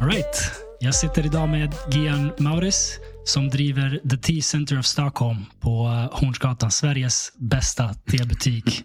[0.00, 0.52] Alright.
[0.80, 6.18] Jag sitter idag med Gian Mauris som driver The Tea Center of Stockholm på eh,
[6.18, 6.70] Hornsgatan.
[6.70, 8.84] Sveriges bästa tebutik.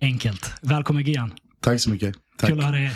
[0.00, 0.52] Enkelt.
[0.62, 1.32] Välkommen Gian.
[1.60, 2.25] Tack så mycket.
[2.36, 2.50] Tack.
[2.50, 2.90] Kul att ha dig.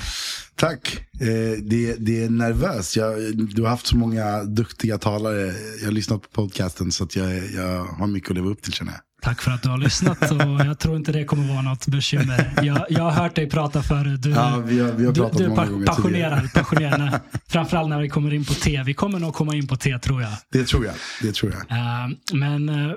[0.57, 0.97] Tack.
[1.21, 2.97] Eh, det, det är nervöst.
[2.97, 5.55] Jag, du har haft så många duktiga talare.
[5.79, 8.73] Jag har lyssnat på podcasten så att jag, jag har mycket att leva upp till
[8.73, 9.01] känner jag.
[9.23, 12.53] Tack för att du har lyssnat och jag tror inte det kommer vara något bekymmer.
[12.63, 14.23] Jag, jag har hört dig prata förut.
[14.23, 16.53] Du, Ja, vi har, vi har du, pratat du är pa- passionerad.
[16.53, 18.83] passionerad framförallt när vi kommer in på te.
[18.87, 20.33] Vi kommer nog komma in på te tror jag.
[20.53, 20.95] Det tror jag.
[21.23, 21.79] Det tror jag.
[21.79, 22.93] Eh, men eh,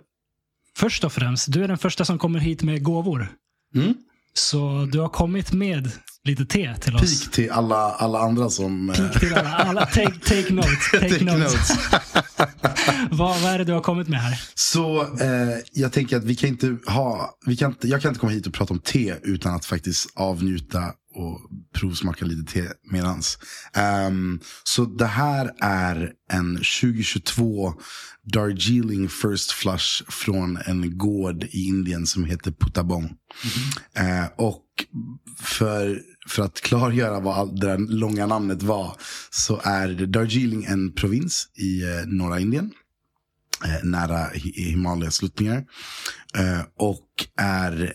[0.78, 3.28] först och främst, du är den första som kommer hit med gåvor.
[3.76, 3.94] Mm.
[4.34, 5.92] Så du har kommit med
[6.24, 7.02] lite te till oss.
[7.02, 8.90] Pik till alla, alla andra som...
[8.90, 9.50] eh, Peak till alla.
[9.50, 10.92] alla take, take notes.
[10.92, 11.72] Take, Take notes.
[13.12, 14.42] vad, vad är det du har kommit med här?
[14.56, 18.20] Så eh, jag tänker att vi kan inte ha, vi kan inte, jag kan inte
[18.20, 21.40] komma hit och prata om te utan att faktiskt avnjuta och
[21.76, 23.38] provsmaka lite te medans.
[23.74, 27.74] Ehm, så det här är en 2022
[28.24, 33.14] Darjeeling First Flush från en gård i Indien som heter Puttabong.
[33.94, 34.64] Eh, och
[35.40, 38.96] för, för att klargöra vad det där långa namnet var
[39.30, 42.72] så är Darjeeling en provins i eh, norra Indien
[43.66, 45.66] eh, nära Hi- Himalayas sluttningar.
[46.38, 47.08] Eh, och
[47.42, 47.94] är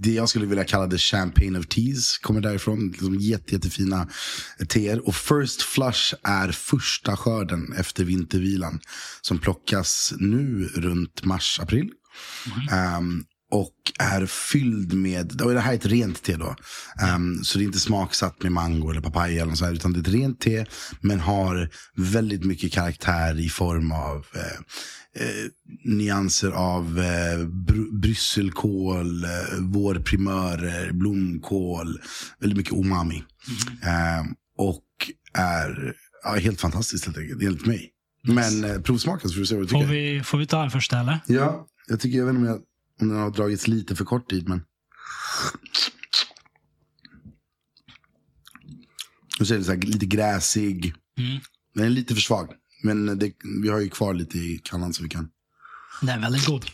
[0.00, 2.18] det jag skulle vilja kalla the champagne of teas.
[2.18, 2.88] Kommer därifrån.
[2.88, 4.08] Liksom jätte, jättefina
[4.68, 5.08] teer.
[5.08, 8.80] Och first flush är första skörden efter vintervilan.
[9.20, 11.90] Som plockas nu runt mars, april.
[12.70, 16.56] Ehm, och är fylld med, och det här är ett rent te då.
[17.14, 19.92] Um, så det är inte smaksatt med mango eller papaya eller något sånt, här, utan
[19.92, 20.66] det är ett rent te.
[21.00, 24.60] Men har väldigt mycket karaktär i form av eh,
[25.20, 25.50] eh,
[25.84, 29.30] nyanser av eh, br- brysselkål, eh,
[29.60, 32.00] vårprimörer, blomkål.
[32.40, 33.24] Väldigt mycket umami.
[33.82, 34.26] Ehm,
[34.56, 34.84] och
[35.32, 37.90] är ja, helt fantastiskt helt enkelt, enligt mig.
[38.26, 39.86] Men eh, provsmaka så får vi se vad du tycker.
[39.86, 41.18] Får vi, får vi ta en första eller?
[41.26, 42.60] Ja, jag tycker, jag vet inte om, jag,
[43.00, 44.62] om den har dragits lite för kort tid, men.
[49.38, 50.94] Nu ser det så här, lite gräsig.
[51.18, 51.40] Mm.
[51.74, 52.48] Den är lite för svag.
[52.84, 55.28] Men det, vi har ju kvar lite i kannan så vi kan.
[56.00, 56.64] Den är väldigt god.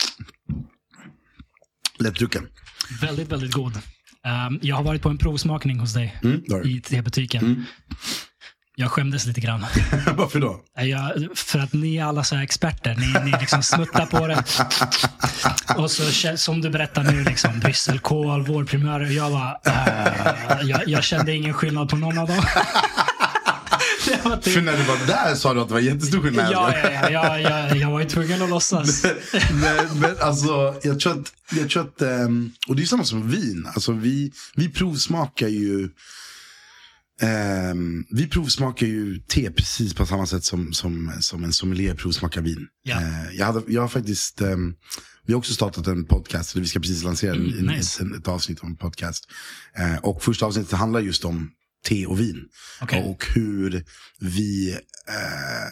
[1.99, 2.49] Lättdrucken.
[3.01, 3.77] Väldigt, väldigt god.
[3.77, 7.45] Um, jag har varit på en provsmakning hos dig Mm, i tebutiken.
[7.45, 7.65] Mm.
[8.77, 9.61] Jag skämdes lite grann.
[10.17, 10.65] Varför då?
[10.75, 12.97] Jag, för att ni är alla så här experter.
[12.97, 14.45] Ni, ni liksom smuttar på det.
[15.77, 19.11] Och så som du berättar nu, liksom, brysselkål, vårprimörer.
[19.11, 22.43] Jag var, äh, jag, jag kände ingen skillnad på någon av dem.
[24.43, 26.53] Typ- För när du var där sa du att det var jättestor skillnad.
[26.53, 29.03] Ja, ja, ja, jag, jag, var ju tvungen att låtsas.
[29.63, 33.31] Nej, men alltså, jag tror att, jag tror att ehm, och det är samma som
[33.31, 33.67] vin.
[33.75, 35.89] Alltså, vi, vi provsmakar ju
[37.21, 42.41] ehm, vi provsmakar ju te precis på samma sätt som, som, som en sommelier provsmakar
[42.41, 42.67] vin.
[42.83, 42.97] Ja.
[43.01, 44.75] Eh, jag, hade, jag har faktiskt, ehm,
[45.27, 48.03] vi har också startat en podcast, eller vi ska precis lansera en, Mm, en- nice.
[48.03, 49.25] ett, ett avsnitt om en podcast.
[49.79, 51.51] Eh, och första avsnittet handlar just om
[51.83, 52.49] te och vin.
[52.81, 53.03] Okej.
[53.03, 53.85] Och hur
[54.19, 54.73] vi
[55.09, 55.71] eh,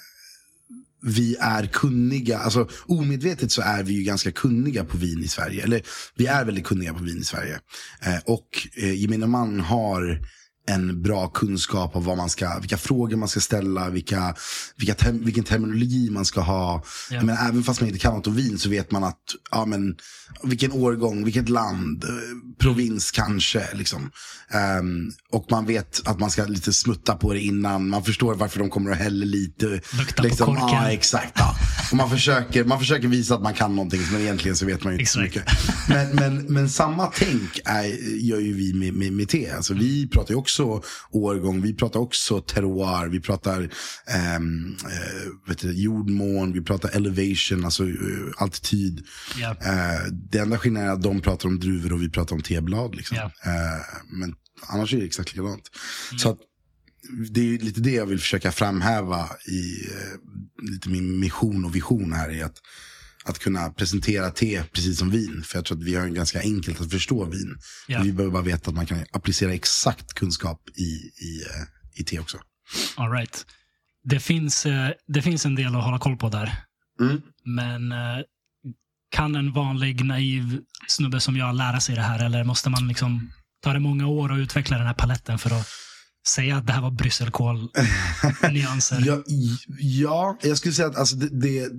[1.03, 5.63] vi är kunniga, alltså omedvetet så är vi ju ganska kunniga på vin i Sverige.
[5.63, 5.83] Eller
[6.15, 7.61] vi är väldigt kunniga på vin i Sverige.
[8.03, 10.21] Eh, och eh, gemene man har
[10.69, 14.35] en bra kunskap av vad man ska, vilka frågor man ska ställa, vilka,
[14.77, 16.83] vilka tem, vilken terminologi man ska ha.
[17.11, 17.23] Ja.
[17.23, 19.21] Men även fast man inte kan något om vin så vet man att,
[19.51, 19.97] ja men,
[20.43, 22.11] vilken årgång, vilket land, eh,
[22.59, 23.69] provins kanske.
[23.75, 24.11] Liksom.
[24.51, 28.59] Ehm, och man vet att man ska lite smutta på det innan, man förstår varför
[28.59, 29.67] de kommer att hälla lite.
[29.67, 30.69] Lukta på korken.
[30.69, 31.33] Ja, exakt.
[31.35, 31.57] Ja.
[31.91, 34.93] Och man, försöker, man försöker visa att man kan någonting, men egentligen så vet man
[34.93, 35.45] ju inte så mycket.
[35.89, 37.85] Men, men, men samma tänk är,
[38.21, 39.51] gör ju vi med, med, med te.
[39.51, 40.58] Alltså, vi pratar ju också
[41.11, 43.71] årgång, vi pratar också terroir, vi pratar
[44.07, 47.93] ehm, eh, vet du, jordmån, vi pratar elevation, alltså eh,
[48.37, 49.07] altityd.
[49.41, 49.51] Ja.
[49.51, 52.95] Eh, det enda skillnaden är att de pratar om druvor och vi pratar om teblad.
[52.95, 53.17] Liksom.
[53.17, 53.25] Ja.
[53.25, 54.35] Eh, men
[54.67, 55.71] annars är det exakt likadant.
[56.19, 56.39] Så att,
[57.31, 62.13] det är lite det jag vill försöka framhäva i eh, lite min mission och vision
[62.13, 62.31] här.
[62.31, 62.59] är att,
[63.29, 65.43] att kunna presentera te precis som vin.
[65.47, 67.59] För jag tror att vi har en ganska enkelt att förstå vin.
[67.89, 68.03] Ja.
[68.03, 70.83] Vi behöver bara veta att man kan applicera exakt kunskap i,
[71.25, 72.39] i, eh, i te också.
[72.97, 73.47] All right.
[74.05, 76.57] det, finns, eh, det finns en del att hålla koll på där.
[77.01, 77.23] Mm.
[77.45, 78.25] Men eh,
[79.11, 82.25] kan en vanlig naiv snubbe som jag lära sig det här?
[82.25, 83.33] Eller måste man liksom
[83.63, 85.69] ta det många år och utveckla den här paletten för att
[86.29, 89.01] säga att det här var brysselkål-nyanser?
[89.07, 89.23] Ja,
[89.79, 91.71] ja, jag skulle säga att alltså, det, det,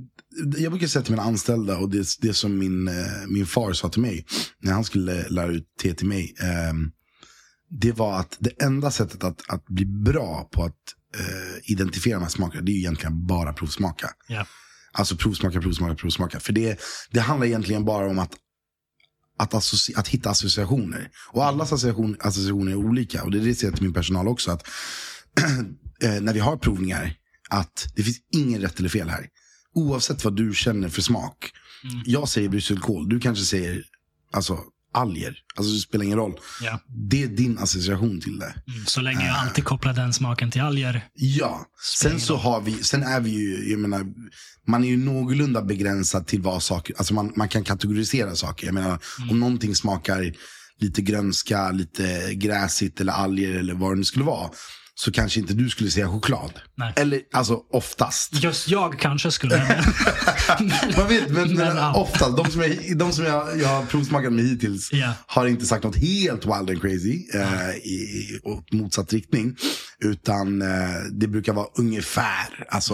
[0.57, 2.93] jag brukar säga till mina anställda och det, det som min, eh,
[3.27, 4.25] min far sa till mig
[4.61, 6.35] när han skulle lära ut te till mig.
[6.41, 6.73] Eh,
[7.69, 10.75] det var att det enda sättet att, att bli bra på att
[11.17, 14.09] eh, identifiera de här smakerna, det är egentligen bara provsmaka.
[14.27, 14.45] Ja.
[14.91, 16.39] Alltså provsmaka, provsmaka, provsmaka.
[16.39, 16.79] För det,
[17.11, 18.31] det handlar egentligen bara om att,
[19.39, 19.53] att,
[19.95, 21.09] att hitta associationer.
[21.31, 23.23] Och alla association, associationer är olika.
[23.23, 24.51] Och det är det jag säger till min personal också.
[24.51, 24.67] Att
[26.03, 27.13] eh, när vi har provningar,
[27.49, 29.27] att det finns ingen rätt eller fel här.
[29.73, 31.51] Oavsett vad du känner för smak.
[31.83, 32.03] Mm.
[32.05, 33.83] Jag säger brysselkål, du kanske säger
[34.31, 34.59] alltså,
[34.93, 35.35] alger.
[35.55, 36.39] Alltså det spelar ingen roll.
[36.61, 36.79] Ja.
[37.09, 38.53] Det är din association till det.
[38.67, 38.85] Mm.
[38.85, 41.05] Så länge jag alltid kopplar den smaken till alger.
[41.13, 41.65] Ja,
[41.99, 44.05] sen så har vi, sen är vi ju, jag menar,
[44.67, 48.65] man är ju någorlunda begränsad till vad saker, alltså man, man kan kategorisera saker.
[48.65, 49.29] Jag menar, Mm.
[49.29, 50.33] om någonting smakar
[50.79, 54.49] lite grönska, lite gräsigt eller alger eller vad det nu skulle vara.
[54.99, 56.51] Så kanske inte du skulle säga choklad.
[56.77, 56.93] Nej.
[56.95, 58.43] Eller, alltså oftast.
[58.43, 59.57] Just jag kanske skulle.
[60.97, 64.33] Man vet, men, men, Men, oftast, de som, jag, de som jag, jag har provsmakat
[64.33, 65.13] med hittills Ja.
[65.27, 69.55] har inte sagt något helt wild and crazy eh, i, åt motsatt riktning.
[69.99, 70.67] Utan eh,
[71.11, 72.65] det brukar vara ungefär.
[72.69, 72.93] Alltså,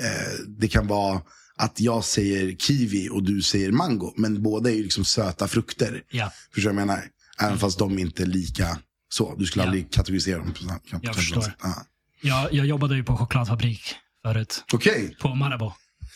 [0.00, 1.20] eh, det kan vara
[1.58, 4.14] att jag säger kiwi och du säger mango.
[4.16, 6.02] Men båda är ju liksom söta frukter.
[6.10, 7.04] ja, Förstår du vad jag menar?
[7.40, 8.78] Även fast de inte är lika
[9.16, 9.34] så.
[9.38, 9.66] Du skulle Ja.
[9.66, 11.40] aldrig kategorisera dem på på samma förstår.
[11.40, 11.54] sätt.
[11.62, 11.74] Ja.
[12.22, 14.64] jag, jag jobbade ju på chokladfabrik förut.
[14.72, 15.72] Okej, På Marabou.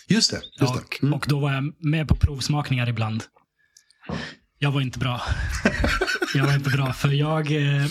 [0.08, 0.40] just det.
[0.60, 1.02] Just Och, det.
[1.06, 1.14] Mm.
[1.14, 3.24] och då var jag med på provsmakningar ibland.
[4.58, 5.22] Jag var inte bra.
[6.34, 7.86] Jag var inte bra, för jag, eh,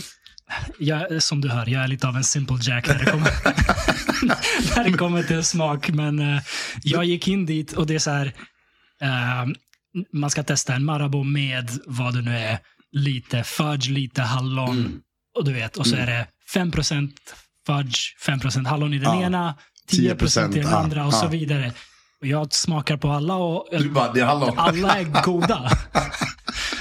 [0.79, 3.31] jag, som du hör, jag är lite av en simple jack när det kommer,
[4.75, 5.89] när det kommer till smak.
[5.89, 6.41] Men eh,
[6.83, 8.25] jag gick in dit och det är så här,
[9.01, 9.45] eh,
[10.13, 12.59] man ska testa en Marabou med vad det nu är,
[12.91, 14.77] lite fudge, lite hallon.
[14.79, 14.99] Mm.
[15.37, 17.11] Och du vet, och så är det 5%
[17.67, 19.21] fudge, 5% hallon i den Ja.
[19.25, 19.55] ena,
[19.91, 21.29] 10% i den andra och så ja.
[21.29, 21.73] vidare.
[22.21, 24.59] Och jag smakar på alla och Du bara, det är hallon.
[24.59, 25.71] alla är goda.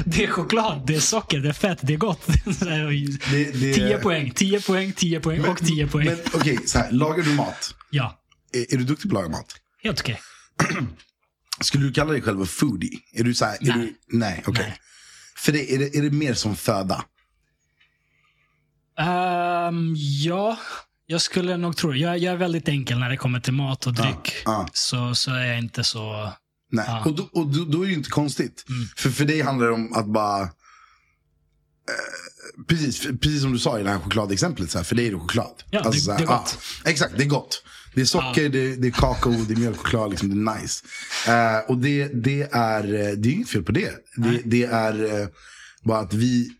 [0.04, 2.24] Det är choklad, det är socker, det är fett, det är gott.
[2.58, 6.06] Så Det- det- 10 poäng, 10 poäng, 10 poäng och 10 poäng.
[6.06, 7.74] Men okej, så här, lagar du mat?
[7.90, 8.20] ja,
[8.52, 9.54] Är, är du duktig på att laga mat?
[9.82, 10.20] helt okej.
[11.60, 12.98] Skulle du kalla dig själv en foodie?
[13.14, 13.94] Är du så här, är Nej.
[14.08, 14.64] Du, nej, okej.
[14.68, 14.78] Nej.
[15.38, 17.04] För det, är, det, är det mer som föda?
[18.98, 19.94] Ehm,
[20.24, 20.58] ja,
[21.06, 21.98] jag skulle nog tro det.
[21.98, 24.42] jag, jag är väldigt enkel när det kommer till mat och dryck.
[24.44, 24.68] ja.
[24.72, 26.32] Så, så är jag inte så...
[26.70, 26.84] Nej.
[26.88, 27.04] Ja.
[27.04, 28.64] Och, då, och då, då är det ju inte konstigt.
[28.68, 28.88] Mm.
[28.96, 30.42] För, för dig handlar det om att bara...
[30.42, 30.48] Eh,
[32.68, 35.18] precis, precis som du sa i det här chokladexemplet, så här, för dig är det
[35.18, 35.62] choklad.
[35.70, 36.58] Ja, det- så här, det är gott.
[36.84, 37.62] Exakt, det är gott.
[37.94, 40.84] Det är socker, det, det är kakao, det är mjölkchoklad, liksom, det är nice.
[41.28, 43.90] Eh, och det, det, är, eh, det är inget fel på det.
[44.16, 45.28] Det, det är eh,
[45.84, 46.50] bara att vi,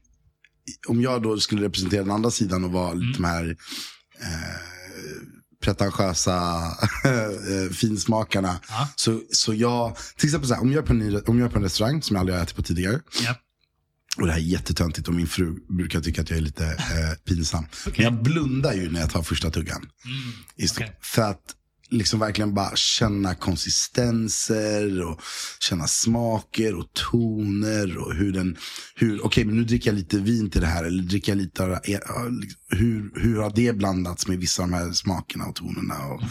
[0.89, 3.01] om jag då skulle representera den andra sidan och vara Mm.
[3.07, 3.57] lite de här
[4.21, 4.59] eh,
[5.65, 6.63] pretentiösa
[7.73, 8.61] finsmakarna.
[8.69, 8.89] Ja.
[8.97, 11.47] Så, så jag, till exempel så här, om, jag är på en, ny- om jag
[11.47, 13.01] är på en restaurang som jag aldrig har ätit på tidigare.
[13.25, 13.35] Ja.
[14.21, 17.19] Och det här är jättetöntigt och min fru brukar tycka att jag är lite eh,
[17.25, 17.67] pinsam.
[17.87, 17.93] Okej.
[17.97, 19.91] Men jag blundar ju när jag tar första tuggan.
[20.05, 20.97] Mm, okej.
[21.01, 21.55] För att
[21.91, 25.21] liksom verkligen bara känna konsistenser och
[25.61, 28.57] känna smaker och toner och hur den,
[28.95, 31.65] hur, okej men nu dricker jag lite vin till det här eller dricker jag lite
[31.65, 31.79] av, eh,
[32.69, 36.23] hur, hur har det blandats med vissa av de här smakerna och tonerna och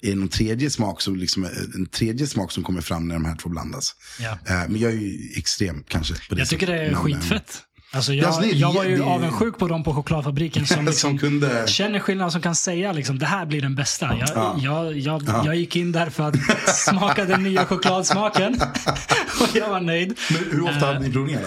[0.00, 1.44] är det någon tredje smak som liksom,
[1.74, 3.94] en tredje smak som kommer fram när de här två blandas.
[4.20, 4.38] Ja.
[4.46, 6.14] Eh, men jag är ju extrem kanske.
[6.28, 7.62] På det Jag tycker det är eh, skitfett.
[7.92, 10.84] Alltså Ja, alltså, jag, det jag var ju det avundsjuk på dem på chokladfabriken som,
[10.86, 11.64] liksom som kunde...
[11.68, 14.16] känner skillnad, som kan säga liksom, det här blir den bästa.
[14.20, 14.58] Jag, Ja.
[14.62, 15.42] jag, jag, Ja.
[15.44, 16.36] jag gick in där för att
[16.76, 18.54] smaka den nya chokladsmaken.
[19.40, 20.18] och jag var nöjd.
[20.30, 21.46] Men hur ofta Eh, hade ni provningar då?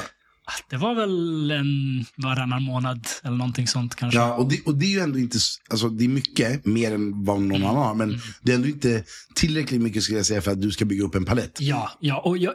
[0.70, 4.20] Det var väl en varannan månad eller någonting sånt kanske.
[4.20, 5.38] Ja, och det, och det är ju ändå inte,
[5.70, 7.94] alltså det är mycket mer än vad någon annan har.
[7.96, 9.04] Men det är ändå inte
[9.36, 11.58] tillräckligt mycket skulle jag säga för att du ska bygga upp en palett.
[11.60, 12.54] Ja, ja och jag,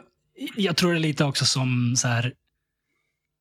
[0.55, 2.31] jag tror det är lite också som så här.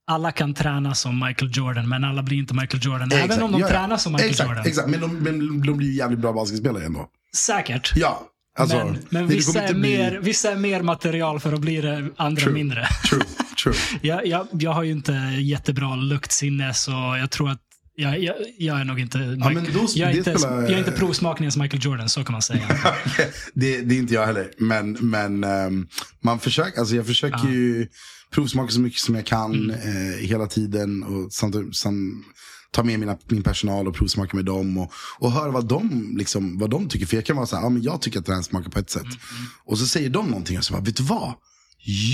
[0.06, 3.12] Alla kan träna som Michael Jordan, men alla blir inte Michael Jordan.
[3.12, 3.73] Även Exakt, om de ja, ja.
[3.73, 4.66] tränar som Michael exakt, Jordan.
[4.66, 7.08] Exakt, men de, men de blir ju jävligt bra basketspelare ändå.
[7.37, 7.92] Säkert.
[7.96, 8.23] Ja,
[8.58, 8.76] alltså.
[8.76, 12.42] men men vissa, är bli- mer, vissa är mer material för att bli det, andra
[12.42, 12.54] True.
[12.54, 12.87] mindre.
[13.11, 13.23] True,
[13.64, 13.75] true.
[14.02, 17.61] Jag, jag, jag har ju inte jättebra luktsinne, så jag tror att
[17.96, 19.18] jag, jag, jag är nog inte...
[19.18, 22.32] Ja, men då, jag, är inte spelar, jag är inte provsmakningens Michael Jordan, så kan
[22.32, 22.61] man säga.
[23.54, 24.50] det, det är inte jag heller.
[24.58, 25.87] Men, men ehm,
[26.23, 27.50] man försöker, alltså jag försöker Ja.
[27.50, 27.88] ju
[28.35, 29.71] provsmaka så mycket som jag kan Mm.
[29.71, 31.03] eh, hela tiden.
[31.03, 32.25] Och samt, samt,
[32.71, 34.79] ta med mina, min personal och provsmaka med dem.
[34.79, 37.07] Och, och höra vad de, liksom, vad de tycker.
[37.07, 38.79] För jag kan vara så här, ja, men jag tycker att det här smakar på
[38.79, 39.03] ett sätt.
[39.03, 39.17] Mm,
[39.64, 41.33] Och så säger de någonting och så bara, vet du vad?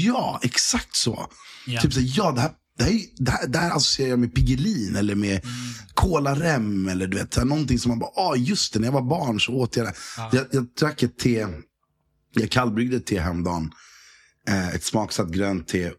[0.04, 1.26] Ja, exakt så.
[1.66, 1.80] Ja.
[1.80, 4.18] Typ så här, ja, det här, det här, är- det här, det här associerar jag
[4.18, 5.40] med Piggelin eller med
[5.94, 8.92] kolarem eller du vet, så här, någonting som man bara, ah just det, när jag
[8.92, 9.94] var barn så åt jag det.
[10.32, 11.46] Jag, jag drack ett te,
[12.34, 13.70] jag kallbryggde ett te häromdagen.
[14.48, 15.90] Eh, ett smaksatt grönt te.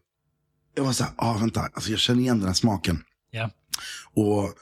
[0.74, 3.02] Jag var så här, ah vänta, alltså jag känner igen den här smaken.
[3.30, 3.50] Ja.
[4.14, 4.54] Och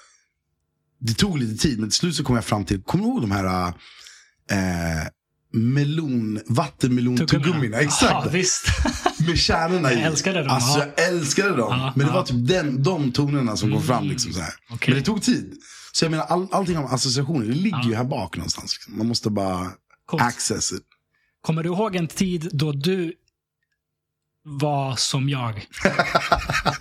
[0.98, 3.20] det tog lite tid, men till slut så kom jag fram till, kommer du ihåg
[3.20, 3.66] de här
[4.50, 5.08] eh,
[5.52, 7.76] melon, vattenmelon-tuggummina?
[7.80, 8.12] Exakt.
[8.12, 8.66] Ja, visst.
[9.26, 9.94] Med kärnorna i.
[9.94, 10.86] Jag älskade dem, Alltså ja.
[10.96, 11.78] jag älskade dem.
[11.78, 12.16] Ja, men det ja.
[12.16, 14.04] var typ den, de tonerna som kom fram.
[14.04, 14.54] Liksom, så här.
[14.70, 14.94] okej.
[14.94, 15.54] Men det tog tid.
[15.92, 18.74] Så jag menar, all, allting om associationer, det ligger ju här bak någonstans.
[18.74, 18.98] Liksom.
[18.98, 19.70] Man måste bara
[20.06, 20.22] Coolt.
[20.22, 20.82] access it.
[21.40, 23.14] Kommer du ihåg en tid då du
[24.44, 25.54] var som jag?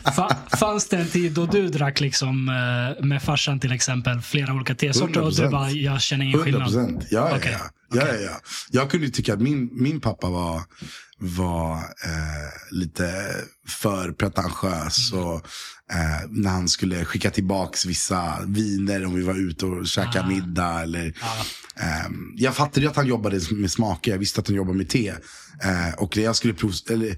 [0.04, 4.54] Fa- fanns det en tid då du drack liksom eh, med farsan till exempel flera
[4.54, 5.52] olika tesorter och du 100%.
[5.52, 6.64] bara, jag känner ingen 100 skillnad?
[6.64, 7.06] procent.
[7.12, 7.52] Ja, ja, Okej.
[7.60, 7.70] ja.
[7.92, 8.40] Ja, ja, ja.
[8.72, 10.62] Jag kunde tycka att min, min pappa var,
[11.18, 13.14] var eh, lite
[13.68, 15.12] för pretentiös.
[15.14, 15.26] Mm.
[15.26, 15.36] Och,
[15.92, 20.28] eh, när han skulle skicka tillbaks vissa viner om vi var ute och käkade Ah.
[20.28, 20.82] middag.
[20.82, 21.46] Eller, Ja.
[21.86, 24.12] Ehm, jag fattade ju att han jobbade med smaker.
[24.12, 25.08] Jag visste att han jobbade med te.
[25.64, 27.16] Eh, och jag skulle prov, eller,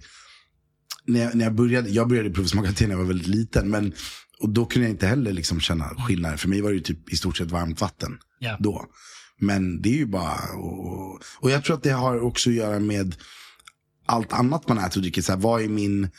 [1.08, 3.70] när jag, när jag började, jag började provsmaka te när jag var väldigt liten.
[3.70, 3.94] Men,
[4.40, 6.40] och då kunde jag inte heller liksom känna skillnad.
[6.40, 8.58] För mig var det ju typ i stort sett varmt vatten Ja.
[8.60, 8.86] då.
[9.40, 12.80] Men det är ju bara, och, och jag tror att det har också att göra
[12.80, 13.16] med
[14.06, 15.22] allt annat man äter och dricker.
[15.22, 16.10] Så här, vad är min,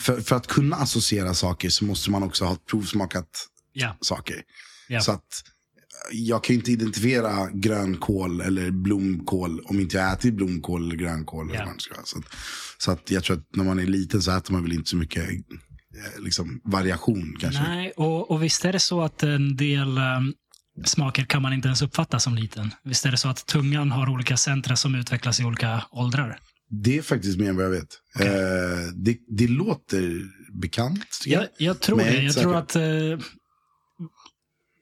[0.00, 3.96] för, för att kunna associera saker så måste man också ha provsmakat Ja.
[4.00, 4.42] saker.
[4.88, 5.00] Ja.
[5.00, 5.44] Så att
[6.10, 11.50] jag kan ju inte identifiera grönkål eller blomkål om inte jag ätit blomkål eller grönkål.
[11.50, 12.24] Eller vad det ska så, att,
[12.78, 14.96] så att jag tror att när man är liten så äter man väl inte så
[14.96, 17.62] mycket eh, liksom, variation kanske.
[17.62, 20.34] Nej, och, och visst är det så att en del um,
[20.84, 22.70] smaker kan man inte ens uppfatta som liten.
[22.84, 26.38] Visst är det så att tungan har olika centra som utvecklas i olika åldrar?
[26.70, 27.98] Det är faktiskt mer än vad jag vet.
[28.20, 28.26] Eh,
[28.94, 30.22] det, det låter
[30.60, 31.06] bekant.
[31.26, 32.22] Jag, jag tror det.
[32.22, 32.82] Jag tror att eh,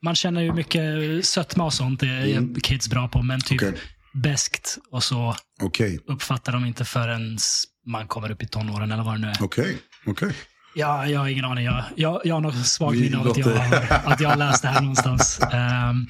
[0.03, 0.85] man känner ju mycket
[1.27, 2.01] sötma och sånt.
[2.01, 2.55] Det är Mm.
[2.61, 3.23] kids bra på.
[3.23, 3.75] Men typ Okej.
[4.15, 7.39] beskt och så Okej, uppfattar de inte förrän
[7.87, 9.37] man kommer upp i tonåren eller vad det nu är.
[9.41, 9.77] okej,
[10.07, 10.33] okej.
[10.75, 11.65] Ja, jag har ingen aning.
[11.65, 14.63] Jag, jag, jag har något svagt minne av att jag, har, att jag har läst
[14.63, 15.41] det här någonstans.
[15.53, 16.07] Ehm,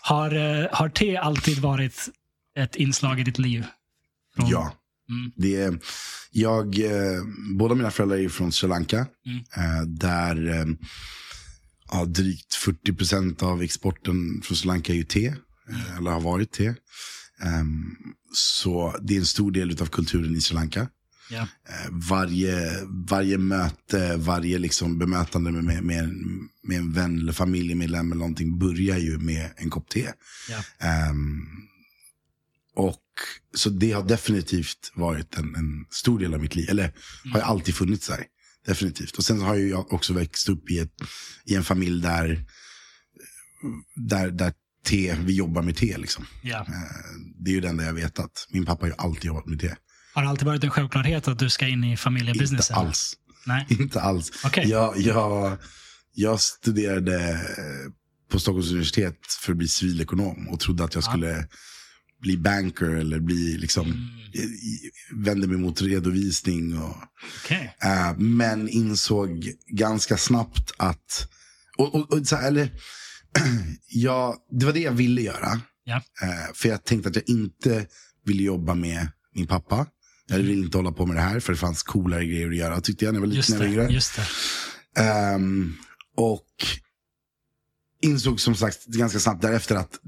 [0.00, 2.08] har, eh, har te alltid varit
[2.58, 3.64] ett inslag i ditt liv?
[4.36, 4.72] Från- Ja.
[5.08, 5.32] Mm.
[5.36, 5.78] Det är,
[6.30, 7.22] jag, eh,
[7.58, 9.06] båda mina föräldrar är från Sri Lanka.
[9.26, 9.38] Mm.
[9.56, 10.64] Eh, där eh,
[11.94, 15.26] ja, drygt 40 procent av exporten från Sri Lanka är ju te.
[15.70, 16.74] Eh, eller har varit te.
[17.42, 17.96] Ehm,
[18.32, 20.88] så det är en stor del av kulturen i Sri Lanka.
[21.68, 25.84] Eh, varje, varje möte, varje liksom bemötande med, med,
[26.62, 30.08] med, en vän eller familjemedlem eller någonting börjar ju med en kopp te.
[30.50, 30.86] Ja.
[30.86, 31.46] Ehm,
[32.76, 33.00] och
[33.54, 36.70] Så det har definitivt varit en, en stor del av mitt liv.
[36.70, 36.92] Eller
[37.32, 38.24] har ju alltid funnits där.
[38.66, 39.16] Definitivt.
[39.18, 40.92] Och sen har jag också växt upp i, ett,
[41.44, 42.44] i en familj där,
[43.96, 44.52] där, där
[44.86, 45.98] te, vi jobbar med te.
[45.98, 46.26] Liksom.
[46.44, 46.50] Eh,
[47.38, 49.60] Det är ju det enda jag vet att min pappa har ju alltid jobbat med
[49.60, 49.74] te.
[50.14, 52.74] Har det alltid varit en självklarhet att du ska in i familjebusinessen?
[52.76, 53.12] Inte alls.
[53.46, 53.66] Nej.
[53.80, 54.30] Inte alls.
[54.44, 54.68] Okej.
[54.68, 55.58] Jag, jag,
[56.14, 57.40] jag studerade
[58.30, 61.48] på Stockholms universitet för att bli civilekonom och trodde att jag skulle
[62.24, 65.24] bli banker eller bli liksom, Mm.
[65.24, 66.78] vände mig mot redovisning.
[66.78, 66.96] Och,
[67.44, 67.76] Okej.
[67.82, 71.28] eh, men insåg ganska snabbt att,
[71.78, 72.70] och, och, och, så här, eller,
[73.88, 75.60] jag, det var det jag ville göra.
[75.84, 75.96] Ja.
[76.22, 77.86] Eh, för jag tänkte att jag inte
[78.24, 79.86] ville jobba med min pappa.
[80.26, 82.80] Jag ville inte hålla på med det här för det fanns coolare grejer att göra
[82.80, 83.72] tyckte jag när jag var liten.
[83.72, 83.94] Just det.
[83.94, 84.16] Just
[84.94, 85.02] det.
[85.02, 85.74] Ehm,
[86.16, 86.46] och
[88.02, 90.00] insåg som sagt ganska snabbt därefter att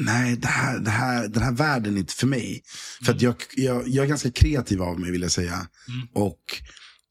[0.00, 2.62] nej, det här, det här, den här världen är inte för mig.
[3.04, 5.54] För att jag, jag, jag är ganska kreativ av mig vill jag säga.
[5.88, 6.08] Mm.
[6.12, 6.40] Och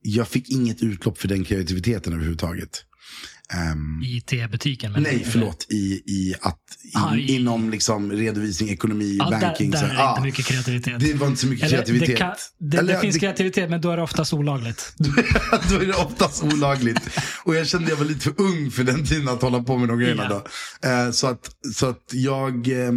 [0.01, 2.83] jag fick inget utlopp för den kreativiteten överhuvudtaget.
[3.53, 4.91] Ehm, I tebutiken?
[4.91, 5.67] men- nej, förlåt.
[5.69, 5.75] I,
[6.05, 9.71] i att, i, Ah, i- inom liksom redovisning, ekonomi, Ja, banking.
[9.71, 10.99] där, så, där är det ah, inte mycket kreativitet.
[10.99, 12.07] det var inte så mycket Eller, kreativitet.
[12.07, 14.93] Det, kan, det, Eller, det finns det- kreativitet, men då är det oftast olagligt.
[15.69, 16.99] då är det oftast olagligt.
[17.43, 19.87] Och jag kände jag var lite för ung för den tiden att hålla på med
[19.89, 20.27] de grejerna.
[20.29, 20.43] Ja.
[20.81, 20.89] Då.
[20.89, 22.91] Eh, så, att, så att jag eh,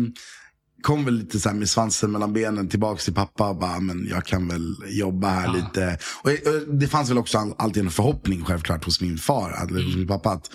[0.82, 3.48] kom väl lite så med svansen mellan benen tillbaka till pappa.
[3.48, 5.52] Och bara, men jag kan väl jobba här Ja.
[5.52, 5.98] lite.
[6.22, 9.82] Och, och det fanns väl också all- alltid en förhoppning självklart hos min far, eller
[9.84, 10.30] hos min pappa.
[10.30, 10.50] Att,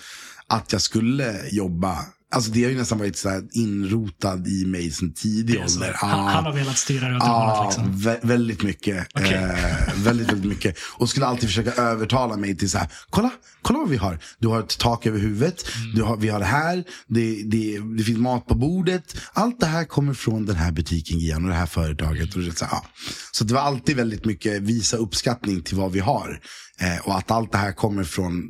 [0.46, 1.98] att jag skulle jobba
[2.34, 5.92] Alltså det har ju nästan varit så här inrotad i mig sedan tidig ålder.
[5.96, 6.28] han, Ja.
[6.28, 8.10] han har velat styra runt Ja, hörnet liksom.
[8.12, 9.06] vä- väldigt mycket.
[9.14, 9.34] Okej.
[9.34, 10.76] Eh, väldigt, väldigt mycket.
[10.96, 13.30] Och skulle alltid försöka övertala mig till så här, kolla,
[13.62, 14.18] kolla vad vi har.
[14.38, 15.94] Du har ett tak över huvudet, Mm.
[15.96, 19.16] du har, vi har det här, det, det, det finns mat på bordet.
[19.32, 22.34] Allt det här kommer från den här butiken Gian och det här företaget.
[22.34, 22.84] Och det, så, här, ja.
[23.32, 26.40] så det var alltid väldigt mycket visa uppskattning till vad vi har.
[26.80, 28.42] Eh, och att allt det här kommer från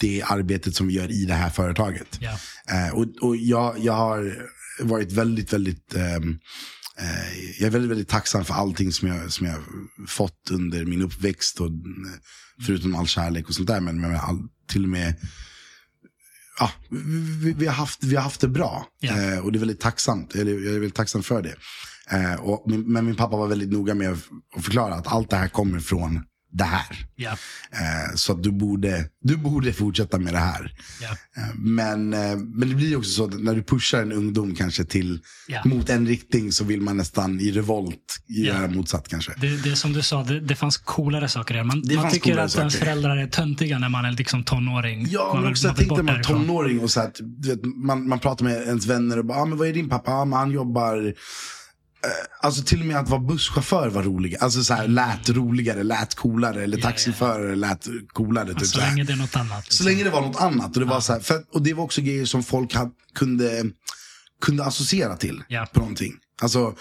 [0.00, 2.18] det arbetet som vi gör i det här företaget.
[2.20, 2.38] Ja.
[2.68, 4.48] Eh, och och jag, jag har
[4.80, 6.38] varit väldigt, väldigt ehm,
[6.98, 9.56] eh, jag är väldigt, väldigt tacksam för allting som jag, som jag
[10.08, 11.60] fått under min uppväxt.
[11.60, 11.72] Och, eh,
[12.66, 13.80] förutom all kärlek och sånt där.
[13.80, 15.14] Men, men all, till och med
[16.58, 16.70] ja,
[17.42, 18.86] vi, vi, har haft, vi har haft det bra.
[19.00, 19.20] Ja.
[19.20, 20.34] Eh, och det är väldigt tacksamt.
[20.34, 21.54] Eller, jag är väldigt tacksam för det.
[22.10, 24.12] Eh, och men min pappa var väldigt noga med
[24.56, 27.06] att förklara att allt det här kommer från det här.
[27.70, 30.72] Eh, så att du borde, du borde fortsätta med det här.
[31.36, 34.84] Eh, Men, eh, men det blir också så att när du pushar en ungdom kanske
[34.84, 35.62] till Ja.
[35.64, 39.32] mot en riktning så vill man nästan i revolt göra motsatt kanske.
[39.40, 41.64] Det, är som du sa, det, det fanns coolare saker där.
[41.64, 42.84] Man, man tycker att ens saker.
[42.84, 45.06] föräldrar är töntiga när man är liksom tonåring.
[45.10, 48.18] Ja, man men också jag vill tänkte man tonåring och så att vet, man, man
[48.18, 50.10] pratar med ens vänner och bara, ah, men vad är din pappa?
[50.12, 51.14] Ah, men han jobbar
[52.40, 54.42] Alltså till och med att vara busschaufför var roligt.
[54.42, 56.62] Alltså så här, lät roligare, lät coolare.
[56.62, 56.90] Eller Ja, ja, ja.
[56.90, 58.48] taxiförare lät coolare.
[58.48, 58.90] Typ, Så så här.
[58.90, 59.64] länge det är något annat.
[59.64, 59.86] Så liksom.
[59.86, 60.76] länge det var något annat.
[60.76, 63.64] Och det, var, så här, för, och det var också grejer som folk had, kunde,
[64.40, 65.44] kunde associera till.
[65.48, 65.66] Ja.
[65.72, 66.12] På någonting.
[66.42, 66.74] Alltså,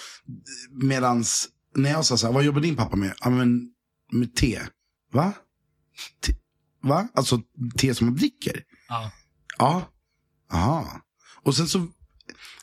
[0.72, 3.14] medans, när jag sa så här, vad jobbar din pappa med?
[3.22, 3.70] Ja, men
[4.12, 4.60] med te.
[5.14, 5.34] Va?
[6.26, 6.34] Te,
[6.84, 7.08] va?
[7.14, 7.42] Alltså
[7.78, 8.64] te som man dricker?
[8.88, 9.12] Ja.
[9.58, 9.92] Ja.
[10.54, 11.02] Aha.
[11.44, 11.88] Och sen så,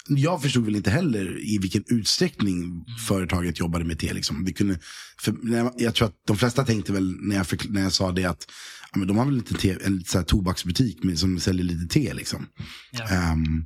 [0.09, 4.13] jag förstod väl inte heller i vilken utsträckning företaget jobbade med te.
[4.13, 4.45] Liksom.
[4.45, 4.79] Det kunde,
[5.21, 8.13] för jag, jag tror att de flesta tänkte väl när jag, förkl- när jag sa
[8.13, 8.47] det att
[8.93, 11.95] ja, men de har väl lite te, en så här, tobaksbutik med, som säljer lite
[11.95, 12.15] te.
[12.15, 12.47] Liksom.
[12.91, 13.09] Ja.
[13.09, 13.65] Ehm,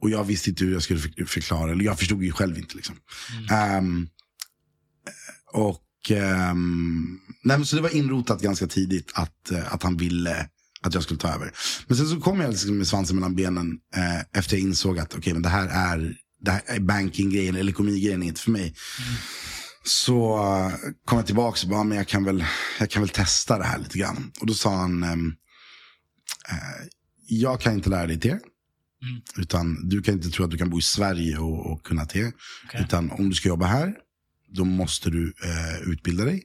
[0.00, 2.76] och jag visste inte hur jag skulle för- förklara, eller jag förstod ju själv inte.
[2.76, 2.96] Liksom.
[3.50, 4.08] Ehm,
[5.52, 10.48] och ehm, nej, så det var inrotat ganska tidigt att, att han ville
[10.80, 11.52] att jag skulle ta över.
[11.86, 15.14] Men sen så kom jag liksom med svansen mellan benen eh, efter jag insåg att
[15.14, 18.74] okej, men det här är, det här är banking-grejen eller ekonomigrejen inte för mig.
[19.84, 20.72] Så eh,
[21.04, 22.44] kom jag tillbaka och bara, men jag kan, väl,
[22.78, 24.32] jag kan väl testa det här lite grann.
[24.40, 25.32] Och då sa han, ehm,
[26.50, 26.86] eh,
[27.28, 28.30] jag kan inte lära dig te.
[28.30, 28.42] Mm.
[29.36, 32.32] Utan du kan inte tro att du kan bo i Sverige och, och kunna te.
[32.64, 32.80] Okej.
[32.80, 33.94] Utan om du ska jobba här,
[34.48, 36.44] då måste du eh, utbilda dig.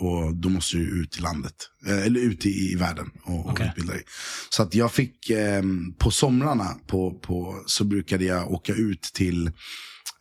[0.00, 1.54] Och då måste du ut i landet,
[1.86, 3.68] eh, eller ut i, i världen och, och Okej.
[3.68, 4.02] utbilda dig.
[4.50, 5.62] Så att jag fick, eh,
[5.98, 9.46] på somrarna på, på, så brukade jag åka ut till,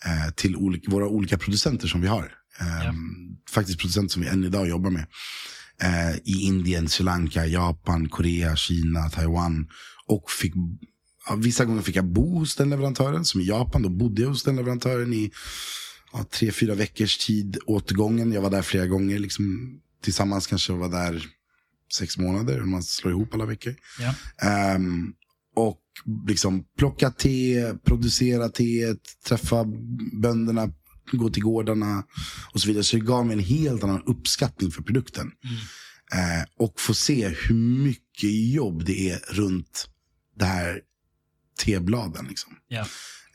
[0.05, 2.23] eh, till olika, våra olika producenter som vi har.
[2.61, 2.93] Eh, Ja.
[3.51, 5.05] Faktiskt producenter som vi än idag jobbar med.
[5.81, 9.67] Eh, I Indien, Sri Lanka, Japan, Korea, Kina, Taiwan.
[10.07, 10.53] Och fick,
[11.37, 13.25] vissa gånger fick jag bo hos den leverantören.
[13.25, 15.31] Som i Japan, då bodde jag hos den leverantören i
[16.13, 18.31] ja, tre, fyra veckors tid åt gången.
[18.31, 19.19] Jag var där flera gånger.
[19.19, 21.27] Liksom, tillsammans kanske jag var där
[21.93, 22.61] sex månader.
[22.61, 23.75] Om man slår ihop alla veckor.
[23.99, 24.15] Ja.
[24.47, 25.13] Ehm,
[25.55, 25.81] och
[26.27, 29.65] liksom plocka te, producera teet, träffa
[30.21, 30.71] bönderna,
[31.11, 32.03] gå till gårdarna
[32.53, 32.83] och så vidare.
[32.83, 35.31] Så det gav mig en helt annan uppskattning för produkten.
[36.13, 39.89] Eh, och få se hur mycket jobb det är runt
[40.35, 40.81] det här
[41.59, 42.25] tebladen.
[42.29, 42.51] Liksom.
[42.67, 42.85] Ja.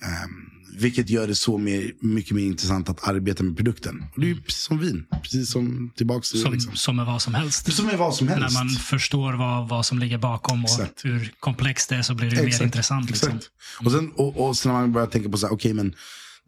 [0.03, 4.05] Ehm, vilket gör det så mer, mycket mer intressant att arbeta med produkten.
[4.15, 5.05] Och det är ju precis som vin.
[5.23, 6.77] Precis som tillbaks till Som, liksom.
[6.77, 7.73] som är vad som helst.
[7.73, 8.55] Som är vad som helst.
[8.55, 11.05] När man förstår vad, vad som ligger bakom och Exakt.
[11.05, 13.11] hur komplext det är så blir det mer intressant.
[13.11, 13.29] Liksom.
[13.29, 13.51] Exakt.
[13.85, 15.95] Och, sen, och, och sen när man börjar tänka på så här, okej men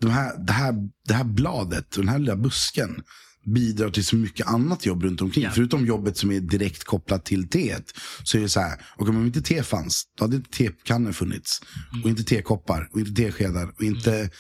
[0.01, 0.75] de här, det, här,
[1.09, 3.03] det här bladet, den här lilla busken
[3.47, 5.45] bidrar till så mycket annat jobb runt omkring.
[5.45, 5.51] Ja.
[5.55, 7.93] Förutom jobbet som är direkt kopplat till teet.
[8.23, 11.63] Så är det så här, och om inte te fanns, då hade inte tekannor funnits.
[11.93, 12.05] Mm.
[12.05, 14.31] Och inte tekoppar, och inte teskedar, och inte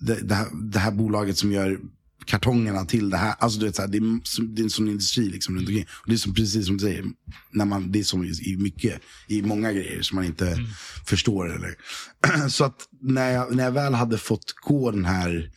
[0.00, 1.78] det, det, här, det här bolaget som gör
[2.24, 3.34] kartongerna till det här.
[3.38, 5.86] Alltså du vet, så här, det, är, det är en sån industri liksom runt omkring.
[6.02, 7.04] Och det är som, precis som du säger,
[7.50, 10.58] när man, det är som i, mycket, i många grejer som man inte
[11.06, 11.54] förstår.
[11.54, 11.74] Eller.
[12.48, 15.50] så att när jag, när jag väl hade fått gå den här,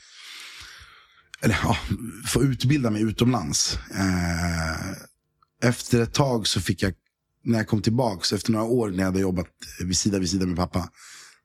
[1.44, 1.78] eller ja,
[2.26, 3.80] få utbilda mig utomlands.
[3.92, 4.92] Eh,
[5.70, 6.94] efter ett tag så fick jag,
[7.44, 9.48] när jag kom tillbaks, efter några år när jag hade jobbat
[9.80, 10.90] vid sida vid sida med pappa.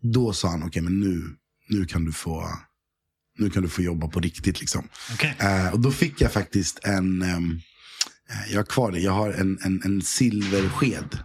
[0.00, 1.22] Då sa han, okej men nu,
[1.68, 2.58] nu kan du få
[3.38, 4.60] nu kan du få jobba på riktigt.
[4.60, 4.88] Liksom.
[5.12, 5.36] Okej.
[5.38, 7.38] Eh, och då fick jag faktiskt en, eh,
[8.50, 11.18] jag har kvar det, jag har en, en, en silversked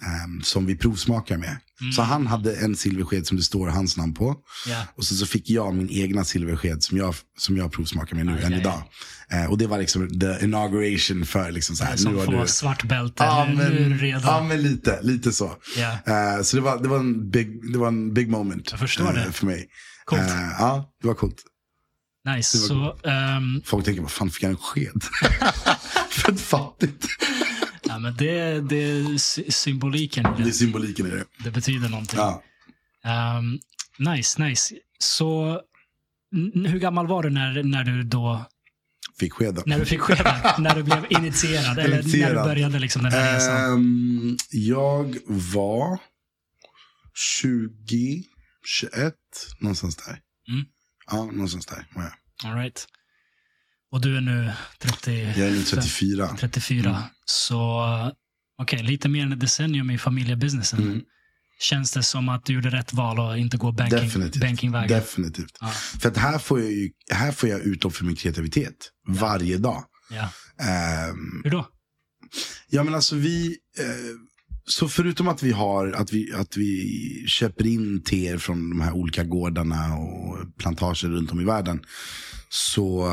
[0.00, 1.56] ehm, som vi provsmakar med.
[1.96, 4.36] Så han hade en silversked som det står hans namn på.
[4.66, 4.82] Ja.
[4.96, 8.32] Och sen så fick jag min egna silversked som jag, som jag provsmakar med nu
[8.32, 8.82] Aj, än aj, idag.
[9.30, 12.46] Eh, och det var liksom the inauguration för liksom så här, Som nu får du...
[12.48, 13.24] svart bälte.
[13.24, 14.20] Ja men, nu redo.
[14.24, 15.52] ja, men lite, lite så.
[15.76, 15.92] Ja.
[16.36, 19.08] Eh, så det var, det, var en big, det var en big moment Jag förstår
[19.18, 19.32] eh, det.
[19.32, 19.66] för mig.
[20.04, 20.22] Coolt.
[20.22, 21.42] Eh, ja, det var coolt.
[22.36, 22.58] Nice.
[22.58, 25.02] var Så, ehm, Folk tänker, vad fan fick jag en sked?
[26.10, 27.06] Fett fattigt.
[27.98, 31.24] Men det, det är sy- symboliken Det är symboliken i det.
[31.44, 32.18] Det betyder någonting.
[32.18, 32.42] Ja.
[33.04, 33.58] Ehm,
[33.98, 34.74] nice, nice.
[34.98, 35.60] Så
[36.54, 38.44] hur gammal var du när, när du då
[39.18, 39.62] Fick skeden.
[39.66, 40.34] när du fick skeden?
[40.58, 41.78] när du blev initierad?
[41.78, 42.44] Eller när du Initierad.
[42.44, 43.56] började liksom den här resan?
[43.72, 45.98] Ehm, jag var
[47.14, 48.24] 20,
[48.64, 49.14] 21,
[49.60, 50.20] någonstans där.
[50.48, 50.64] Mm.
[51.10, 52.12] Ja, någonstans där var jag.
[52.50, 52.86] All right.
[53.90, 56.36] Och du är nu 30, Jag är nu 34.
[56.38, 56.90] 34.
[56.90, 57.02] Mm.
[57.24, 57.82] Så
[58.62, 60.82] okej, lite mer än ett decennium i familjebusinessen.
[60.82, 61.00] Mm.
[61.60, 64.42] Känns det som att du gjorde rätt val och inte gå banking, Definitivt.
[64.42, 64.88] bankingvägen?
[64.98, 65.58] Definitivt.
[65.60, 65.68] Ja.
[66.00, 68.74] För att här får jag, ju, här får jag utlopp för min kreativitet.
[69.08, 69.84] Varje dag.
[70.10, 70.30] ja.
[70.64, 71.68] Ehm, Hur då?
[72.68, 73.84] Ja men alltså vi, eh,
[74.64, 78.92] så förutom att vi har, att vi, att vi köper in teer från de här
[78.92, 81.80] olika gårdarna och plantager runt om i världen.
[82.48, 83.06] Så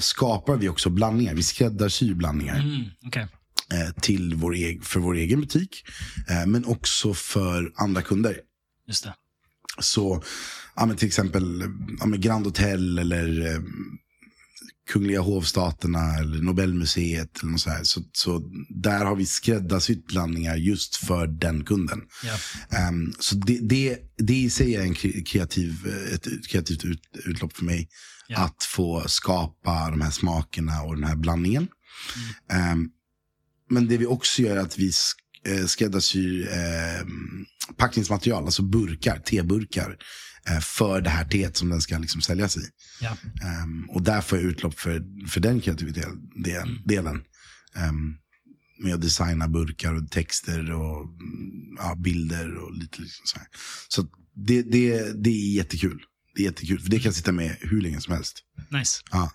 [0.00, 3.26] skapar vi också blandningar, vi skräddarsyr blandningar Mm, okej.
[3.72, 5.84] eh, till vår eg- för vår egen butik.
[6.30, 8.36] Eh, men också för andra kunder.
[8.88, 9.14] Just det.
[9.80, 10.22] Så
[10.76, 11.64] ja, men till exempel
[12.00, 13.60] ja, men Grand Hotel eller eh,
[14.90, 17.42] Kungliga hovstaterna eller Nobelmuseet.
[17.42, 17.84] Eller något så, här.
[17.84, 18.42] Så, så
[18.82, 22.00] där har vi skräddarsytt blandningar just för den kunden.
[22.24, 22.38] Ja.
[22.78, 27.00] Ehm, så det, det, det i sig är en kre- kreativ, eh, ett kreativt ut,
[27.24, 27.88] utlopp för mig.
[28.32, 28.38] Ja.
[28.38, 31.68] Att få skapa de här smakerna och den här blandningen.
[32.52, 32.88] Ehm,
[33.70, 34.92] men det vi också gör är att vi
[35.46, 37.06] eh, skräddarsyr eh,
[37.76, 39.96] packningsmaterial, alltså burkar, teburkar.
[40.48, 42.60] eh, För det här teet som den ska liksom säljas i.
[43.00, 43.16] Ja.
[43.44, 46.30] Ehm, och där får jag utlopp för, för den kreativiteten.
[46.44, 47.22] Den, delen.
[47.88, 48.16] Um,
[48.78, 53.48] med att designa burkar och texter och mm, ja, bilder och lite liksom så här.
[53.88, 56.02] Så det, det, det är jättekul.
[56.34, 58.38] Det är jättekul, för det kan sitta med hur länge som helst.
[58.70, 59.00] Nice.
[59.10, 59.30] Ja.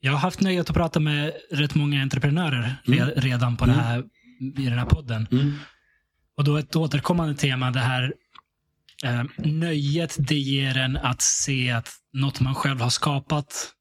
[0.00, 4.04] Jag har haft nöjet att prata med rätt många entreprenörer re- redan på det här,
[4.58, 5.26] i den här podden.
[6.36, 8.14] Och då ett återkommande tema, det här
[9.04, 13.74] eh, nöjet det ger en att se att något man själv har skapat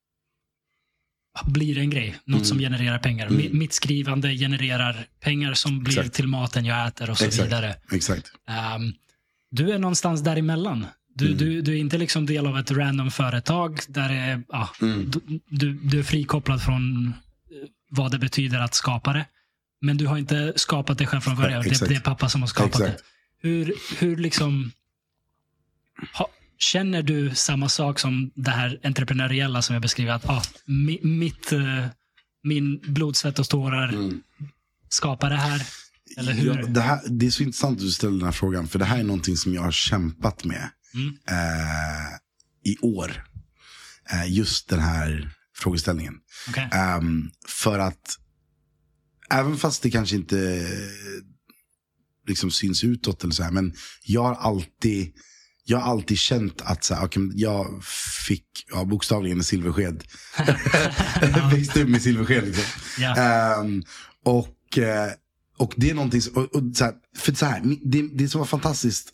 [1.46, 2.10] blir en grej.
[2.26, 2.46] Något Mm.
[2.46, 3.30] som genererar pengar.
[3.30, 6.16] Mi- Mitt skrivande genererar pengar som blir Exakt.
[6.16, 7.48] till maten jag äter och så Exakt.
[7.48, 7.76] vidare.
[7.92, 8.32] Exakt.
[8.48, 8.94] Ehm,
[9.52, 10.86] du är någonstans däremellan.
[11.18, 11.38] Du, Mm.
[11.38, 15.12] du, du är inte liksom del av ett random företag där det är, ja, Mm.
[15.50, 17.14] du, du, är frikopplad från eh,
[17.90, 19.26] vad det betyder att skapa det.
[19.82, 21.64] Men du har inte skapat det själv från början.
[21.64, 21.90] Det, exakt.
[21.90, 22.98] det är pappa som har skapat Exakt.
[23.42, 23.50] det.
[23.50, 24.72] Hur, hur liksom...
[26.14, 26.28] Ha,
[26.58, 30.12] känner du samma sak som det här entreprenöriella som jag beskriver?
[30.14, 31.86] Att ah, mi, mitt, eh,
[32.44, 34.22] min blod, svett och tårar Mm.
[34.90, 35.62] skapar det här?
[36.18, 36.58] Eller hur?
[36.60, 38.68] Ja, det, här, det är så intressant att du ställer den här frågan.
[38.68, 41.18] För det här är någonting som jag har kämpat med Mm.
[41.28, 42.14] eh,
[42.64, 43.24] i år.
[44.12, 46.14] Eh, just den här frågeställningen.
[46.50, 46.70] Okej.
[46.72, 48.18] Ehm, för att
[49.30, 50.68] även fast det kanske inte
[52.28, 55.14] liksom syns utåt eller så här, men jag har alltid
[55.70, 57.84] jag har alltid känt att så här, men jag
[58.28, 60.04] fick ja, bokstavligen en silversked.
[61.52, 62.46] växte upp med silversked.
[62.46, 62.64] Liksom.
[63.00, 63.16] Ja.
[63.16, 63.84] Ehm,
[64.24, 65.12] och, eh,
[65.58, 68.40] och det är någonting som, och, och, så här, för så här, det, det som
[68.40, 69.14] var fantastiskt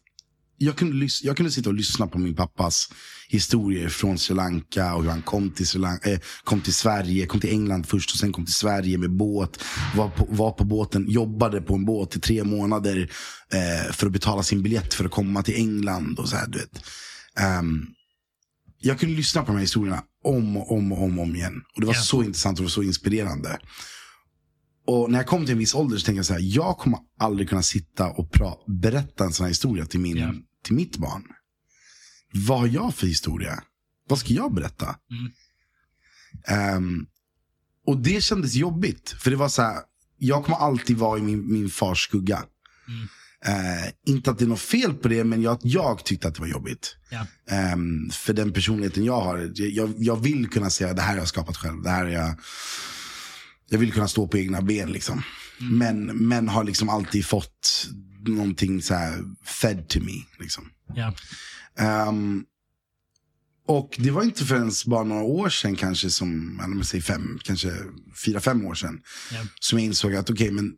[0.66, 2.90] jag kunde, jag kunde sitta och lyssna på min pappas
[3.28, 7.26] historier från Sri Lanka och hur han kom till, Sri Lanka, eh, kom till Sverige,
[7.26, 9.64] kom till England först och sen kom till Sverige med båt.
[9.96, 13.10] Var på, var på båten, jobbade på en båt i tre månader
[13.54, 16.20] eh, för att betala sin biljett för att komma till England.
[16.20, 16.84] och så här, du vet.
[17.40, 17.86] Ehm,
[18.80, 21.62] Jag kunde lyssna på de här historierna om och om och om, och om igen.
[21.76, 22.02] Och det var Ja.
[22.02, 23.58] så intressant och så inspirerande.
[24.88, 27.00] Och när jag kom till en viss ålder så tänkte jag så här, jag kommer
[27.20, 28.30] aldrig kunna sitta och
[28.82, 30.34] berätta en sån här historia till, min, Ja.
[30.64, 31.24] Till mitt barn.
[32.34, 33.64] Vad har jag för historia?
[34.10, 34.96] Vad ska jag berätta?
[35.12, 35.32] Mm.
[36.48, 37.06] Ehm,
[37.86, 39.10] och det kändes jobbigt.
[39.10, 39.78] För det var så här,
[40.18, 42.44] jag kommer alltid vara i min, min fars skugga.
[42.88, 43.08] Mm.
[43.46, 46.42] Eh, inte att det är något fel på det, men jag, jag tyckte att det
[46.42, 46.96] var jobbigt.
[47.10, 47.28] Ja.
[47.50, 49.52] Ehm, för den personligheten jag har.
[49.56, 51.84] Jag, jag vill kunna säga det här har jag skapat själv.
[51.84, 52.36] Det här är jag,
[53.70, 54.92] jag vill kunna stå på egna ben.
[54.92, 55.24] Liksom.
[55.60, 57.88] Men, men har liksom alltid fått
[58.28, 60.24] någonting så här fed to me.
[60.40, 60.70] Liksom.
[60.96, 61.14] Ja.
[61.78, 62.46] Ehm,
[63.68, 67.40] och det var inte förrän bara några år sedan, kanske som, eller man säger fem,
[67.44, 67.78] kanske
[68.26, 69.40] fyra, fem år sedan, Ja.
[69.60, 70.74] som jag insåg att okej, men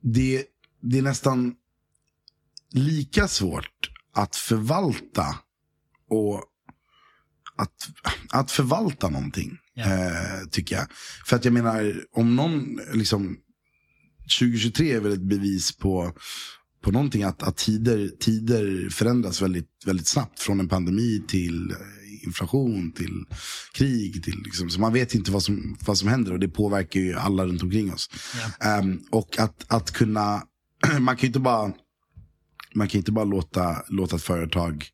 [0.00, 0.44] det,
[0.82, 1.54] det är nästan
[2.72, 5.38] lika svårt att förvalta
[6.08, 6.44] och
[7.56, 7.74] att,
[8.30, 9.58] att förvalta någonting.
[9.74, 9.84] Ja.
[9.84, 10.86] Eh, tycker jag.
[11.26, 13.36] För att jag menar, om någon, liksom,
[14.38, 16.12] 2023 är väl ett bevis på,
[16.84, 20.40] på någonting att, att tider, tider förändras väldigt, väldigt snabbt.
[20.40, 21.74] Från en pandemi till
[22.24, 23.24] inflation, till
[23.72, 24.24] krig.
[24.24, 27.14] Till, liksom, så man vet inte vad som, vad som händer och det påverkar ju
[27.14, 28.10] alla runt omkring oss.
[28.60, 28.66] Ja.
[28.68, 30.42] Ehm, och att, att kunna,
[31.00, 31.72] man kan ju inte bara,
[32.74, 34.86] man kan inte bara låta, låta ett företag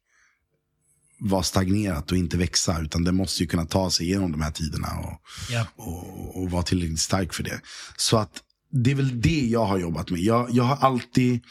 [1.21, 2.81] vara stagnerat och inte växa.
[2.81, 5.67] Utan det måste ju kunna ta sig igenom de här tiderna och, Ja.
[5.77, 7.61] och, och vara tillräckligt stark för det.
[7.97, 10.21] Så att det är väl det jag har jobbat med.
[10.21, 11.45] Jag, jag har alltid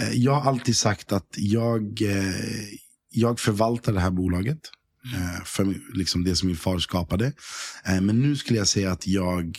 [0.00, 2.34] eh, jag har alltid sagt att jag, eh,
[3.10, 4.60] jag förvaltar det här bolaget.
[5.14, 7.32] eh, För liksom det som min far skapade.
[7.84, 9.58] Men nu skulle jag säga att jag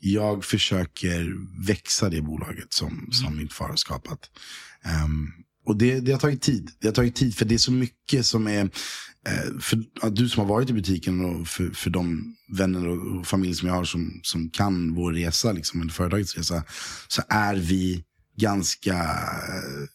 [0.00, 1.34] jag försöker
[1.66, 4.30] växa det bolaget som, som min far har skapat.
[4.84, 5.28] Ehm,
[5.66, 6.70] och det, det har tagit tid.
[6.80, 8.70] Det har tagit tid för det är så mycket som är,
[9.60, 13.26] för ja, du som har varit i butiken och för, för de vänner och, och
[13.26, 16.62] familj som jag har som, som kan vår resa, liksom, eller företagets resa,
[17.08, 18.04] så är vi
[18.36, 19.88] ganska eh,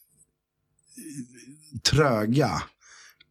[1.83, 2.63] tröga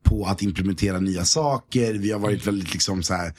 [0.04, 1.94] på att implementera nya saker.
[1.94, 3.34] Vi har varit väldigt liksom så här.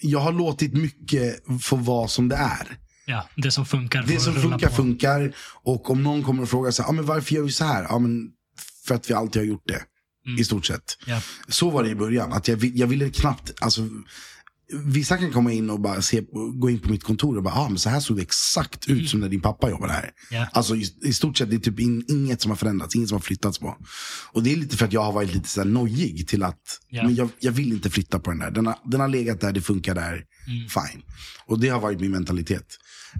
[0.00, 2.78] Jag har låtit mycket få vara som det är.
[3.06, 4.04] ja, det som funkar.
[4.08, 4.74] Det som funkar på.
[4.74, 5.36] funkar.
[5.62, 7.82] Och om någon kommer och frågar så här, ah, men varför gör vi så här?
[7.82, 8.30] Ja, men
[8.86, 9.82] för att vi alltid har gjort det.
[10.26, 10.40] Mm.
[10.40, 10.98] I stort sett.
[11.06, 11.20] Ja.
[11.48, 12.32] Så var det i början.
[12.32, 13.88] Att jag, jag ville knappt, alltså,
[14.84, 16.22] vissa kan komma in och bara se,
[16.54, 19.10] gå in på mitt kontor och bara, ah, men så här såg det exakt ut
[19.10, 20.10] som när din pappa jobbade här.
[20.30, 20.46] Ja.
[20.52, 23.16] Alltså i, i stort sett, det är typ in, inget som har förändrats, inget som
[23.16, 23.76] har flyttats på.
[24.32, 26.60] Och det är lite för att jag har varit lite så här nojig till att,
[26.88, 27.02] Ja.
[27.02, 28.50] men jag, jag vill inte flytta på den där.
[28.50, 30.68] Den har, den har legat där, det funkar där, Mm.
[30.68, 31.02] fine.
[31.46, 32.66] Och det har varit min mentalitet.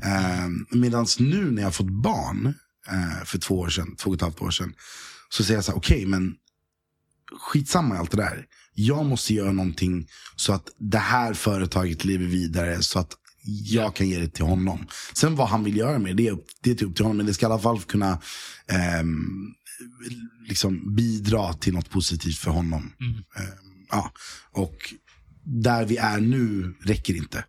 [0.05, 2.55] Eh, Medan nu när jag har fått barn,
[2.89, 4.73] eh, för två år sedan, två och ett halvt år sedan,
[5.29, 6.35] så säger jag så här, okej men
[7.41, 8.45] skitsamma i allt det där.
[8.75, 10.07] Jag måste göra någonting
[10.37, 13.13] så att det här företaget lever vidare så att
[13.65, 14.87] jag kan ge det till honom.
[15.15, 17.17] Sen vad han vill göra med det, det är upp, upp till honom.
[17.17, 18.19] Men det ska i alla fall kunna
[18.69, 19.55] ehm,
[20.49, 22.93] liksom bidra till något positivt för honom.
[23.01, 23.13] Mm.
[23.15, 24.13] Ehm, ja.
[24.53, 24.95] Och
[25.45, 27.45] där vi är nu räcker inte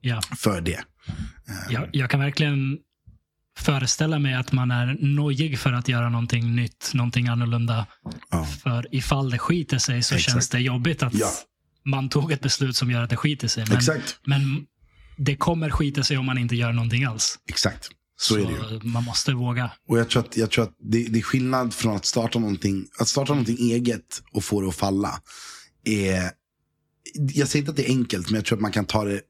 [0.00, 0.20] Ja.
[0.36, 0.84] för det.
[1.70, 2.78] Jag, jag kan verkligen
[3.60, 7.86] föreställa mig att man är nojig för att göra någonting nytt, någonting annorlunda.
[8.30, 8.44] Ja.
[8.44, 10.32] För ifall det skiter sig så Exakt.
[10.32, 11.30] känns det jobbigt att Ja.
[11.84, 13.64] man tog ett beslut som gör att det skiter sig.
[13.68, 13.80] Men,
[14.24, 14.66] men
[15.18, 17.38] det kommer skita sig om man inte gör någonting alls.
[17.48, 17.88] Exakt.
[18.20, 18.80] Så, är det ju.
[18.88, 19.70] man måste våga.
[19.88, 22.86] Och jag tror att, jag tror att det, det är skillnad från att starta någonting,
[22.98, 25.20] att starta någonting eget och få det att falla.
[25.84, 26.30] Är,
[27.14, 29.20] jag säger inte att det är enkelt, men jag tror att man kan ta det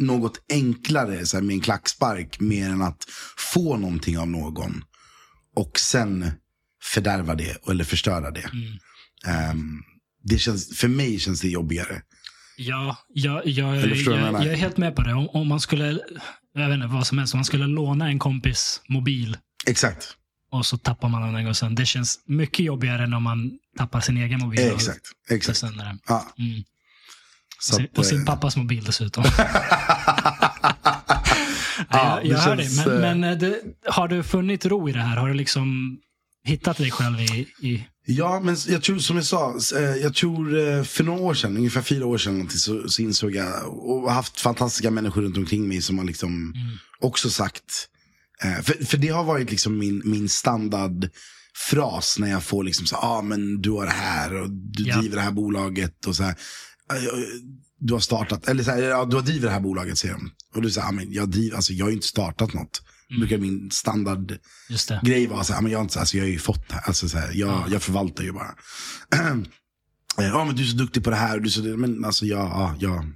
[0.00, 2.40] något enklare så här, med en klackspark.
[2.40, 3.04] Mer än att
[3.36, 4.84] få någonting av någon.
[5.56, 6.30] Och sen
[6.82, 8.50] fördärva det eller förstöra det.
[8.52, 8.78] Mm.
[9.26, 9.82] Ehm,
[10.22, 12.02] det känns, för mig känns det jobbigare.
[12.56, 15.14] Ja, jag, jag, jag jag, är helt med på det.
[15.14, 16.00] Om, om man skulle,
[16.54, 19.36] jag vet inte vad som helst, om man skulle låna en kompis mobil
[19.66, 20.16] Exakt.
[20.50, 21.74] och så tappar man den och sen.
[21.74, 24.60] Det känns mycket jobbigare än om man tappar sin egen mobil.
[24.60, 25.06] Exakt.
[25.30, 25.62] Exakt.
[26.06, 26.62] Ja, Mm.
[27.60, 29.24] Så Sin- att, Och sin eh, pappas mobil dessutom.
[31.90, 32.86] Ja, jag jag hör känns, dig.
[32.86, 35.16] Men, eh, men eh, det, har du funnit ro i det här?
[35.16, 35.96] Har du liksom
[36.44, 37.46] hittat dig själv i...
[37.60, 39.54] i Ja, men jag tror som jag sa,
[40.02, 44.12] jag tror för några år sedan, ungefär fyra år sedan, så, så insåg jag, och
[44.12, 46.54] haft fantastiska människor runt omkring mig som har liksom
[47.00, 47.64] också sagt,
[48.62, 53.22] för, för det har varit liksom min, min standardfras när jag får liksom så ah
[53.22, 54.96] men du har det här och du Ja.
[54.96, 56.34] driver det här bolaget och så här.
[56.92, 57.14] "Eh, jag-
[57.82, 60.30] Du har startat, eller så här, ja, du har drivit det här bolaget säger de.
[60.54, 62.82] Och du säger, ah, men jag driver, alltså jag har inte startat något.
[63.18, 65.00] Brukar min standard just det.
[65.04, 66.82] grej var så här, men jag, har inte, alltså, jag har ju fått det här.
[66.86, 68.54] Alltså, så här, jag, jag förvaltar ju bara.
[70.16, 71.36] Ja, men du är så duktig på det här.
[71.36, 73.12] Och du är så, men alltså, jag, ja, jag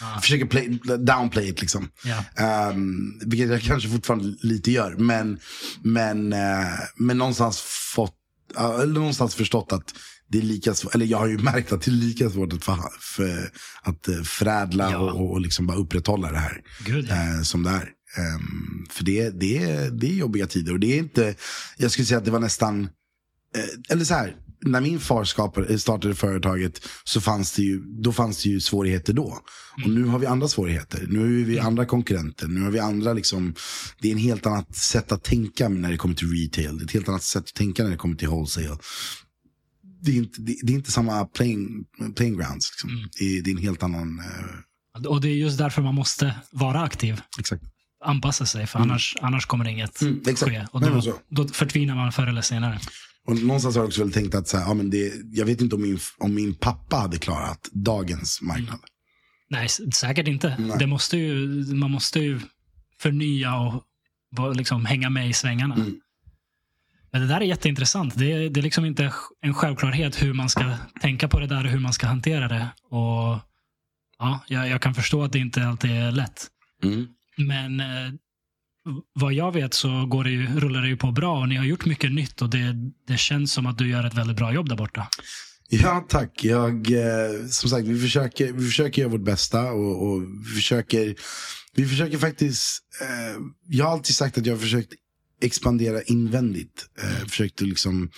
[0.00, 0.18] Ja.
[0.22, 1.88] försöker play, downplay it liksom.
[2.04, 2.70] Ja.
[2.70, 4.94] Um, vilket jag kanske fortfarande lite gör.
[4.98, 5.38] Men,
[5.82, 7.60] men, eh, men någonstans
[7.94, 8.14] fått,
[8.54, 9.94] ja, eller någonstans förstått att
[10.28, 12.64] det är lika svårt, eller jag har ju märkt att det är lika svårt att,
[12.64, 13.50] för, för,
[13.82, 14.98] att eh, förädla Ja.
[14.98, 17.92] och, och liksom bara upprätthålla det här eh, som det är.
[18.16, 20.72] Ehm, för det, det, det är jobbiga tider.
[20.72, 21.34] Och det är inte,
[21.76, 22.82] jag skulle säga att det var nästan,
[23.56, 28.12] eh, eller så här, när min far skapade, startade företaget så fanns det ju, då
[28.12, 29.38] fanns det ju svårigheter då.
[29.84, 31.06] Och nu har vi andra svårigheter.
[31.08, 32.48] Nu har vi andra konkurrenter.
[32.48, 33.54] Nu har vi andra liksom,
[34.00, 36.78] det är en helt annat sätt att tänka när det kommer till retail.
[36.78, 38.78] Det är ett helt annat sätt att tänka när det kommer till wholesale.
[40.00, 41.84] Det är inte, det, det är inte samma playing,
[42.16, 42.70] playing grounds.
[42.72, 43.08] Liksom.
[43.18, 46.34] Det, är, det är en helt annan, eh, Och det är just därför man måste
[46.50, 47.20] vara aktiv.
[47.38, 47.62] exakt.
[48.04, 50.52] anpassa sig, för annars, annars kommer det inget Mm, exakt.
[50.52, 50.66] ske.
[50.72, 51.14] Och Nej, då, så.
[51.30, 52.78] då förtvinar man förr eller senare.
[53.26, 55.60] Och någonstans har jag också väl tänkt att så här, ja, men det, jag vet
[55.60, 58.78] inte om min, om min pappa hade klarat dagens marknad.
[59.50, 60.56] Nej, s- säkert inte.
[60.58, 60.76] Nej.
[60.78, 62.40] Det måste ju, man måste ju
[63.00, 63.84] förnya och
[64.56, 65.74] liksom hänga med i svängarna.
[65.74, 65.94] Mm.
[67.12, 68.18] Men det där är jätteintressant.
[68.18, 71.64] Det är, det är liksom inte en självklarhet hur man ska tänka på det där
[71.64, 72.68] och hur man ska hantera det.
[72.90, 73.38] Och
[74.18, 76.46] ja, jag, jag kan förstå att det inte alltid är lätt.
[76.84, 77.06] Mm.
[77.36, 78.12] Men eh,
[79.12, 81.64] vad jag vet så går det ju, rullar det ju på bra och ni har
[81.64, 82.74] gjort mycket nytt och det,
[83.06, 85.08] det känns som att du gör ett väldigt bra jobb där borta.
[85.68, 86.44] Ja, tack.
[86.44, 91.14] Jag, eh, som sagt, vi försöker, vi försöker göra vårt bästa och, och vi, försöker,
[91.74, 94.92] vi försöker faktiskt, eh, jag har alltid sagt att jag har försökt
[95.40, 96.86] expandera invändigt.
[97.02, 98.10] Eh, försökt att liksom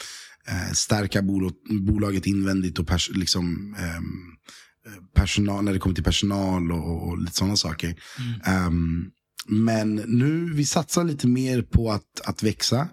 [0.48, 1.52] eh, stärka bolag,
[1.86, 4.36] bolaget invändigt och pers, liksom, ehm,
[4.86, 8.02] eh, personal, när det kommer till personal och, och lite sådana saker.
[8.44, 9.10] Ehm,
[9.46, 12.88] men nu, vi satsar lite mer på att, att växa.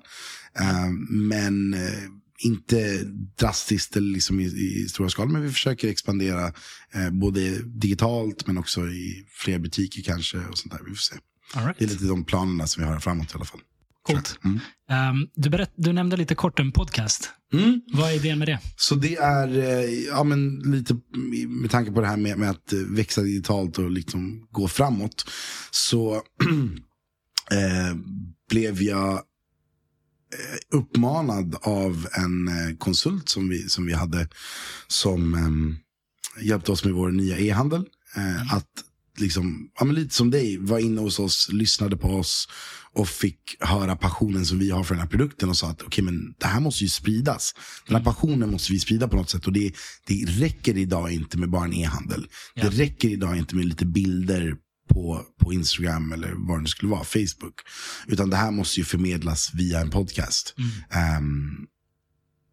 [0.59, 2.03] Ehm, men eh,
[2.39, 3.03] inte
[3.39, 5.31] drastiskt eller liksom i, i stora skala.
[5.31, 6.53] Men vi försöker expandera
[6.93, 10.37] eh, både digitalt men också i fler butiker kanske.
[10.37, 10.79] och sånt där.
[10.85, 11.15] Vi får se.
[11.55, 11.75] Right.
[11.79, 13.61] Det är lite de planerna som vi har framåt i alla fall.
[14.07, 14.39] Coolt.
[14.43, 14.59] Mm.
[15.11, 17.29] Um, du, berätt, du nämnde lite kort en podcast.
[17.53, 17.81] Mm.
[17.93, 18.59] Vad är idén med det?
[18.75, 20.97] Så det är eh, ja, men lite
[21.47, 25.29] med tanke på det här med, med att eh, växa digitalt och liksom gå framåt.
[25.71, 26.15] Så
[27.51, 27.95] eh,
[28.49, 34.27] blev jag eh, uppmanad av en konsult som vi, som vi hade
[34.87, 37.85] som eh, hjälpte oss med vår nya e-handel.
[38.15, 38.69] Eh, Att
[39.19, 42.49] liksom, ja, lite som dig, var inne hos oss, lyssnade på oss
[42.93, 46.03] och fick höra passionen som vi har för den här produkten och sa att okej,
[46.03, 47.55] men det här måste ju spridas.
[47.87, 49.71] Den här passionen måste vi sprida på något sätt och det,
[50.07, 52.27] det räcker idag inte med bara en e-handel.
[52.53, 52.63] Ja.
[52.63, 54.55] Det räcker idag inte med lite bilder
[54.89, 57.55] på, på Instagram eller vad det skulle vara, Facebook.
[58.07, 60.55] Utan det här måste ju förmedlas via en podcast.
[60.91, 61.67] Ehm,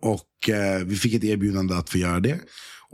[0.03, 2.41] och eh, vi fick ett erbjudande att få göra det.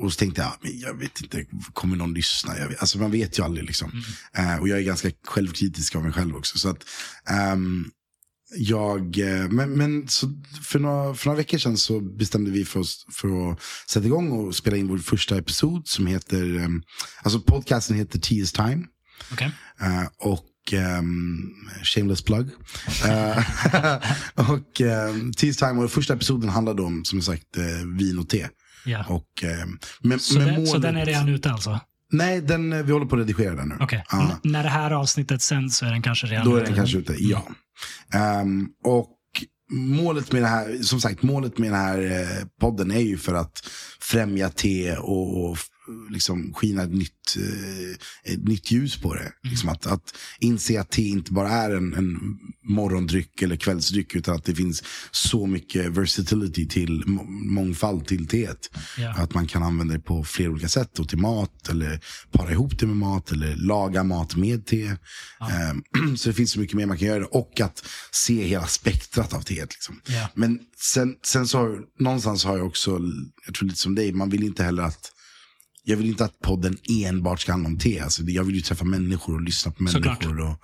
[0.00, 2.58] Och så tänkte jag, men jag vet inte, kommer någon lyssna?
[2.58, 4.02] Jag vet, alltså man vet ju aldrig liksom.
[4.36, 6.58] Eh, och jag är ganska självkritisk av mig själv också.
[6.58, 6.84] Så att,
[7.28, 7.90] ehm,
[8.56, 10.08] jag, eh, men, men
[10.62, 14.30] för, några, för några veckor sedan så bestämde vi för oss för att sätta igång
[14.32, 16.82] och spela in vår första episod som heter, ehm,
[17.22, 18.86] alltså podcasten heter T is time.
[19.32, 19.52] Okej.
[19.80, 22.50] Eh, och ehm, shameless plug.
[23.04, 23.44] Eh,
[24.50, 27.56] och um, Teas Time och första episoden handlade om som sagt
[27.98, 28.48] vin och te.
[28.84, 29.04] Ja.
[29.08, 31.80] Och, ehm, med, Så, med den, så målet- den är redan ute alltså?
[32.12, 33.76] Nej, den, eh, vi håller på att redigera den nu.
[33.80, 34.04] Okej.
[34.12, 34.38] Ja.
[34.42, 36.66] När det här avsnittet sänds så är den kanske redan Då är ute?
[36.70, 37.48] den kanske ute, ja.
[38.14, 39.08] Ehm, och
[39.72, 43.34] målet med det här, som sagt, målet med den här eh, podden är ju för
[43.34, 43.62] att
[44.00, 45.58] främja te och, och
[46.10, 49.32] liksom skina ett nytt, eh, ett nytt ljus på det.
[49.42, 54.34] Liksom att, att inse att te inte bara är en, en morgondryck eller kvällsdryck utan
[54.34, 58.70] att det finns så mycket versatility till må- mångfald till teet.
[58.98, 59.14] Ja.
[59.16, 60.98] Att man kan använda det på flera olika sätt.
[60.98, 62.00] Och till mat, eller
[62.30, 64.86] para ihop det med mat, eller laga mat med te.
[65.50, 65.82] Ehm,
[66.16, 67.26] så det finns så mycket mer man kan göra.
[67.26, 69.72] Och att se hela spektrat av teet.
[69.72, 70.00] Liksom.
[70.06, 70.28] Ja.
[70.34, 73.00] Men sen, sen så har, någonstans har jag också,
[73.46, 75.12] jag tror lite som dig, man vill inte heller att
[75.84, 78.00] jag vill inte att podden enbart ska handla om te.
[78.00, 80.40] Alltså, jag vill ju träffa människor och lyssna på människor.
[80.40, 80.56] Och,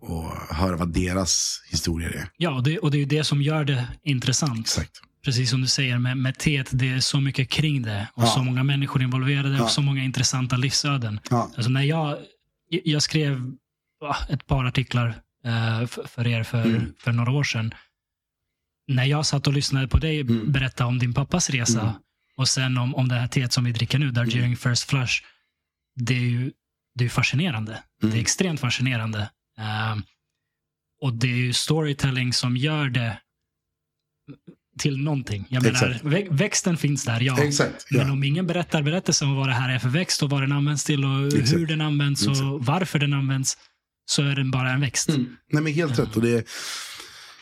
[0.00, 2.28] och höra vad deras historier är.
[2.36, 4.60] Ja, och det, och det är ju det som gör det intressant.
[4.60, 5.00] Exakt.
[5.24, 8.08] Precis som du säger med, med teet, det är så mycket kring det.
[8.14, 8.26] Och Ja.
[8.26, 9.64] så många människor involverade Ja.
[9.64, 11.20] och så många intressanta livsöden.
[11.30, 11.50] Ja.
[11.56, 12.16] Alltså när jag,
[12.70, 13.52] jag skrev
[14.28, 15.08] ett par artiklar
[15.44, 16.92] eh, för, för er för, Mm.
[16.98, 17.74] för några år sedan.
[18.88, 20.52] När jag satt och lyssnade på dig Mm.
[20.52, 21.92] berätta om din pappas resa Mm.
[22.38, 25.12] Och sen om, om det här teet som vi dricker nu, Darjeeling First Flush.
[25.96, 26.52] Det är ju
[26.94, 27.82] det är fascinerande.
[28.00, 28.16] Det Mm.
[28.18, 29.30] är extremt fascinerande.
[29.58, 29.96] Eh,
[31.02, 33.18] och det är ju storytelling som gör det
[34.78, 35.46] till någonting.
[35.48, 36.04] Jag menar, Exakt.
[36.04, 37.42] vä- växten finns där, ja.
[37.42, 37.86] Exakt.
[37.90, 38.12] Men Ja.
[38.12, 40.84] om ingen berättar berättelsen om vad det här är för växt och vad den används
[40.84, 41.52] till och Exakt.
[41.52, 43.56] hur den används och varför den används
[44.04, 45.08] så är den bara en växt.
[45.08, 45.36] Mm.
[45.52, 46.16] Nej men helt rätt.
[46.16, 46.44] Och det är,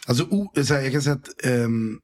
[0.06, 2.00] alltså, o, här, jag kan säga att ehm,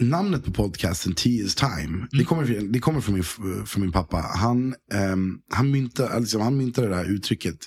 [0.00, 3.24] namnet på podcasten, T is time, det kommer, från- det kommer från, min,
[3.66, 4.16] från min pappa.
[4.16, 4.74] Han,
[5.12, 7.58] um, han, myntade, liksom, han myntade det här uttrycket.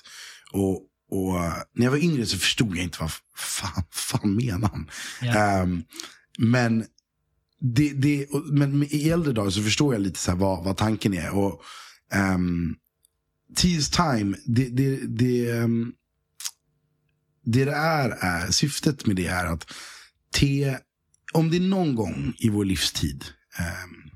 [0.52, 0.72] Och,
[1.10, 1.34] och
[1.74, 4.90] när jag var yngre så förstod jag inte vad fan, fan menar han.
[5.22, 5.34] Ja.
[5.38, 5.82] Ehm,
[6.38, 6.84] men,
[7.60, 11.14] det, det, men i äldre dagar så förstår jag lite så här vad, vad tanken
[11.14, 11.30] är.
[11.34, 11.62] Och,
[12.34, 12.76] um,
[13.56, 15.92] Tease time, det, det, det, ehm,
[17.44, 19.72] det det är, är, syftet med det är att
[20.34, 20.78] te,
[21.32, 23.24] om det är någon gång i vår livstid,
[23.58, 24.10] ehm,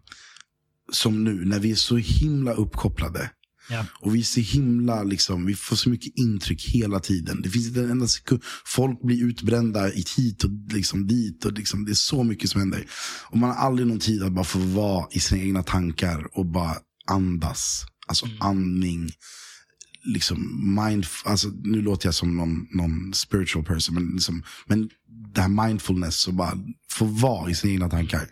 [0.92, 3.30] som nu, när vi är så himla uppkopplade,
[3.68, 3.86] Ja.
[4.00, 7.42] Och vi är så himla, liksom, vi får så mycket intryck hela tiden.
[7.42, 8.42] Det finns inte en enda sekund.
[8.66, 9.86] Folk blir utbrända
[10.16, 11.44] hit och liksom dit.
[11.44, 12.86] Och liksom, det är så mycket som händer.
[13.30, 16.46] Och man har aldrig någon tid att bara få vara i sina egna tankar och
[16.46, 17.86] bara andas.
[18.06, 19.10] Alltså andning.
[20.06, 23.94] Liksom mind, alltså, nu låter jag som någon, någon spiritual person.
[23.94, 24.90] Men, liksom, men
[25.34, 26.52] det här mindfulness och bara
[26.90, 28.30] få vara i sina egna tankar.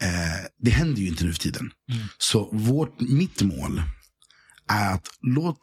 [0.00, 1.70] Eh, det händer ju inte nu för tiden.
[2.18, 3.82] Så vårt, mitt mål
[4.68, 5.58] är att låt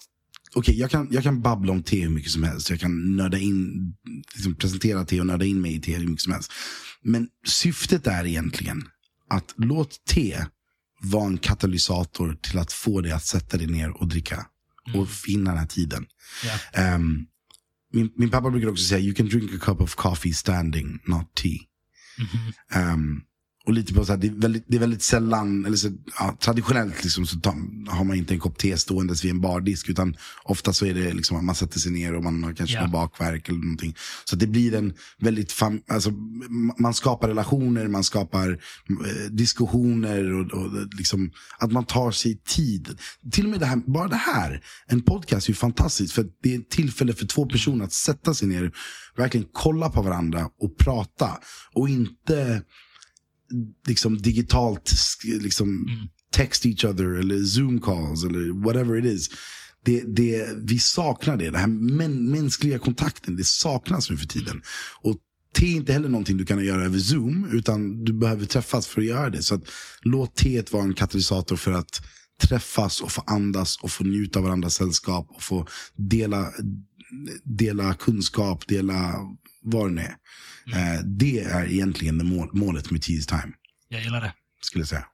[0.57, 2.69] Okej, jag, kan, jag kan babbla om te hur mycket som helst.
[2.69, 3.93] Jag kan nörda in,
[4.33, 6.51] liksom presentera te och nörda in mig i te hur mycket som helst.
[7.01, 8.83] Men syftet är egentligen
[9.29, 10.45] att låt te
[11.01, 14.45] vara en katalysator till att få dig att sätta dig ner och dricka.
[14.93, 16.05] Och finna den här tiden.
[16.43, 16.81] Ja.
[16.81, 17.25] Ehm,
[17.95, 21.25] min, min pappa brukar också säga, you can drink a cup of coffee standing, not
[21.35, 21.59] tea.
[22.71, 23.21] Ehm,
[23.65, 26.37] och lite på så här, det, är väldigt, det är väldigt sällan, eller så, ja,
[26.39, 27.55] traditionellt liksom, så tar,
[27.91, 29.89] har man inte en kopp te ståendes vid en bardisk.
[29.89, 32.81] Utan ofta så är det liksom att man sätter sig ner och man har kanske
[32.81, 33.95] någon bakverk eller någonting.
[34.25, 36.11] Så det blir en väldigt, fam, alltså,
[36.79, 42.99] man skapar relationer, man skapar eh, diskussioner och, och liksom, att man tar sig tid.
[43.31, 46.13] Till och med det här, bara det här, en podcast är ju fantastiskt.
[46.13, 48.71] För det är ett tillfälle för två personer att sätta sig ner,
[49.17, 51.29] verkligen kolla på varandra och prata.
[51.73, 52.61] Och inte
[53.87, 54.93] liksom digitalt
[55.23, 55.87] liksom
[56.31, 59.29] text each other eller zoom calls eller whatever it is.
[59.85, 64.61] Det, det, vi saknar det, den här män, mänskliga kontakten, det saknas nu för tiden.
[65.01, 65.17] Och
[65.55, 69.01] te är inte heller någonting du kan göra över zoom, utan du behöver träffas för
[69.01, 69.43] att göra det.
[69.43, 69.63] Så att,
[70.01, 72.01] låt teet vara en katalysator för att
[72.41, 76.51] träffas och få andas och få njuta av varandras sällskap och få dela,
[77.43, 79.13] dela kunskap, dela
[79.65, 80.15] vad det nu är.
[80.95, 83.53] Eh, det är egentligen det mål, målet med Tease Time,
[83.87, 84.33] Jag gillar det.
[84.61, 85.05] skulle jag säga.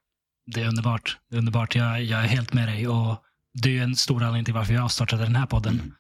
[0.46, 1.18] Det är underbart.
[1.30, 1.76] Det är underbart.
[1.76, 2.88] Jag, jag är helt med dig.
[2.88, 3.24] Och
[3.54, 5.94] det är en stor anledning till varför jag startade den här podden.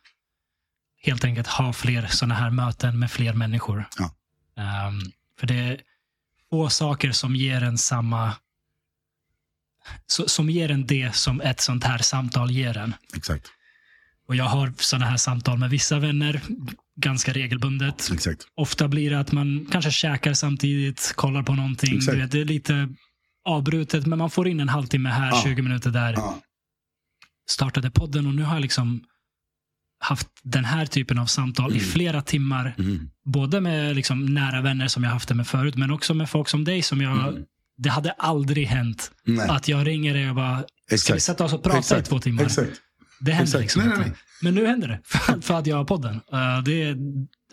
[1.03, 3.85] Helt enkelt ha fler sådana här möten med fler människor.
[3.97, 4.15] Ja.
[4.63, 4.99] Ehm,
[5.39, 5.81] för det är
[6.49, 8.35] få saker som ger en samma
[10.07, 12.95] som ger en det som ett sånt här samtal ger en.
[13.15, 13.47] Exakt.
[14.27, 16.41] Och jag har sådana här samtal med vissa vänner
[16.95, 18.09] ganska regelbundet.
[18.13, 18.47] Exakt.
[18.55, 21.97] Ofta blir det att man kanske käkar samtidigt, kollar på någonting.
[21.97, 22.17] Exakt.
[22.17, 22.89] Vet, det är lite
[23.45, 25.41] avbrutet, men man får in en halvtimme här, Ja.
[25.43, 26.13] 20 minuter där.
[26.13, 26.41] Ja.
[27.49, 29.03] Startade podden och nu har jag liksom
[29.99, 32.75] haft den här typen av samtal i flera timmar.
[32.77, 33.09] Mm.
[33.25, 36.49] Både med liksom nära vänner som jag haft det med förut, men också med folk
[36.49, 37.27] som dig som jag...
[37.27, 37.43] Mm.
[37.77, 39.49] Det hade aldrig hänt Nej.
[39.49, 41.23] att jag ringer dig och bara, ska vi Exakt.
[41.23, 42.07] sätta oss och prata Exakt.
[42.07, 42.43] i två timmar?
[42.43, 42.81] Exakt.
[43.21, 43.61] Det händer Exakt.
[43.61, 44.09] liksom Nej, nej, inte.
[44.09, 44.19] nej.
[44.41, 46.15] Men nu händer det, för, för att jag har podden.
[46.15, 46.97] Uh, det, är,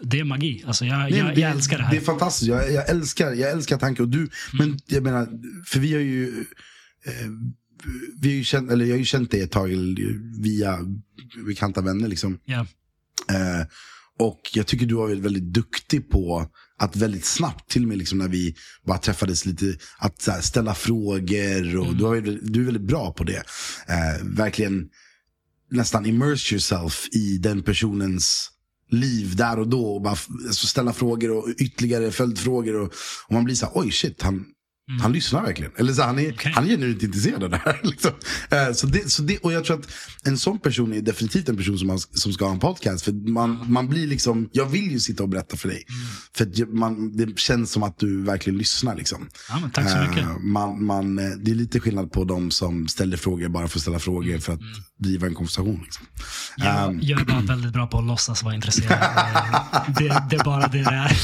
[0.03, 0.65] det är magi.
[0.67, 1.91] Alltså jag, Nej, jag, jag älskar det här.
[1.91, 2.49] Det är fantastiskt.
[2.49, 4.05] Jag, jag, älskar, jag älskar tanken.
[4.05, 5.29] Och du, Men jag menar,
[5.67, 6.45] för vi har ju...
[7.07, 7.29] Eh,
[8.21, 9.69] vi har ju känt, eller jag har ju känt dig ett tag
[10.43, 10.79] via
[11.47, 12.09] bekanta vänner.
[12.09, 12.39] Liksom.
[12.45, 12.67] Ja.
[13.31, 13.67] Eh,
[14.19, 17.99] och jag tycker du har varit väldigt duktig på att väldigt snabbt, till och med
[17.99, 18.55] liksom när vi
[18.87, 21.77] bara träffades lite, att här, ställa frågor.
[21.77, 23.43] Och du, har, du är väldigt bra på det.
[23.89, 24.89] Eh, verkligen
[25.71, 28.51] nästan immerse yourself i den personens
[28.91, 29.95] liv där och då.
[29.95, 30.17] Och bara
[30.47, 32.75] alltså ställa frågor och ytterligare följdfrågor.
[32.75, 32.93] Och,
[33.27, 34.45] och man blir så här, oj shit, han,
[35.03, 35.73] han lyssnar verkligen.
[35.77, 36.53] Eller så han, är, Okej.
[36.55, 37.81] han är genuint intresserad av det här.
[37.85, 38.11] Liksom.
[38.51, 39.87] Eh, så det, så det, och jag tror att
[40.25, 43.05] en sån person är definitivt en person som, man, som ska ha en podcast.
[43.05, 45.83] För man, man blir liksom, jag vill ju sitta och berätta för dig.
[46.37, 48.97] För att jag- man, det känns som att du verkligen lyssnar.
[48.97, 49.29] Liksom.
[49.49, 50.19] Ja, men tack så mycket.
[50.25, 53.79] Eh, man, man, eh, det är lite skillnad på de som ställer frågor bara för
[53.79, 54.41] att ställa frågor Mm.
[54.41, 54.61] för att
[54.99, 55.81] driva en konversation.
[55.85, 56.07] Liksom.
[56.57, 58.99] Jag, Ehm, jag är bara väldigt bra på att låtsas vara intresserad.
[58.99, 61.17] Eh, det, det är bara det det är.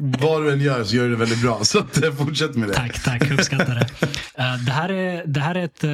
[0.00, 1.64] Vad du än gör så gör du det väldigt bra.
[1.64, 2.74] Så eh, fortsätt med det.
[2.74, 3.30] Tack, tack.
[3.30, 3.88] Uppskattar det.
[4.38, 5.90] Eh, det, här är, det, här är ett, eh,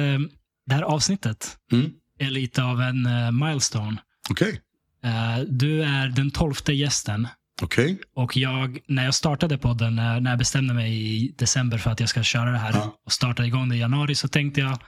[0.65, 1.91] det här avsnittet Mm.
[2.19, 3.07] är lite av en
[3.39, 3.97] milestone.
[4.29, 4.61] Okej.
[5.03, 7.27] Eh, du är den tolfte gästen.
[7.61, 7.99] Okej.
[8.15, 12.09] Och jag, när jag startade podden, när, jag bestämde mig i december för att jag
[12.09, 12.95] ska köra det här Ja.
[13.05, 14.79] och starta igång det i januari, så tänkte jag,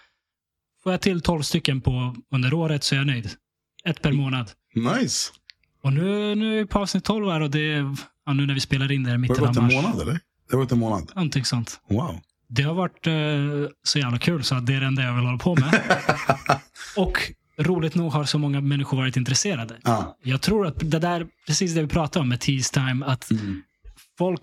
[0.84, 3.32] får jag till 12 stycken på, under året så är jag nöjd.
[3.86, 4.51] Ett per månad.
[4.76, 5.32] Nice.
[5.86, 8.53] Och nu, nu är vi på avsnitt 12 här och det är, ja, nu när
[8.53, 9.73] vi spelar in det är Har mitten det av varit en mars.
[9.73, 10.13] månad eller?
[10.13, 10.19] Det
[10.51, 11.11] har varit en månad.
[11.15, 11.79] Någonting sånt.
[11.89, 12.19] Wow.
[12.47, 13.13] Det har varit eh,
[13.83, 15.81] så jävla kul så att det är det enda jag vill hålla på med.
[16.97, 19.75] och roligt nog har så många människor varit intresserade.
[19.83, 20.17] Ja.
[20.23, 23.61] Jag tror att det där, precis det vi pratade om med Tease Time, att Mm.
[24.17, 24.41] folk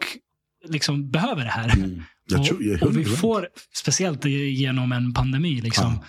[0.68, 1.74] liksom behöver det här.
[1.76, 2.02] Mm.
[2.38, 3.16] Och, tror, och vi 100%.
[3.16, 6.04] får, speciellt genom en pandemi, liksom, Ja.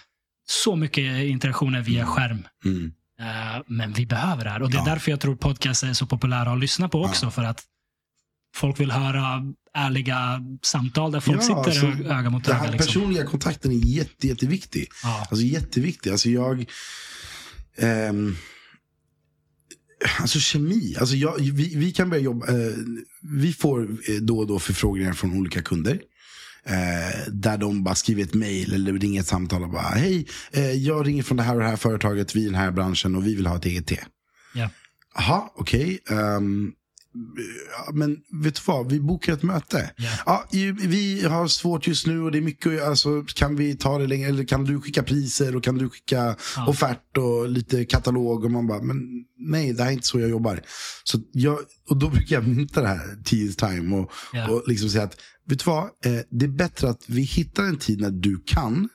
[0.46, 2.48] så mycket interaktioner via skärm.
[2.66, 2.92] Mm.
[3.24, 4.62] Eh, men vi behöver det här.
[4.62, 4.86] Och det är Ja.
[4.86, 7.32] därför jag tror podcasts är så populära att lyssna på också.
[7.32, 7.64] För att
[8.56, 12.72] folk vill höra ärliga samtal där folk Ja, sitter alltså, öga mot Den öga.
[12.72, 12.88] Liksom.
[12.88, 14.88] personliga kontakten är jätte, jätteviktig.
[15.04, 15.28] Ja.
[15.32, 16.10] Alltså jätteviktig.
[16.12, 16.66] Alltså jag...
[17.78, 18.36] ehm,
[20.20, 20.96] alltså kemi.
[21.00, 22.48] Alltså jag, vi, vi kan börja jobba.
[22.48, 22.74] Eh,
[23.22, 26.02] vi får eh, då och då förfrågningar från olika kunder.
[26.66, 30.72] Eh, där de bara skriver ett mail eller ringer ett samtal och bara hej, eh,
[30.72, 33.28] jag ringer från det här och det här företaget, vi i den här branschen och
[33.28, 34.00] vi vill ha ett eget te.
[34.56, 34.70] Ja.
[35.16, 36.00] Jaha, okej.
[36.10, 36.72] ehm,
[37.88, 39.92] ja, men vet du vad, vi bokar ett möte.
[39.98, 40.46] Ja.
[40.52, 44.08] Ja, vi har svårt just nu och det är mycket, alltså, kan vi ta det
[44.08, 46.68] längre, eller kan du skicka priser och kan du skicka Ja.
[46.68, 48.98] offert och lite katalog och man bara, men
[49.38, 50.62] nej, det här är inte så jag jobbar.
[51.04, 51.60] Så jag,
[51.90, 54.50] och då brukar jag mynta det här, tids time och, Ja.
[54.50, 55.18] och liksom säga att,
[55.50, 58.90] vet du vad, eh, det är bättre att vi hittar en tid när du kan,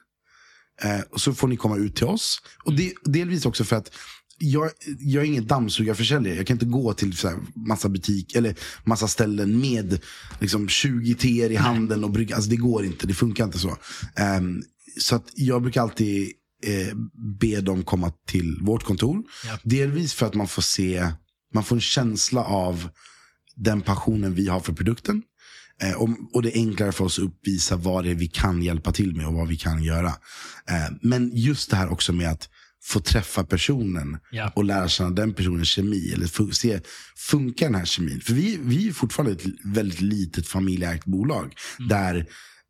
[0.82, 2.40] eh, och så får ni komma ut till oss.
[2.64, 3.90] Och det, delvis också för att
[4.38, 6.36] jag, jag är ingen dammsugarförsäljare.
[6.36, 10.00] Jag kan inte gå till så massa butik eller massa ställen med
[10.40, 12.36] liksom 20 teer i handen och brygga.
[12.36, 13.76] Alltså det går inte, det funkar inte så.
[14.16, 14.62] Ehm,
[15.00, 16.32] så att jag brukar alltid
[16.64, 16.96] eh,
[17.40, 19.22] be dem komma till vårt kontor.
[19.46, 19.58] Ja.
[19.62, 21.12] Delvis för att man får se,
[21.54, 22.88] man får en känsla av
[23.56, 25.22] den passionen vi har för produkten.
[25.82, 28.62] Eh, och, och det är enklare för oss att uppvisa vad det är vi kan
[28.62, 30.08] hjälpa till med och vad vi kan göra.
[30.70, 32.48] Eh, men just det här också med att
[32.88, 34.52] få träffa personen Ja.
[34.56, 36.12] och lära känna den personens kemi.
[36.12, 36.80] Eller fu- se,
[37.16, 38.20] funkar den här kemin?
[38.20, 41.52] För vi, vi är fortfarande ett väldigt litet familjeägt bolag.
[41.88, 42.16] Där,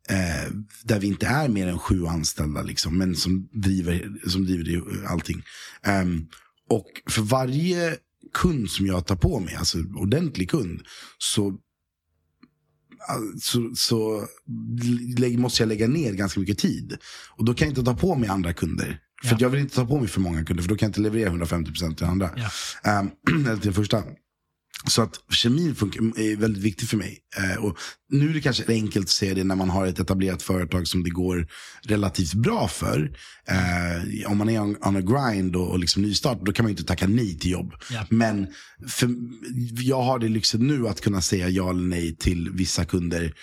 [0.09, 0.51] eh,
[0.83, 5.07] där vi inte är mer än sju anställda, liksom, men som driver, som driver det,
[5.07, 5.43] allting.
[5.83, 6.25] Ehm,
[6.69, 7.95] och för varje
[8.33, 10.81] kund som jag tar på mig, alltså ordentlig kund,
[11.17, 11.59] så
[13.41, 14.27] så, så
[15.37, 16.97] måste jag lägga ner ganska mycket tid.
[17.37, 18.99] Och då kan jag inte ta på mig andra kunder.
[19.23, 21.01] För jag vill inte ta på mig för många kunder, för då kan jag inte
[21.01, 22.29] leverera 150% till andra.
[22.83, 23.09] Ehm,
[23.47, 24.03] eller till första.
[24.87, 25.75] Så att kemin
[26.17, 27.19] är väldigt viktig för mig.
[27.37, 27.77] Eh, och
[28.09, 31.03] nu är det kanske enkelt att säga det när man har ett etablerat företag som
[31.03, 31.47] det går
[31.81, 33.11] relativt bra för.
[33.47, 36.69] Eh, om man är on, on a grind och, och liksom nystart, då kan man
[36.69, 37.73] inte tacka nej till jobb.
[37.91, 38.05] Ja.
[38.09, 38.47] Men
[38.87, 39.09] för,
[39.81, 43.33] jag har det lyxen nu att kunna säga ja eller nej till vissa kunder.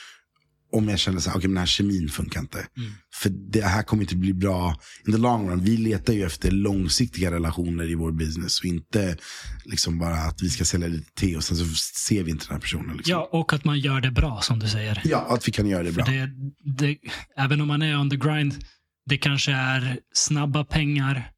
[0.76, 2.58] Om jag känner så här, okej men den här kemin funkar inte.
[2.58, 2.92] Mm.
[3.14, 5.64] För det här kommer inte bli bra in the long run.
[5.64, 8.60] Vi letar ju efter långsiktiga relationer i vår business.
[8.60, 9.16] Och inte
[9.64, 11.64] liksom bara att vi ska sälja lite te och sen så
[12.06, 12.96] ser vi inte den här personen.
[12.96, 13.10] Liksom.
[13.10, 15.02] ja, och att man gör det bra som du säger.
[15.04, 16.04] ja, att vi kan göra det bra.
[16.04, 16.30] Det,
[16.64, 16.98] det,
[17.36, 18.64] även om man är on the grind,
[19.06, 21.30] det kanske är snabba pengar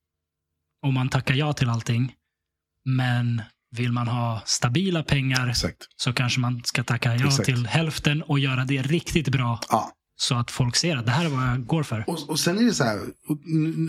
[0.83, 2.13] om man tackar ja till allting.
[2.85, 5.77] Men vill man ha stabila pengar Exakt.
[5.97, 7.45] så kanske man ska tacka ja Exakt.
[7.45, 9.93] till hälften och göra det riktigt bra Ja.
[10.17, 12.05] så att folk ser att det här är vad jag går för.
[12.07, 13.01] Och, och sen är det så här,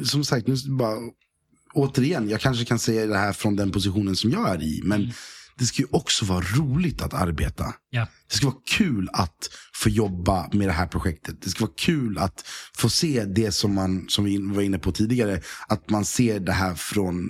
[0.05, 0.95] som sagt, nu bara,
[1.73, 4.81] återigen, jag kanske kan säga det här från den positionen som jag är i.
[4.83, 5.13] Men Mm.
[5.57, 7.65] det ska ju också vara roligt att arbeta.
[7.89, 8.07] Ja.
[8.29, 11.41] Det ska vara kul att få jobba med det här projektet.
[11.41, 12.43] Det ska vara kul att
[12.77, 16.51] få se det som man, som vi var inne på tidigare, att man ser det
[16.51, 17.29] här från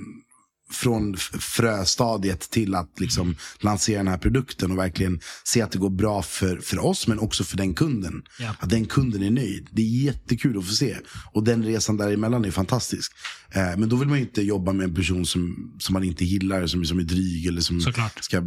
[0.72, 5.90] från fröstadiet till att liksom lansera den här produkten och verkligen se att det går
[5.90, 8.24] bra för, för oss men också för den kunden.
[8.40, 8.56] Ja.
[8.60, 9.68] Att den kunden är nöjd.
[9.72, 10.98] Det är jättekul att få se.
[11.32, 13.12] Och den resan däremellan är fantastisk.
[13.52, 16.26] Eh, men då vill man ju inte jobba med en person som, som man inte
[16.26, 18.24] gillar, som, som är dryg eller som Såklart.
[18.24, 18.44] ska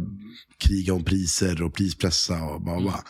[0.57, 3.03] kriga om priser och prispressa och bara, bara.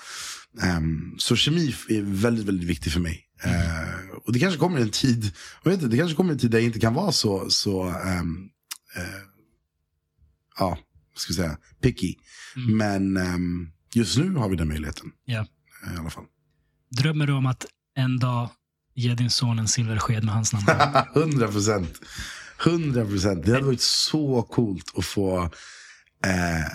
[0.62, 3.20] Ehm, så kemi är väldigt, väldigt viktigt för mig.
[3.44, 5.32] Eh, och det kanske kommer en tid,
[5.64, 7.84] jag vet inte, det kanske kommer en tid där jag inte kan vara så, så
[7.84, 8.50] ehm,
[8.96, 9.04] eh,
[10.60, 10.78] ja,
[11.16, 12.16] ska säga, picky.
[12.56, 12.78] Mm.
[12.78, 15.12] Men ehm, just nu har vi den möjligheten.
[15.26, 15.48] Ja.
[15.88, 16.26] eh, I alla fall.
[16.90, 17.66] Drömmer du om att
[17.96, 18.50] en dag
[18.96, 20.66] ge din son en silversked med hans namn
[21.14, 21.20] på?
[21.20, 22.02] 100 procent.
[22.66, 23.46] 100 procent.
[23.46, 25.44] Det hade varit så coolt att få...
[26.26, 26.66] Eh,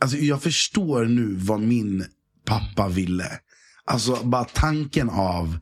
[0.00, 2.06] alltså jag förstår nu vad min
[2.44, 3.38] pappa ville.
[3.84, 5.58] Alltså bara tanken av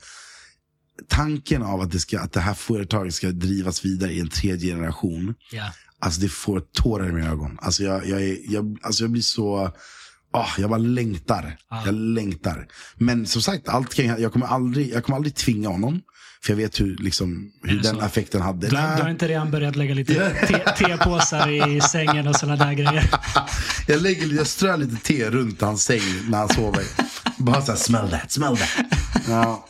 [1.09, 4.74] tanken av att det, ska, att det här företaget ska drivas vidare i en tredje
[4.74, 5.34] generation.
[5.53, 5.72] Ja.
[6.01, 7.59] Alltså det får tårar i mina ögon.
[7.62, 9.72] Alltså jag, jag, är, jag, alltså jag blir så...
[10.32, 11.57] ah, jag bara längtar.
[11.70, 11.82] Ja.
[11.86, 12.66] Jag längtar.
[12.96, 16.01] Men som sagt, allt kan, jag, jag, kommer aldrig, jag kommer aldrig tvinga honom.
[16.42, 18.01] För jag vet hur, liksom, hur den så?
[18.01, 18.66] effekten hade.
[18.66, 22.72] Du, du har inte redan börjat lägga lite te, tepåsar i sängen och sådana där
[22.72, 23.11] grejer?
[23.88, 26.84] jag, lägger, jag strör lite te runt hans säng när han sover.
[27.38, 28.68] Bara såhär, smell that, smell that.
[29.28, 29.66] Ja.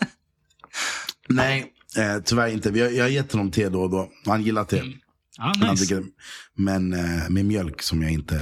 [1.31, 1.67] Nej,
[1.97, 2.71] eh, tyvärr inte.
[2.71, 4.09] Har, jag har gett honom te då och då.
[4.27, 4.83] Han gillar te.
[5.39, 6.03] Ja, Han nice.
[6.57, 8.35] men eh, med mjölk som jag inte...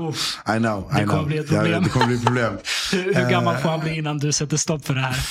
[0.00, 0.38] Uff.
[0.48, 1.26] I know, I Det kommer know.
[1.26, 1.82] bli ett problem.
[1.82, 2.58] det kommer bli ett problem.
[2.92, 5.16] Hur, hur gammal får han bli innan du sätter stopp för det här?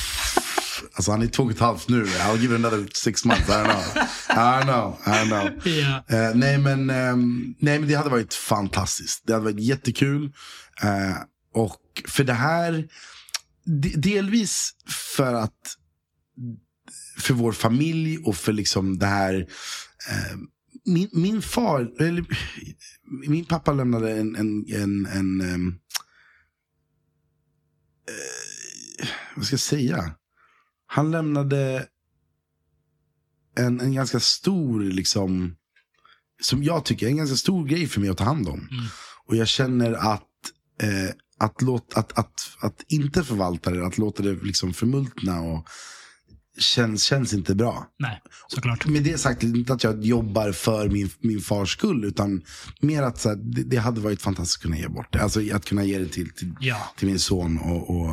[0.95, 2.05] Alltså han är två och ett halvt nu.
[2.05, 3.49] I'll give it another six months.
[3.49, 4.03] I don't know.
[4.29, 5.73] I know, I know.
[5.73, 6.03] Ja.
[6.17, 9.23] Eh, nej, men, ehm, nej men det hade varit fantastiskt.
[9.27, 10.31] Det hade varit jättekul.
[10.81, 11.15] Eh,
[11.53, 12.87] och för det här,
[13.65, 14.71] de, delvis
[15.15, 15.51] för att
[17.19, 19.47] för vår familj och för liksom det här.
[20.09, 20.37] Eh,
[20.85, 22.25] min, min far, eller
[23.27, 25.57] min pappa lämnade en, en, en, en eh,
[29.35, 30.15] vad ska jag säga?
[30.85, 31.87] Han lämnade
[33.55, 35.55] en, en ganska stor, liksom,
[36.41, 38.59] som jag tycker, en ganska stor grej för mig att ta hand om.
[38.59, 38.85] Mm.
[39.25, 40.29] Och jag känner att,
[40.81, 45.67] eh, att, låt, att, att, att inte förvalta det, att låta det liksom förmultna och
[46.57, 47.87] känns, känns inte bra.
[47.99, 48.85] Nej, såklart.
[48.85, 52.41] Med det sagt, inte att jag jobbar för min, min fars skull, utan
[52.79, 55.19] mer att så här, det, det hade varit fantastiskt att kunna ge bort det.
[55.19, 56.93] Alltså att kunna ge det till, till, Ja.
[56.97, 58.09] till min son och, och,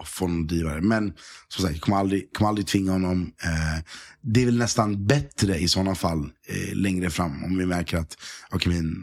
[0.00, 0.80] och få honom att driva det.
[0.80, 1.12] Men
[1.48, 3.32] som sagt, jag kommer aldrig, kommer aldrig tvinga honom.
[3.44, 3.84] Eh,
[4.22, 7.44] det är väl nästan bättre i sådana fall eh, längre fram.
[7.44, 8.16] Om vi märker att
[8.52, 8.96] okay, min,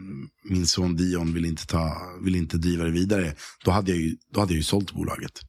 [0.43, 3.33] min son Dion vill inte, ta, vill inte driva det vidare.
[3.65, 5.41] Då hade jag ju, då hade jag ju sålt bolaget.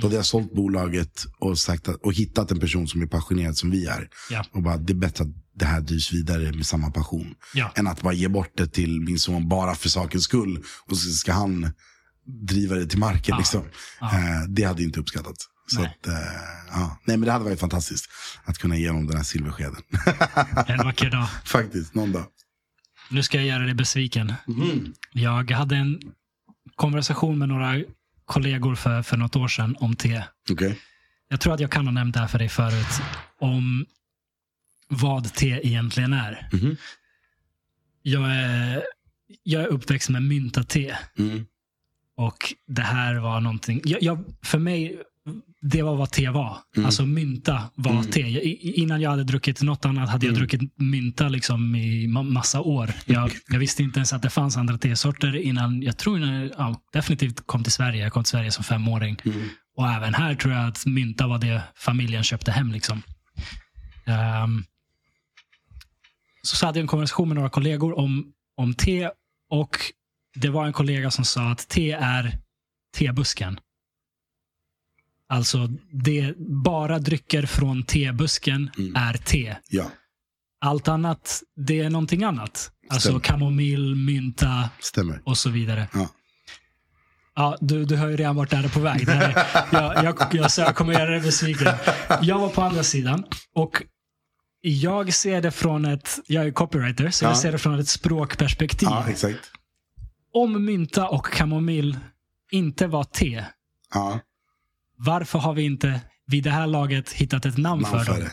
[0.00, 3.56] Då hade jag sålt bolaget och, sagt att, och hittat en person som är passionerad
[3.56, 4.08] som vi är.
[4.30, 4.44] Ja.
[4.52, 7.34] Och bara, det är bättre att det här drivs vidare med samma passion.
[7.54, 7.72] Ja.
[7.76, 10.64] Än att bara ge bort det till min son bara för sakens skull.
[10.86, 11.72] Och så ska han
[12.26, 13.36] driva det till marken.
[13.38, 13.60] Liksom.
[14.02, 15.46] Eh, det hade inte uppskattats.
[15.66, 15.98] Så Nej.
[16.00, 16.14] att, eh,
[16.70, 16.98] ja.
[17.04, 18.10] Nej men det hade varit fantastiskt
[18.44, 19.82] att kunna ge honom den här silverskeden.
[20.66, 21.28] En vacker dag.
[21.44, 22.24] Faktiskt, någon dag.
[23.10, 24.34] Nu ska jag göra dig besviken.
[25.12, 26.00] Jag hade en
[26.76, 27.82] konversation med några
[28.30, 30.22] kollegor för, för något år sedan om te.
[30.50, 30.78] Okej.
[31.28, 33.02] Jag tror att jag kan ha nämnt det här för dig förut.
[33.38, 33.86] Om
[34.88, 36.48] vad te egentligen är.
[36.52, 36.76] Mhm.
[38.02, 38.82] Jag, är
[39.42, 40.96] jag är uppväxt med mynta-te.
[41.18, 41.46] Mm.
[42.16, 43.80] Och det här var någonting.
[43.84, 45.02] Jag, jag, för mig,
[45.62, 46.58] det var vad te var.
[46.76, 46.86] Mm.
[46.86, 48.20] Alltså mynta var te.
[48.20, 50.34] Jag, innan jag hade druckit något annat hade Mm.
[50.34, 52.90] jag druckit mynta liksom i ma- massa år.
[53.06, 56.50] Jag, jag visste inte ens att det fanns andra tesorter innan, jag tror innan, jag-
[56.58, 58.02] ja, definitivt kom till Sverige.
[58.02, 59.16] Jag kom till Sverige som femåring.
[59.24, 59.48] Mm.
[59.76, 62.72] Och även här tror jag att mynta var det familjen köpte hem.
[62.72, 63.02] Liksom.
[64.06, 64.64] Ehm,
[66.42, 69.10] så, så hade jag en konversation med några kollegor om, om te
[69.50, 69.76] och
[70.34, 72.38] det var en kollega som sa att te är
[72.98, 73.60] tebusken.
[75.30, 78.96] Alltså, det, bara drycker från tebusken Mm.
[78.96, 79.56] är te.
[79.68, 79.90] Ja,
[80.60, 82.70] Allt annat, det är någonting annat.
[82.88, 83.20] Alltså Stämmer.
[83.20, 85.20] kamomill, mynta stämmer.
[85.24, 85.88] och så vidare.
[85.94, 86.08] Ja.
[87.34, 89.06] Ja, du, du har ju redan varit där på väg.
[89.06, 91.74] Det här, jag, jag, jag, så jag kommer göra dig besviken.
[92.22, 93.24] Jag var på andra sidan
[93.54, 93.82] och
[94.62, 97.28] jag ser det från ett, jag är copywriter, så Ja.
[97.28, 98.88] jag ser det från ett språkperspektiv.
[98.88, 99.04] Ja.
[100.32, 101.98] Om mynta och kamomill
[102.50, 103.44] inte var te,
[103.94, 104.20] Ja,
[105.04, 108.20] varför har vi inte vid det här laget hittat ett namn, namn för för dem?
[108.24, 108.32] det.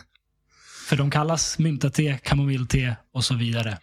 [0.88, 3.78] För de kallas mynta-te, kamomillte och så vidare.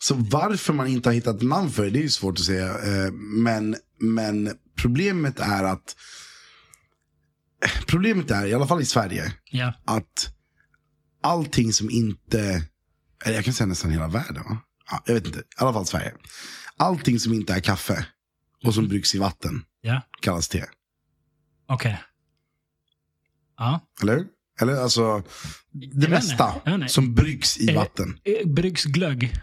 [0.00, 2.68] Så varför man inte har hittat namn för det, det är ju svårt att säga.
[2.68, 5.96] Eh, Men, men problemet är att
[7.86, 10.34] Problemet är, i alla fall i Sverige, Ja, att
[11.22, 12.62] allting som inte,
[13.24, 14.58] eller jag kan säga nästan hela världen va?
[14.90, 16.14] Ja, jag vet inte, i alla fall Sverige.
[16.76, 18.06] Allting som inte är kaffe
[18.64, 20.64] och som bryggs i vatten ja, kallas te.
[21.74, 21.98] Okej.
[23.58, 23.80] Ja.
[24.02, 24.24] Eller?
[24.60, 25.22] Eller alltså,
[25.92, 26.54] det mesta
[26.88, 28.18] som bryggs i Eh, vatten.
[28.24, 29.34] Eh, Bryggs glögg?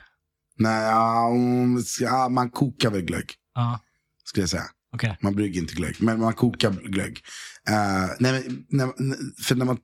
[0.58, 3.80] Nej, ja, mm, man kokar väl glögg, Ja,
[4.24, 4.64] skulle jag säga.
[4.94, 5.18] okej.
[5.22, 7.22] Man brygger inte glögg, men man kokar glögg.
[7.70, 8.88] Eh, nej, när,
[9.44, 9.78] för när man,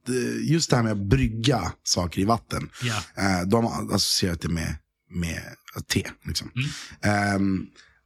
[0.43, 2.70] just det här med att brygga saker i vatten.
[2.84, 2.96] Ja.
[3.41, 4.76] Uh, de har associerat det med,
[5.10, 5.41] med
[5.88, 6.08] te.
[6.26, 6.52] Liksom.
[7.02, 7.66] Ehm,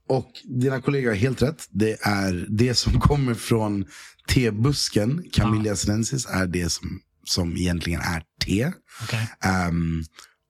[0.10, 1.68] och dina kollegor har helt rätt.
[1.70, 3.86] Det är det som kommer från
[4.28, 8.72] tebusken, Camellia sinensis, är det som, som egentligen är te.
[9.04, 9.30] Okej.
[9.44, 10.04] Ehm,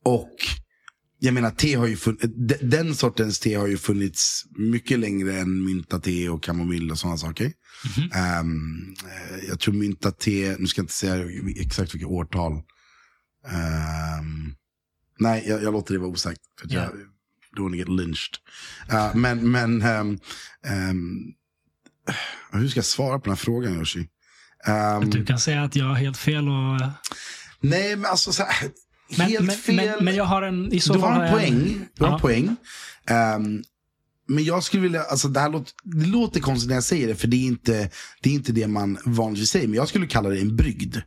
[0.06, 0.36] och
[1.20, 2.26] jag menar, te har ju funnits,
[2.62, 7.52] den sortens te har ju funnits mycket längre än mynta-te och kamomill och sådana saker.
[7.98, 8.12] Mhm.
[8.14, 11.26] Ehm, eh, jag tror mynta-te, nu ska jag inte säga
[11.62, 12.54] exakt vilket årtal.
[13.48, 14.54] Ehm,
[15.20, 16.42] nej, jag, jag låter det vara osagt.
[16.62, 16.82] För Ja.
[16.82, 16.92] jag
[17.60, 18.36] don't wanna get lynched.
[18.92, 20.20] Eh, men, men ehm,
[20.66, 21.34] ehm,
[22.52, 24.08] hur ska jag svara på den här frågan, Yoshi?
[24.68, 26.82] Ehm, Du kan säga att jag har helt fel och...
[27.60, 28.70] nej, men alltså så här,
[29.18, 29.76] Men, helt men, fel.
[29.76, 30.74] men, men jag har en...
[30.74, 31.86] I så du har en poäng.
[31.94, 32.56] Du har en poäng.
[33.06, 33.64] Ehm,
[34.28, 37.16] men jag skulle vilja, alltså det här låter, det låter konstigt när jag säger det,
[37.16, 37.90] för det är, inte,
[38.22, 39.68] det är inte det man vanligtvis säger.
[39.68, 40.98] Men jag skulle kalla det en brygd.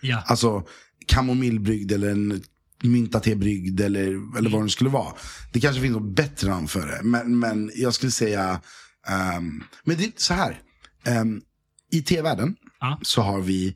[0.00, 0.22] Ja.
[0.26, 0.62] Alltså
[1.06, 2.42] kamomillbrygd eller en
[2.82, 5.14] myntatebrygd eller, eller vad det skulle vara.
[5.52, 7.00] Det kanske finns något bättre namn för det.
[7.02, 8.60] Men, men jag skulle säga,
[9.08, 10.60] ehm, men det är så här.
[11.20, 11.40] Um,
[11.92, 13.00] I tevärlden Ja.
[13.02, 13.74] så har vi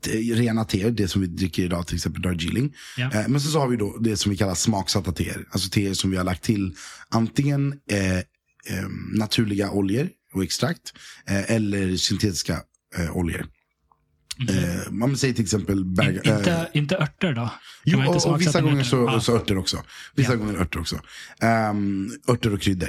[0.00, 2.74] te, rena teer, det som vi dricker idag, till exempel Darjeeling.
[2.96, 3.04] Ja.
[3.12, 5.46] Eh, men sen så har vi då det som vi kallar smaksatta teer.
[5.50, 6.76] Alltså teer som vi har lagt till
[7.08, 8.24] antingen eh, eh,
[9.14, 10.92] naturliga oljor och extrakt
[11.26, 12.60] eh, eller syntetiska
[12.96, 13.46] eh, oljor.
[14.48, 17.40] Eh, man säger till exempel berg, In, eh, inte, inte örter då?
[17.40, 17.50] Kan
[17.84, 18.96] Jo, inte och, och vissa gånger så?
[18.96, 19.20] Ja.
[19.20, 19.82] så örter också.
[20.14, 20.36] Vissa Ja.
[20.38, 21.00] gånger örter också.
[21.70, 22.88] Um, örter och kryddor.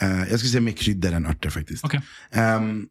[0.00, 0.20] Mm.
[0.22, 1.84] Eh, jag skulle säga mer kryddor än örter faktiskt.
[1.84, 2.00] Okej.
[2.32, 2.86] Ehm,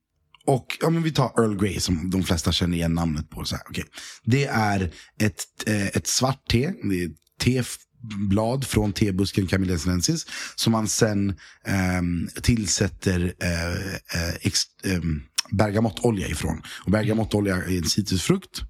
[0.45, 3.45] och ja, men vi tar Earl Grey som de flesta känner igen namnet på.
[3.45, 3.63] Så här.
[3.69, 3.85] Okej.
[4.23, 6.71] Det är ett, eh, ett svart te.
[6.89, 7.09] Det är
[7.39, 10.25] teblad från tebusken Camellia sinensis.
[10.55, 11.35] Som man sen
[11.67, 13.93] ehm, tillsätter eh,
[14.27, 15.21] eh, ex, ehm,
[15.57, 16.61] bergamottolja ifrån.
[16.85, 18.61] Och bergamottolja är en citrusfrukt.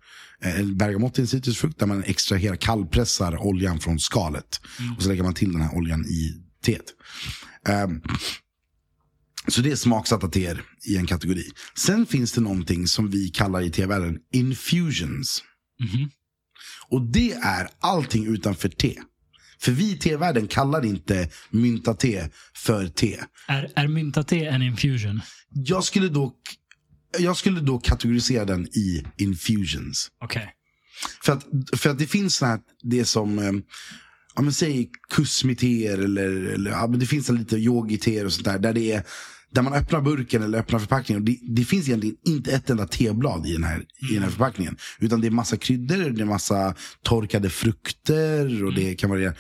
[0.44, 4.62] Eh, Bergamott är en citrusfrukt där man extraherar, kallpressar oljan från skalet.
[4.98, 6.86] Och så lägger man till den här oljan i teet.
[7.68, 8.02] Ehm,
[9.48, 11.52] så det är smaksatta teer i en kategori.
[11.78, 15.44] Sen finns det någonting som vi kallar i tevärlden infusions.
[15.80, 16.10] Mhm.
[16.90, 19.00] Och det är allting utanför te.
[19.60, 23.20] För vi i tevärlden kallar inte mynta te för te.
[23.48, 25.22] Är, är mynta-te en infusion?
[25.50, 26.34] Jag skulle då,
[27.20, 30.12] jag skulle då kategorisera den i infusions.
[30.24, 30.50] Okej.
[31.24, 31.46] För att,
[31.78, 33.52] för att det finns sånt här, det som, eh,
[34.36, 38.60] ja men säg kusmiteer eller, eller ja, men det finns lite yogiteer och sånt där.
[38.60, 39.04] Där det är,
[39.52, 41.22] där man öppnar burken eller öppnar förpackningen.
[41.22, 44.30] Och det, det finns egentligen inte ett enda teblad i den, här, i den här
[44.30, 44.78] förpackningen.
[45.00, 49.34] Utan det är massa kryddor, det är massa torkade frukter och det kan variera.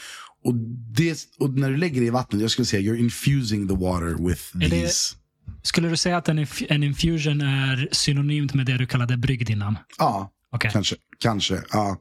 [0.43, 0.55] Och,
[0.97, 4.27] det, och när du lägger det i vattnet, jag skulle säga you're infusing the water
[4.27, 5.15] with Är det- these.
[5.61, 9.77] Skulle du säga att en, en infusion är synonymt med det du kallade brygd innan?
[9.97, 10.71] Ja, Okej.
[10.73, 10.95] kanske.
[11.19, 11.97] Kanske, ja.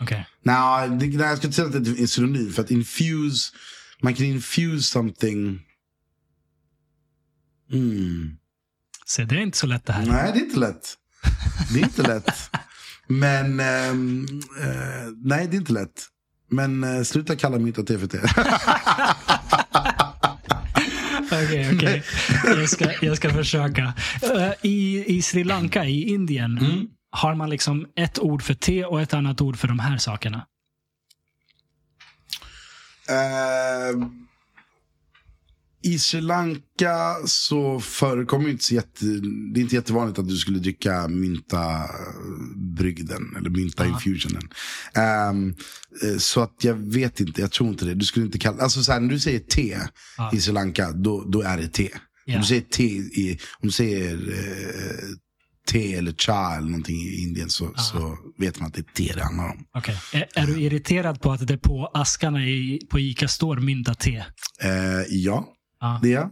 [0.00, 0.26] okej.
[0.42, 2.52] Nej, det- nej, jag skulle inte säga att det är synonym.
[2.52, 3.52] För att infuse,
[4.02, 5.60] man kan infuse something.
[7.72, 8.36] Mm.
[9.06, 10.06] Så det är inte så lätt det här.
[10.06, 10.94] Nej, det är inte lätt.
[11.72, 12.50] Det är inte lätt.
[13.06, 13.94] Men, eh,
[15.24, 16.06] nej det är inte lätt.
[16.50, 18.06] Men eh, sluta kalla mynta te för
[21.44, 22.02] Okej, okej.
[22.44, 23.94] Jag, ska, jag ska försöka.
[24.22, 26.86] Eh, I, I Sri Lanka, i Indien, Mm.
[27.10, 30.46] har man liksom ett ord för te och ett annat ord för de här sakerna.
[33.08, 34.08] Eh,
[35.88, 39.04] I Sri Lanka så förekommer inte så jätte,
[39.54, 41.82] det är inte jättevanligt att du skulle dricka mynta
[42.76, 43.90] brygden eller mynta Ja.
[43.92, 44.42] infusionen.
[44.96, 47.94] Eh, så att jag vet inte, jag tror inte det.
[47.94, 49.78] Du skulle inte kalla, alltså så här, när du säger te
[50.16, 50.30] Ja.
[50.34, 51.88] i Sri Lanka, då, då är det te.
[52.24, 52.34] Ja.
[52.34, 55.08] Om du säger te, i, om du säger eh,
[55.70, 59.12] te eller cha eller någonting i Indien så, så vet man att det är te
[59.14, 59.64] det handlar om.
[59.78, 59.96] Okej.
[60.12, 64.16] Är, är du irriterad på att det på askarna i, på Ica står mynta te?
[64.62, 65.48] Eh, ja,
[65.80, 66.00] Ja.
[66.02, 66.28] det.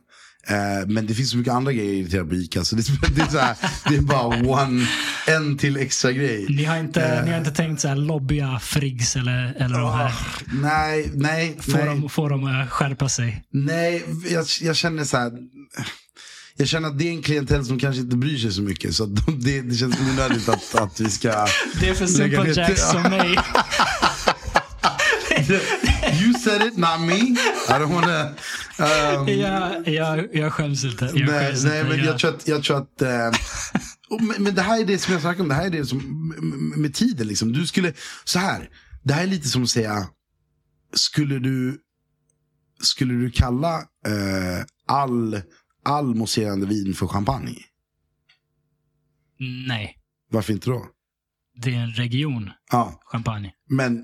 [0.49, 2.64] Eh, men det finns så mycket andra grejer jag är irriterad på Ica.
[2.64, 2.82] Så det,
[3.14, 3.57] det, är så här,
[3.88, 4.86] det är bara one,
[5.26, 6.47] en till extra grej.
[6.49, 7.24] Ni har inte, Eh.
[7.24, 10.12] ni har inte tänkt så här lobbya Friggs eller, eller de här?
[10.53, 11.86] Nej, nej, Får, nej.
[11.86, 13.44] de, får de eh, skärpa sig?
[13.53, 15.32] nej jag, jag känner så här.
[16.59, 18.94] Jag känner att det är en klientell som kanske inte bryr sig så mycket.
[18.94, 21.47] Så att de, det, det känns onödigt att, att vi ska...
[21.80, 23.38] Det är för Simple Jacks som mig.
[26.21, 27.14] You said it, not me.
[27.14, 28.35] I don't wanna...
[28.79, 31.05] Um, jag, jag, jag skäms inte.
[31.05, 31.89] Jag nej, skäms nej, inte.
[31.91, 32.49] men Jag- jag tror att...
[32.49, 33.03] Jag tror att
[34.09, 35.49] och men, men det här är det som jag snackar om.
[35.49, 36.29] Det här är det som
[36.77, 37.27] med, tiden.
[37.27, 37.53] Liksom.
[37.53, 37.93] Du skulle...
[38.25, 38.69] Så här.
[39.05, 40.09] Det här är lite som att säga.
[40.95, 41.81] Skulle du...
[42.83, 43.75] Skulle du kalla
[44.07, 45.43] eh, all,
[45.85, 47.57] all mousserande vin för champagne?
[49.69, 49.97] Nej,
[50.31, 50.87] Varför inte då?
[51.62, 53.52] Det är en region, Ja, champagne.
[53.70, 53.98] men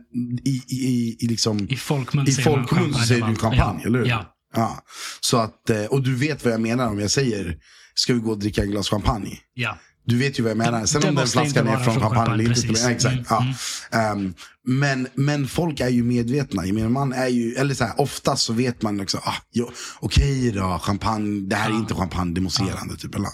[0.44, 1.66] i, i, i, liksom...
[1.70, 3.36] I folkmun I säger man folkmun så säger du man.
[3.36, 3.86] champagne, ja.
[3.88, 4.06] eller hur?
[4.06, 4.36] Ja.
[4.54, 4.82] Ja.
[5.20, 7.56] Så att, eh, och du vet vad jag menar om jag säger,
[7.94, 9.38] ska vi gå och dricka en glas champagne?
[9.54, 9.78] ja.
[10.04, 10.86] Du vet ju vad jag menar.
[10.86, 12.80] Sen Det om den flaskan är från champagne eller inte.
[12.80, 13.14] Ja, exakt.
[13.14, 13.54] Mm, Ja.
[13.98, 14.34] Ehm,
[14.66, 16.66] men, men folk är ju medvetna.
[16.66, 19.70] Jag menar, man är ju, eller så här, oftast så vet man också, ah, jo,
[20.00, 21.78] okej då, champagne, det här är Ja.
[21.78, 22.96] inte champagne, det är mousserande.
[22.96, 23.28] Typ, eller.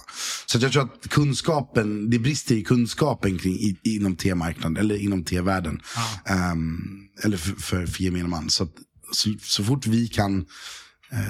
[0.47, 5.25] Så jag tror att kunskapen, det brister i kunskapen kring, i, inom temarknaden, eller inom
[5.25, 5.81] tevärlden.
[5.97, 6.35] Ja.
[6.35, 6.79] Ehm,
[7.25, 8.51] eller för, för, för gemene man.
[8.51, 8.69] Så,
[9.13, 10.47] så, så fort vi kan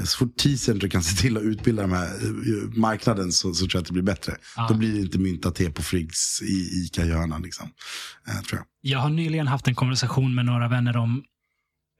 [0.04, 3.74] så fort T-Center kan se till att utbilda den här eh, marknaden så, så tror
[3.74, 4.36] jag att det blir bättre.
[4.56, 4.66] Ja.
[4.68, 7.42] Då blir det inte mynta te på Friggs i ICA-hörnan.
[7.42, 7.70] Liksom.
[8.28, 8.66] Eh, tror jag.
[8.92, 11.22] Jag har nyligen haft en konversation med några vänner om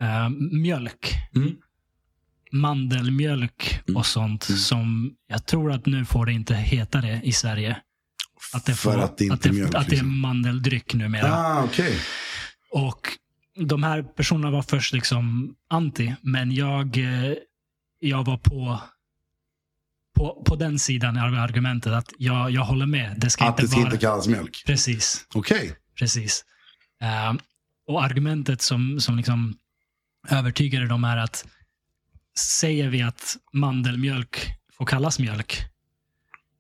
[0.03, 1.15] eh, mjölk.
[1.35, 1.53] Mm.
[2.53, 4.59] Mandelmjölk och sånt Mm.
[4.59, 7.77] som jag tror att nu får det inte heta det i Sverige.
[8.53, 10.21] Att det, får, För att det inte att det, är mjölk, att det är liksom.
[10.21, 11.33] mandeldryck numera.
[11.37, 12.01] Ah, okej.
[12.71, 13.01] Och
[13.57, 17.33] de här personerna var först liksom anti, men jag, eh,
[17.99, 18.81] jag var på,
[20.17, 23.15] på, på den sidan av argumentet att jag, jag håller med.
[23.19, 23.87] Det ska Att inte det ska vara...
[23.87, 24.63] inte kallas mjölk.
[24.67, 25.27] Precis.
[25.35, 25.77] Okej.
[25.99, 26.45] Precis.
[27.03, 27.35] Eh,
[27.87, 29.59] och argumentet som, som liksom
[30.29, 31.47] övertygade dem är att
[32.39, 34.39] säger vi att mandelmjölk
[34.79, 35.63] får kallas mjölk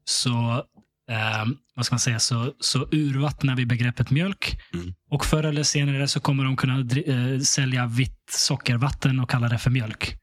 [0.04, 0.64] så,
[1.10, 4.60] eh, vad ska man säga, så, så urvattnar vi begreppet mjölk.
[4.74, 4.94] Mm.
[5.10, 9.58] Och förr eller senare så kommer de kunna eh, sälja vitt sockervatten och kalla det
[9.58, 10.16] för mjölk.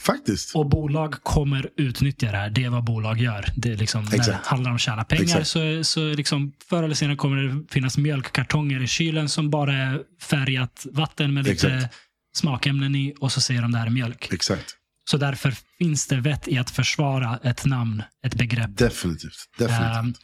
[0.00, 0.54] Faktiskt.
[0.56, 2.50] Och bolag kommer utnyttja det här.
[2.50, 3.44] Det är vad bolag gör.
[3.56, 5.46] Det är liksom, när det handlar om att tjäna pengar Exakt.
[5.46, 10.00] så, så liksom, förr eller senare kommer det finnas mjölkkartonger i kylen som bara är
[10.22, 11.94] färgat vatten med lite Exakt.
[12.36, 14.32] smakämnen i och så säger de det här är mjölk.
[14.32, 14.76] Exakt.
[15.10, 18.76] Så därför finns det vett i att försvara ett namn, ett begrepp.
[18.76, 19.32] Definitivt.
[19.58, 19.96] Definitivt.
[19.96, 20.14] Ehm,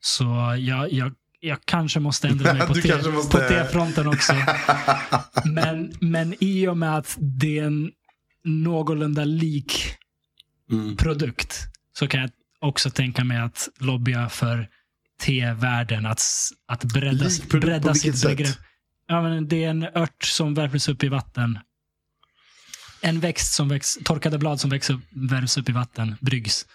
[0.00, 4.32] så jag, jag, jag kanske måste ändra mig på, te, kanske måste- på T-fronten också.
[5.44, 7.90] men, men i och med att det är en
[8.46, 9.94] någorlunda lik
[10.72, 10.96] Mm.
[10.96, 11.62] produkt
[11.98, 12.30] så kan jag
[12.60, 14.68] också tänka mig att lobbya för
[15.22, 16.06] T-världen.
[16.06, 16.22] Att,
[16.68, 18.36] att bredda, Lik bredda sitt sätt?
[18.36, 18.56] begrepp.
[19.08, 21.58] Ja, men det är en ört som värms upp i vatten.
[23.00, 26.66] En växt som väx, torkade blad som växer upp, värms upp i vatten, bryggs.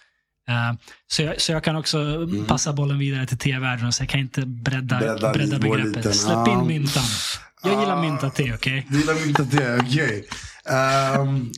[0.48, 0.74] Eh,
[1.08, 4.26] så, jag, så jag kan också passa bollen vidare till T-världen och säga, kan jag
[4.26, 5.16] inte bredda, Mm.
[5.16, 6.16] Bredda bredda, begreppet?
[6.16, 7.04] Släpp in myntan.
[7.64, 8.88] Jag gillar myntat te, okej?
[8.90, 9.14] Du gillar
[9.52, 10.28] det, okej.
[10.66, 11.52] Ehm,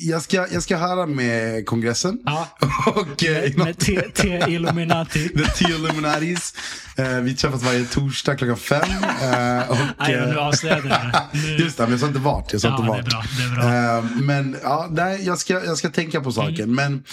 [0.00, 2.18] jag, ska, jag ska höra med kongressen.
[2.24, 2.48] Ja,
[2.86, 5.28] Och eh, med te- T-Illuminati.
[5.36, 6.54] The T-Illuminatis.
[6.96, 8.80] Eh, vi träffas varje torsdag klockan fem.
[9.22, 11.38] Eh, och, Nej, eh, nu avslöjade jag det.
[11.62, 12.52] Just det, men jag sa inte vart.
[12.52, 12.98] Jag sa Ja, inte det vart.
[13.06, 13.24] är bra.
[13.38, 13.98] Det är bra.
[13.98, 16.60] Eh, men ja, nej, jag, ska, jag ska tänka på saken.
[16.60, 16.74] Mm.
[16.74, 17.04] Men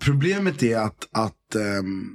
[0.00, 2.10] problemet är att, att ehm,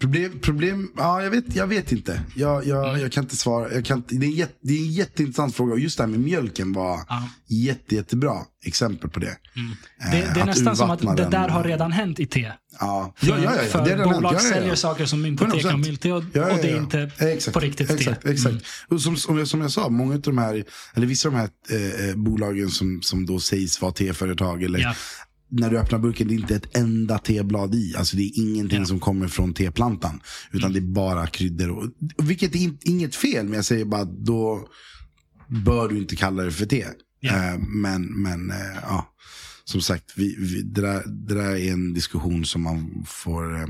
[0.00, 2.22] Problem, problem, ja jag vet, jag vet inte.
[2.34, 3.00] Jag, jag, Mm.
[3.00, 3.72] jag kan inte svara.
[3.74, 5.72] Jag kan, inte- det, är en jätte, det är en jätteintressant fråga.
[5.72, 7.28] Och just det här med mjölken var Ja.
[7.48, 8.34] jätte, jättebra
[8.64, 9.36] exempel på det.
[9.56, 9.70] Mm.
[10.02, 12.52] Eh, Det, det är nästan som att det där har redan hänt i te.
[12.80, 14.42] Ja, För, ja, ja, ja, för det är bolag hänt.
[14.42, 15.70] Säljer saker som inte te 100%.
[15.70, 18.28] kan milte och, Ja, och det är inte exakt, på riktigt exakt, te.
[18.28, 18.34] Mm.
[18.34, 18.64] Exakt.
[18.88, 21.38] Och som, som, jag, som jag sa, många av de här, eller vissa av de
[21.40, 24.96] här eh, eh, bolagen som, som då sägs vara teföretag, eller.
[25.50, 27.94] När du öppnar burken, det är inte ett enda teblad i.
[27.96, 28.84] Alltså det är ingenting Ja.
[28.86, 30.20] som kommer från teplantan.
[30.52, 31.70] Utan det är bara kryddor.
[31.70, 31.84] Och,
[32.18, 34.68] vilket är in, inget fel, men jag säger bara att då
[35.64, 36.86] bör du inte kalla det för te.
[37.20, 37.52] Ja.
[37.52, 39.14] Eh, men, men eh, ja,
[39.64, 43.66] som sagt, vi, vi, det, där, det där är en diskussion som man får, eh,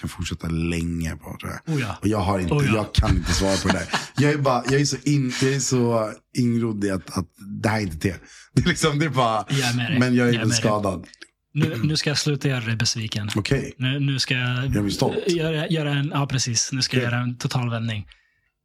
[0.00, 1.74] kan fortsätta länge på tror jag.
[1.74, 1.96] Oh ja.
[2.00, 2.74] Och jag, har inte, Oh ja.
[2.74, 3.88] jag kan inte svara på det där.
[4.16, 7.26] Jag är, bara, jag är så, in, jag är så ingrodd i att, att
[7.62, 8.14] det här är inte te.
[8.52, 11.06] Det är, liksom, det är bara, Jag är men jag är Jag är skadad.
[11.54, 13.30] Nu, nu ska jag sluta göra dig besviken.
[13.36, 15.28] Okej, Nu, nu ska jag stolt.
[15.28, 17.12] göra, göra en, ja precis, nu ska jag Okej.
[17.12, 18.06] göra en total vändning.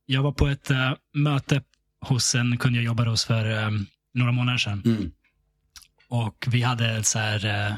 [0.06, 1.62] Jag var på ett eh, möte
[2.06, 3.70] hos en kund jag jobbade hos för eh,
[4.14, 4.82] några månader sedan.
[4.86, 5.12] mm.
[6.10, 7.76] Och vi hade ett så här, eh,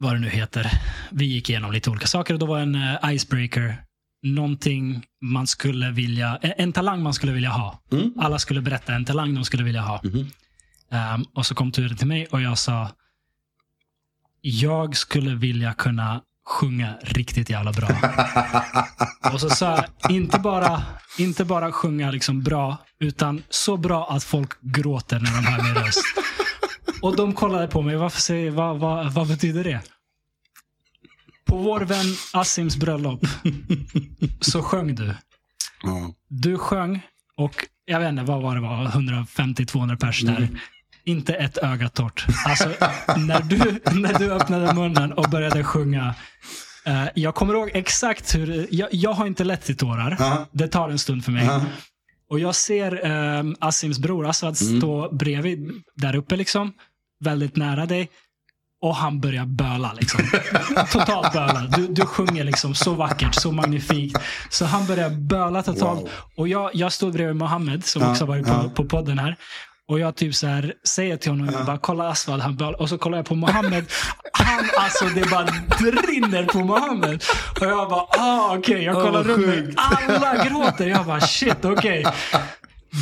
[0.00, 0.70] vad det nu heter,
[1.10, 3.82] vi gick igenom lite olika saker och då var en eh, icebreaker,
[4.22, 7.82] någonting man skulle vilja, en, en talang man skulle vilja ha.
[7.92, 8.12] Mm.
[8.18, 10.00] Alla skulle berätta en talang de skulle vilja ha.
[10.04, 10.30] Mhm.
[10.90, 12.90] Ehm, och så kom turen till mig och jag sa,
[14.40, 17.88] jag skulle vilja kunna sjunga riktigt jävla bra.
[19.32, 20.82] och så sa jag, inte bara,
[21.18, 25.74] inte bara sjunga liksom bra, utan så bra att folk gråter när de hör min
[25.74, 26.04] röst.
[27.02, 29.80] Och de kollade på mig, varför säger, vad, vad, vad betyder det?
[31.46, 33.20] På vår vän Assims bröllop
[34.40, 35.14] så sjöng du.
[35.82, 36.14] ja.
[36.28, 37.00] Du sjöng
[37.36, 40.36] och jag vet inte, vad var det var, 150-200 pers där.
[40.36, 40.58] Mm.
[41.04, 42.26] Inte ett öga torrt.
[42.46, 42.68] Alltså,
[43.16, 43.58] när du,
[44.00, 46.14] när du öppnade munnen och började sjunga.
[46.86, 50.16] eh, jag kommer ihåg exakt hur, jag, jag har inte lätt till tårar.
[50.18, 50.48] Ja.
[50.52, 51.44] Det tar en stund för mig.
[51.46, 51.64] Ja.
[52.30, 54.78] Och jag ser eh, Assims bror Assad Mm.
[54.80, 56.72] stå bredvid, där uppe liksom.
[57.20, 58.10] Väldigt nära dig.
[58.82, 60.20] Och han börjar böla liksom.
[60.92, 61.60] Totalt böla.
[61.76, 64.18] Du, du sjunger liksom så vackert, så magnifikt.
[64.50, 66.00] Så han börjar böla totalt.
[66.00, 66.10] Wow.
[66.36, 68.70] Och jag, jag stod bredvid Mohammed som Ja, också varit på, ja.
[68.74, 69.36] på podden här.
[69.88, 72.80] Och jag typ så här säger till honom, jag bara kolla Aswad, han bölar.
[72.80, 73.84] Och så kollar jag på Mohammed.
[74.32, 75.46] Han alltså, det bara
[76.08, 77.24] rinner på Mohammed.
[77.60, 78.82] Och jag bara, ah okej.
[78.84, 79.74] Jag Åh, kollar vad runt mig.
[79.76, 80.86] Alla gråter.
[80.86, 82.06] Jag bara, shit okej.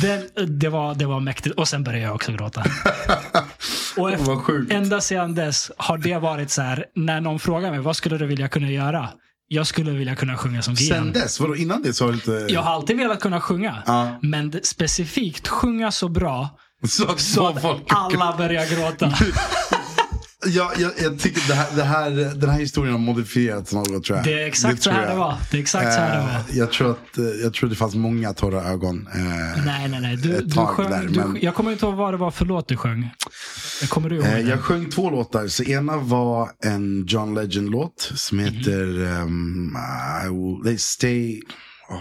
[0.01, 1.55] Det, det, var, det var mäktigt.
[1.55, 2.63] Och sen började jag också gråta.
[3.97, 4.71] Och efter, Vad sjukt.
[4.73, 8.25] ända sedan dess har det varit så här, när någon frågar mig, vad skulle du
[8.25, 9.09] vilja kunna göra?
[9.47, 11.11] Jag skulle vilja kunna sjunga som Sen Gian.
[11.13, 12.53] dess, vadå innan det så har du inte...
[12.53, 13.83] Jag har alltid velat kunna sjunga.
[13.85, 14.19] Ja.
[14.21, 16.49] Men specifikt sjunga så bra
[16.87, 19.13] Så, så att alla börjar gråta.
[20.45, 24.17] Ja, jag, jag tycker det här, det här, den här historien har modifierats något tror
[24.17, 24.23] jag.
[24.25, 25.11] Det är exakt så tror här jag.
[25.15, 25.37] det var.
[25.51, 26.29] Det är exakt så här det var.
[26.29, 29.07] Eh, jag, tror att, eh, jag tror det fanns många torra ögon.
[29.15, 29.21] eh,
[29.65, 30.15] Nej, nej, nej.
[30.17, 32.67] Du, du sjöng, där, du, men- Jag kommer inte ihåg vad det var för låt
[32.67, 33.09] du sjöng.
[33.89, 34.41] Kommer du ihåg Eh, det?
[34.41, 35.47] jag sjöng två låtar.
[35.47, 38.45] Så ena var en John Legend-låt som Mhm.
[38.47, 38.81] heter
[39.21, 39.77] um,
[40.25, 41.41] I will, they Stay...
[41.89, 41.97] åh,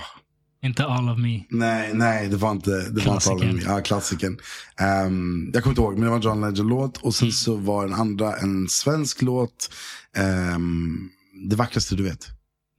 [0.62, 1.40] Inte All of Me.
[1.50, 3.30] nej, nej, det var inte det var inte.
[3.30, 3.62] All of Me.
[3.66, 4.38] Ja, klassikern.
[4.80, 6.96] Ehm, jag kommer inte ihåg, men det var en John Legend-låt.
[6.96, 9.70] Och sen så var den andra en svensk låt.
[10.16, 11.08] ehm,
[11.48, 12.26] det vackraste du vet.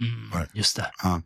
[0.01, 0.91] Mm, just det.
[1.03, 1.21] Ja.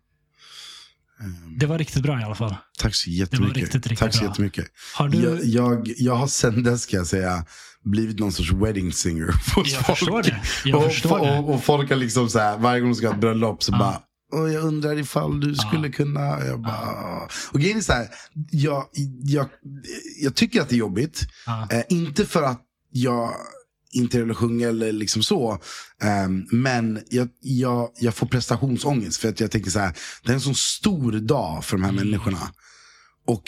[1.22, 2.56] Ehm, Det var riktigt bra i alla fall.
[2.80, 3.58] tack så jättemycket.
[3.58, 4.30] riktigt, riktigt tack så bra.
[4.30, 4.66] jättemycket.
[4.96, 5.18] Har du...
[5.18, 7.46] Jag, jag, jag har sen dess, ska jag säga,
[7.84, 9.68] blivit någon sorts wedding singer Jag folk.
[9.86, 10.42] förstår det.
[10.66, 11.38] Jag och, förstår det.
[11.40, 13.72] och, och folk har liksom så här, varje gång de ska ha ett bröllop så
[13.72, 13.78] Ja.
[13.80, 14.00] bara,
[14.34, 16.36] Åh, jag undrar ifall du skulle kunna.
[16.38, 18.08] Och Jag bara, Och grejen är så här,
[18.52, 18.88] jag,
[19.24, 19.50] jag,
[20.22, 21.22] jag tycker att det är jobbigt.
[21.72, 22.62] Eh, inte för att
[22.92, 23.34] jag
[23.92, 25.60] inte vill sjunga eller liksom så.
[26.02, 29.18] ehm, men jag, jag, jag får prestationsångest.
[29.18, 31.92] För att jag tänker så här, det är en sån stor dag för de här
[31.92, 32.06] Mm.
[32.06, 32.52] människorna.
[33.28, 33.44] Och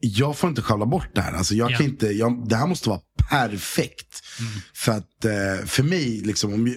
[0.00, 1.32] jag får inte sjabbla bort det här.
[1.32, 1.76] Alltså jag Ja.
[1.76, 3.00] kan inte, jag, det här måste vara
[3.30, 4.22] perfekt.
[4.40, 4.52] Mm.
[4.74, 6.74] För att eh, för mig, liksom, om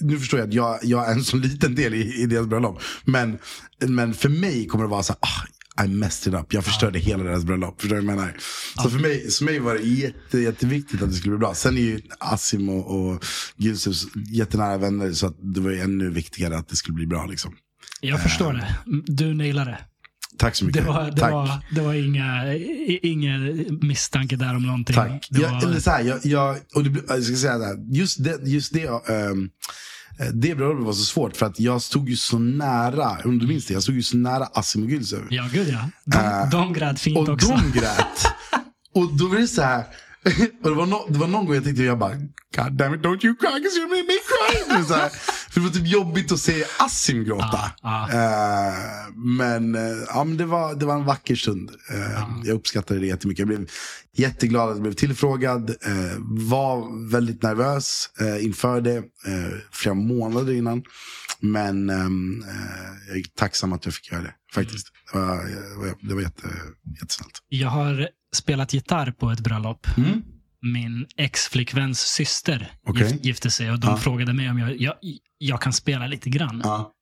[0.00, 2.82] nu förstår jag att jag, jag är en så liten del i, i deras bröllop.
[3.04, 3.38] Men,
[3.86, 6.54] men för mig kommer det vara så här, ah, I messed it up.
[6.54, 7.80] Jag förstörde hela deras bröllop.
[7.80, 8.36] Förstår du vad jag menar?
[8.82, 11.54] Så för mig, för mig var det jätte, jätteviktigt att det skulle bli bra.
[11.54, 13.24] Sen är ju Asim och, och
[13.56, 15.12] Gilsus jättenära vänner.
[15.12, 17.26] Så att det var ju ännu viktigare att det skulle bli bra.
[17.26, 17.54] Liksom.
[18.00, 18.74] Jag förstår det.
[19.06, 19.78] Du nailade det.
[20.38, 20.82] Tack så mycket.
[20.84, 21.32] Det var, det Tack.
[21.32, 22.54] var, det var inga,
[23.02, 23.38] inga
[23.82, 24.94] misstanke där om någonting.
[24.96, 25.26] Tack.
[25.30, 27.76] Det Jag, var, eller så här, jag, jag, och det, jag ska säga det här,
[27.94, 29.48] just det, just det, ehm,
[30.34, 33.66] det bröllopet var så svårt för att jag stod ju så nära, om du minns
[33.66, 35.26] det, jag stod ju så nära Asim och Gülsev.
[35.30, 35.90] ja, gud ja.
[36.04, 37.48] De, Eh, de grät fint Och också.
[37.48, 38.26] de grät.
[38.94, 39.78] och då var det så här,
[40.62, 42.14] och det var, no, det var någon gång jag tänkte, jag bara,
[42.56, 44.74] God damn it, don't you cry, cause you made me cry.
[45.58, 47.72] Det var typ jobbigt att se Asim gråta.
[47.82, 48.74] Ja, Eh,
[49.14, 51.70] men eh, ja, men det, var, det var en vacker stund.
[51.90, 53.38] Eh, Jag uppskattade det jättemycket.
[53.38, 53.68] Jag blev
[54.16, 55.70] jätteglad att jag blev tillfrågad.
[55.70, 56.16] Eh,
[56.48, 58.96] var väldigt nervös eh, inför det.
[58.96, 59.02] Eh,
[59.72, 60.82] flera månader innan.
[61.40, 61.88] Men
[63.08, 64.34] jag är tacksam att jag fick göra det.
[64.54, 64.86] Faktiskt.
[65.12, 66.48] Det var, det var, det var jätte,
[67.00, 67.38] jättesnällt.
[67.48, 69.86] Jag har spelat gitarr på ett bröllop.
[69.96, 70.22] Mm.
[70.62, 73.96] Min ex-flickväns syster gift, gifte sig och de Ja.
[73.96, 74.94] frågade mig om jag, jag,
[75.38, 76.60] jag kan spela lite grann.
[76.64, 76.92] Ja.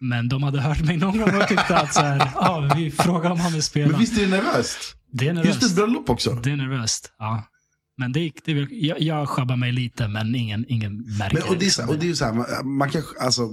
[0.00, 3.30] Men de hade hört mig någon gång och tyckte att så här, ja, vi frågar
[3.30, 3.90] om han vill spela.
[3.90, 4.78] Men visst är det nervöst?
[5.12, 5.76] det är Just ett nervöst.
[5.76, 6.30] bröllop också.
[6.34, 7.48] Det är nervöst, ja.
[7.96, 11.58] Men det gick, det, jag, jag sjabbar mig lite, men ingen, ingen märker Men, och,
[11.58, 11.88] det är, så- liksom.
[11.88, 13.48] och det är så här, man, man kan, alltså,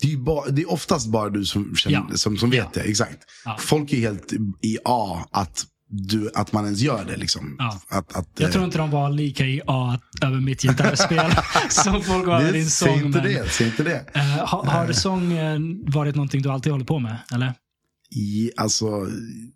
[0.00, 2.16] det är, ju bara, det är oftast bara du som, känner, Ja.
[2.16, 2.70] som, som vet Ja.
[2.74, 2.80] det.
[2.80, 3.18] Exakt.
[3.44, 3.56] Ja.
[3.60, 7.16] Folk är helt i A att, du, att man ens gör det.
[7.16, 7.56] Liksom.
[7.58, 7.80] Ja.
[7.88, 11.30] Att, att, Jag tror eh, inte de var lika i A över mitt gitarrspel
[11.70, 12.94] som folk var över din sång.
[12.94, 13.60] inte men, det.
[13.60, 14.04] Inte det.
[14.14, 15.34] eh, har, har sång
[15.92, 17.16] varit någonting du alltid håller på med?
[17.32, 17.54] Eller?
[18.16, 18.86] I, alltså,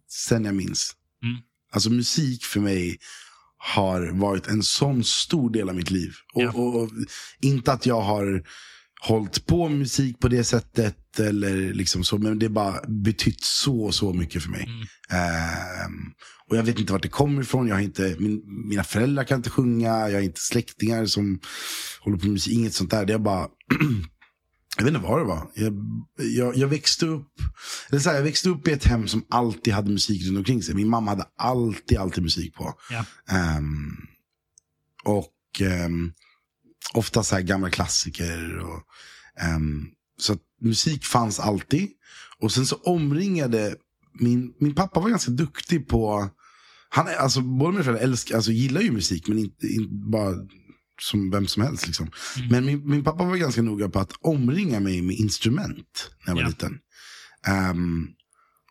[0.09, 0.93] sen jag minns.
[1.23, 1.37] Mm.
[1.73, 2.99] Alltså musik för mig
[3.59, 6.13] har varit en sån stor del av mitt liv.
[6.35, 6.51] Och, Ja.
[6.53, 6.91] och, och
[7.41, 8.43] inte att jag har
[9.07, 11.21] hållit på med musik på det sättet.
[11.21, 14.63] Eller liksom så, men det har bara betytt så, så mycket för mig.
[14.63, 14.81] Mm.
[15.11, 16.13] Ehm,
[16.49, 17.69] och jag vet inte vart det kommer ifrån.
[17.69, 19.89] Jag har inte, min, mina föräldrar kan inte sjunga.
[19.89, 21.41] Jag har inte släktingar som
[22.01, 22.53] håller på med musik.
[22.53, 23.05] Inget sånt där.
[23.05, 23.49] Det är bara...
[24.77, 25.51] jag vet inte vad det var.
[25.55, 25.75] Jag,
[26.17, 27.33] jag, jag växte upp
[27.91, 30.63] eller så här, jag växte upp i ett hem som alltid hade musik runt omkring
[30.63, 30.75] sig.
[30.75, 32.75] Min mamma hade alltid, alltid musik på.
[32.91, 33.05] Ja.
[33.29, 33.97] Ehm,
[35.05, 36.13] och um,
[36.93, 38.59] ofta så här gamla klassiker.
[38.59, 38.83] Och,
[39.41, 39.87] ehm,
[40.19, 41.89] så att musik fanns alltid.
[42.39, 43.77] Och sen så omringade,
[44.21, 46.31] min, min pappa var ganska duktig på,
[46.89, 50.35] han är, alltså båda mina föräldrar älskar, alltså gillar ju musik men inte, inte bara
[51.01, 51.87] som vem som helst.
[51.87, 52.11] Liksom.
[52.37, 52.49] Mm.
[52.49, 56.35] Men min, min pappa var ganska noga på att omringa mig med instrument när jag
[56.35, 56.49] var Ja.
[56.49, 56.79] liten.
[57.47, 58.09] Ehm,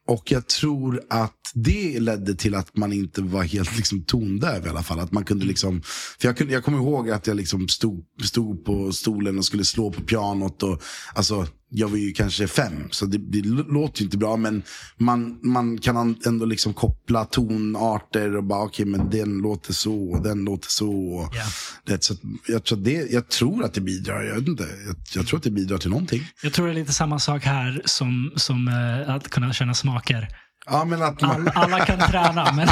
[0.08, 4.70] och jag tror att det ledde till att man inte var helt liksom, tondöv i
[4.70, 5.00] alla fall.
[5.00, 5.82] Att man kunde liksom,
[6.20, 9.66] för jag, kunde, jag kommer ihåg att jag liksom stod, stod på stolen och skulle
[9.66, 10.64] slå på pianot.
[10.64, 10.82] Och,
[11.14, 14.38] alltså, jag var ju kanske fem, så det, det låter ju inte bra.
[14.38, 14.64] Men
[14.98, 20.12] man, man kan an- ändå liksom koppla tonarter och bara, okej, men den låter så
[20.12, 21.30] och den låter så.
[21.34, 21.44] Ja.
[21.86, 22.16] det, så
[22.48, 24.64] jag, tror att det, jag tror att det bidrar, jag vet inte.
[24.86, 26.22] Jag, jag tror att det bidrar till någonting.
[26.44, 30.28] Jag tror det är lite samma sak här som, som eh, att kunna känna smaker.
[30.66, 32.68] Ja, men att man, All, alla kan träna, men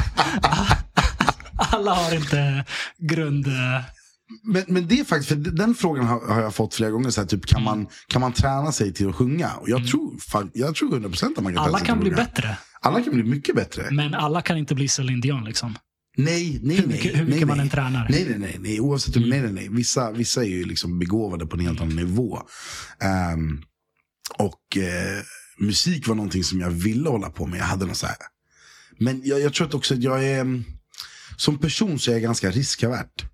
[1.58, 2.66] alla har inte
[2.99, 3.45] grund...
[4.43, 7.09] Men, men det är faktiskt, för den frågan har, har jag fått flera gånger.
[7.09, 9.51] Så här, typ, kan, man, kan man träna sig till att sjunga?
[9.53, 12.01] Och jag, tror, fa- jag tror 100% att man kan träna Alla sig kan till
[12.03, 12.25] bli sjunga.
[12.25, 13.88] bättre, Alla kan bli mycket bättre.
[13.91, 15.43] men alla kan inte bli Celine Dion.
[15.45, 15.75] Liksom.
[16.17, 17.15] Nej, nej, Hur mycket- nej.
[17.15, 17.63] hur mycket nej, man nej.
[17.63, 18.07] än tränar.
[18.09, 18.57] Nej, nej, nej.
[18.59, 18.79] nej.
[18.79, 19.67] Oavsett hur, nej, nej, nej.
[19.71, 22.39] Vissa, vissa är ju liksom begåvade på en helt annan nivå.
[23.01, 23.61] Ehm,
[24.38, 25.21] och eh,
[25.59, 27.59] musik var någonting som jag ville hålla på med.
[27.59, 28.15] Jag hade något så här.
[28.99, 30.63] Men jag, jag tror att också att jag är, mm,
[31.38, 33.25] som person så är jag ganska riskavert.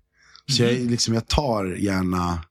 [0.50, 2.44] Så jag, är liksom, jag tar gärna,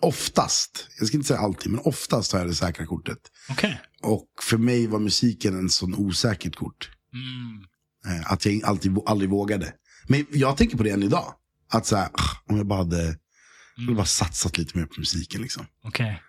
[0.00, 3.18] oftast, jag ska inte säga alltid, men oftast tar jag det säkra kortet.
[3.50, 3.80] Okej.
[4.02, 6.90] Och för mig var musiken en sån osäkert kort.
[7.12, 7.64] Mm.
[8.20, 9.72] Eh, Att jag alltid, aldrig vågade.
[10.08, 11.34] Men jag tänker på det än idag.
[11.72, 12.08] Att så här,
[12.46, 13.18] om jag bara hade
[13.76, 13.86] Mm.
[13.88, 15.42] hade bara satsat lite mer på musiken.
[15.42, 15.66] Liksom.
[15.84, 16.22] Okej.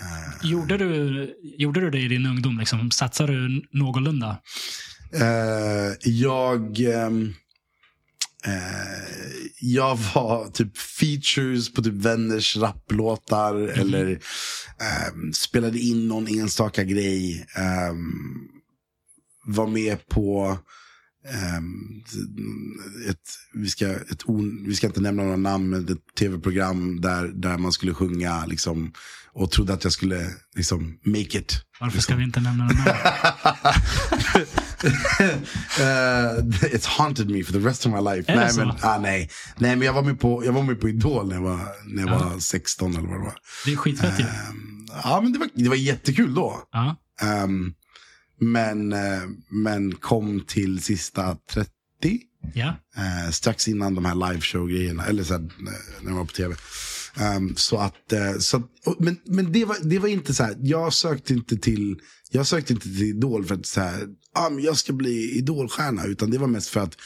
[0.00, 2.58] Eh, Gjorde, du, gjorde du det i din ungdom?
[2.58, 2.90] Liksom?
[2.90, 4.38] Satsade du någorlunda?
[5.12, 7.34] eh, jag, ehm,
[8.46, 13.54] eh, jag var typ features på typ vänners rapplåtar.
[13.54, 14.20] Eller
[14.80, 17.46] ehm, spelade in någon enstaka grej.
[17.56, 18.02] ehm,
[19.44, 20.58] var med på
[21.28, 22.02] ehm,
[23.08, 24.22] ett, vi, ska, ett
[24.66, 28.92] vi ska inte nämna några namn, men ett tv-program där, där man skulle sjunga liksom,
[29.32, 31.64] och trodde att jag skulle liksom, make it.
[31.80, 32.98] Varför ska vi inte nämna någon namn?
[35.80, 36.38] Eh,
[36.74, 38.32] it's haunted me for the rest of my life.
[38.32, 39.30] Är nej, men, ah, nej.
[39.58, 42.02] nej, men jag var med på, jag var med på Idol när jag var, när
[42.02, 43.34] jag var 16 eller vad det var.
[43.64, 44.24] Det är skitfett ju.
[44.24, 46.62] Ehm, ja, men det var, det var jättekul då.
[46.72, 46.96] Ja.
[47.22, 47.72] Ehm,
[48.40, 51.70] men, eh, men kom till sista 30.
[52.54, 52.74] Ja.
[52.96, 55.40] Eh, strax innan de här liveshow-grejerna, eller så här,
[56.00, 56.54] när jag var på tv.
[57.20, 60.44] Ehm, så att, eh, så, att- och, men men det, var, det var inte så
[60.44, 62.00] här, jag sökte inte till,
[62.30, 66.04] jag sökte inte till Idol för att så här, ah, men jag ska bli Idolstjärna,
[66.04, 66.96] utan det var mest för att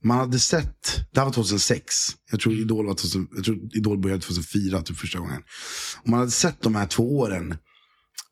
[0.00, 1.94] man hade sett, det här var 2006,
[2.30, 5.42] jag tror Idol, var 2000, jag tror Idol började 2004 typ första gången.
[6.02, 7.56] Och man hade sett de här två åren,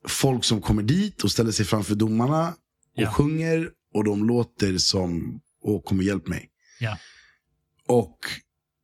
[0.07, 3.11] folk som kommer dit och ställer sig framför domarna och Ja.
[3.11, 6.49] sjunger och de låter som, och kommer hjälp mig.
[6.79, 6.97] Ja.
[7.87, 8.17] Och,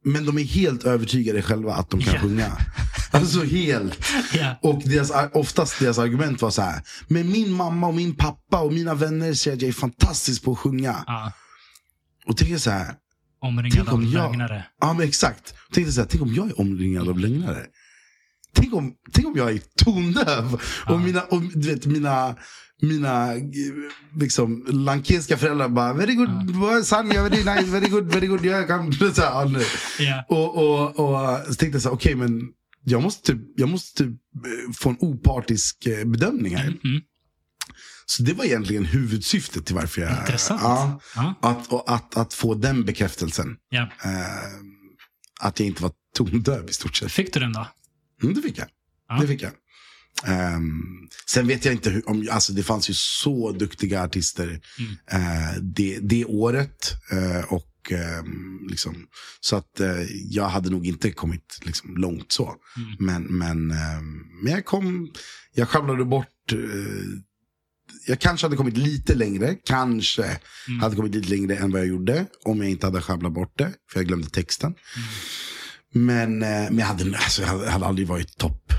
[0.04, 2.20] men de är helt övertygade själva att de kan Ja.
[2.22, 2.58] sjunga.
[3.12, 3.99] Alltså helt.
[4.34, 4.56] Ja.
[4.62, 6.82] Och deras, oftast deras argument var så här.
[7.08, 10.51] Men min mamma och min pappa och mina vänner säger att jag är fantastisk på
[10.51, 11.04] att sjunga.
[11.08, 11.32] ja.
[12.26, 12.93] Och tänker så här.
[13.41, 14.66] Omringad av om jag- lögnare.
[14.82, 15.54] Ja men exakt.
[15.74, 17.66] Tänkte så här, tänk om jag är omringad av lögnare.
[18.56, 20.62] Tänk om, tänk om jag är tondöv.
[20.88, 20.93] Ja.
[20.93, 22.36] Och mina, och, du vet, mina,
[22.84, 23.31] mina
[24.19, 28.45] liksom, lankesiska föräldrar bara, very good, boy, son, you're very nice, very good, very good.
[28.45, 29.61] Jag kan, så här, ja, nu.
[29.99, 30.25] Ja.
[30.29, 32.41] Och, och, och så tänkte jag så här, okej men
[32.84, 34.09] jag måste, typ, jag måste typ
[34.45, 36.67] eh, få en opartisk eh, bedömning här.
[36.67, 37.01] Mm.
[38.05, 40.19] Så det var egentligen huvudsyftet till varför jag...
[40.19, 40.61] Intressant.
[40.63, 41.36] Ja, Ja.
[41.41, 43.55] att, och att, att få den bekräftelsen.
[43.69, 43.81] Ja.
[43.81, 44.19] Eh,
[45.41, 47.11] att jag inte var tondöv i stort sett.
[47.11, 47.67] Fick du den då?
[48.23, 48.67] Mm, det fick jag.
[49.09, 49.17] Ja.
[49.21, 49.51] Det fick jag.
[50.26, 50.82] Ehm,
[51.30, 54.91] sen vet jag inte hur, om, alltså det fanns ju så duktiga artister Mm.
[55.11, 56.91] eh, det, det året.
[57.11, 58.95] eh, och ehm, liksom,
[59.39, 62.53] Så att eh, jag hade nog inte kommit liksom, långt så.
[62.78, 62.95] Mm.
[62.99, 65.11] Men, men, ehm, men jag kom,
[65.53, 66.28] jag sjabblade bort.
[68.07, 70.24] jag kanske hade kommit lite längre, kanske
[70.68, 70.80] Mm.
[70.80, 72.26] hade kommit lite längre än vad jag gjorde.
[72.43, 74.74] Om jag inte hade sjabblat bort det, för jag glömde texten.
[75.95, 76.05] Mm.
[76.05, 78.74] Men, men jag, hade, alltså, jag hade aldrig varit topp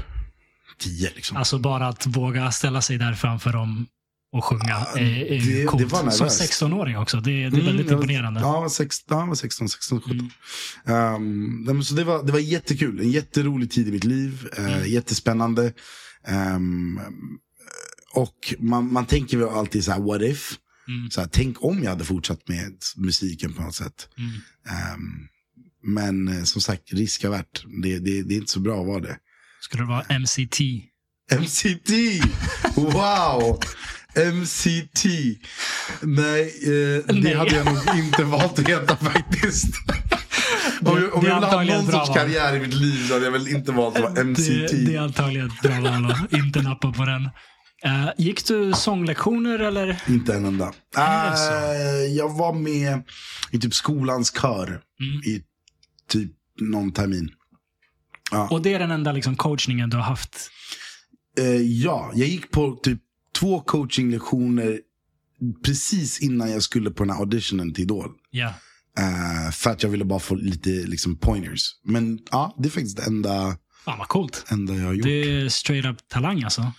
[0.79, 1.11] 10.
[1.15, 1.37] Liksom.
[1.37, 3.87] Alltså bara att våga ställa sig där framför dem
[4.33, 5.83] och sjunga är, är ju det- coolt.
[5.83, 6.19] det var nervöst.
[6.59, 7.17] Som 16-åring också.
[7.17, 8.41] Det, det är Mm, väldigt imponerande.
[8.41, 10.31] Ja, jag var 16, jag var 16, 16 17.
[10.87, 11.65] Mm.
[11.65, 13.01] Men så det var, det var jättekul.
[13.01, 14.49] En jätterolig tid i mitt liv.
[14.59, 14.89] Mm.
[14.91, 15.73] Jättespännande.
[16.27, 17.01] Ehm,
[18.15, 20.59] och man, man tänker väl alltid så här, what if?
[20.89, 21.11] Mm.
[21.11, 24.09] Så här, tänk om jag hade fortsatt med musiken på något sätt.
[24.69, 25.29] Ehm,
[25.83, 27.65] men eh, som sagt, riskavärt.
[27.83, 29.17] Det, det, det är inte så bra att vara det.
[29.65, 30.61] Skulle det vara MCT?
[31.41, 31.91] MCT!
[32.77, 33.59] Wow!
[34.35, 35.05] MCT.
[36.03, 37.35] Nej, eh, det Nej.
[37.35, 39.67] hade jag nog inte valt att heta faktiskt.
[40.81, 43.07] om jag, om det är jag vill ha antagligen någon sorts karriär i mitt liv
[43.09, 44.49] så hade jag väl inte valt att vara MCT.
[44.49, 47.25] Det, det är antagligen ett bra val att inte nappa på den.
[47.85, 50.03] Eh, gick du sånglektioner eller?
[50.09, 50.73] Inte en enda.
[50.95, 51.01] Det?
[51.01, 53.03] Eh, jag var med
[53.51, 55.21] i typ skolans kör Mm.
[55.25, 55.43] i
[56.09, 57.31] typ någon termin.
[58.51, 60.51] Och det är den enda liksom, coachningen du har haft?
[61.39, 63.01] Eh, ja, jag gick på typ
[63.39, 64.81] två coachinglektioner
[65.65, 68.11] precis innan jag skulle på den här auditionen till Idol.
[68.31, 68.55] Ja.
[68.99, 71.61] Eh, för att jag ville bara få lite liksom, pointers.
[71.85, 74.45] Men ja, det är faktiskt det enda, Fan vad coolt.
[74.49, 75.05] enda jag har gjort.
[75.05, 76.73] Det är straight up talang alltså.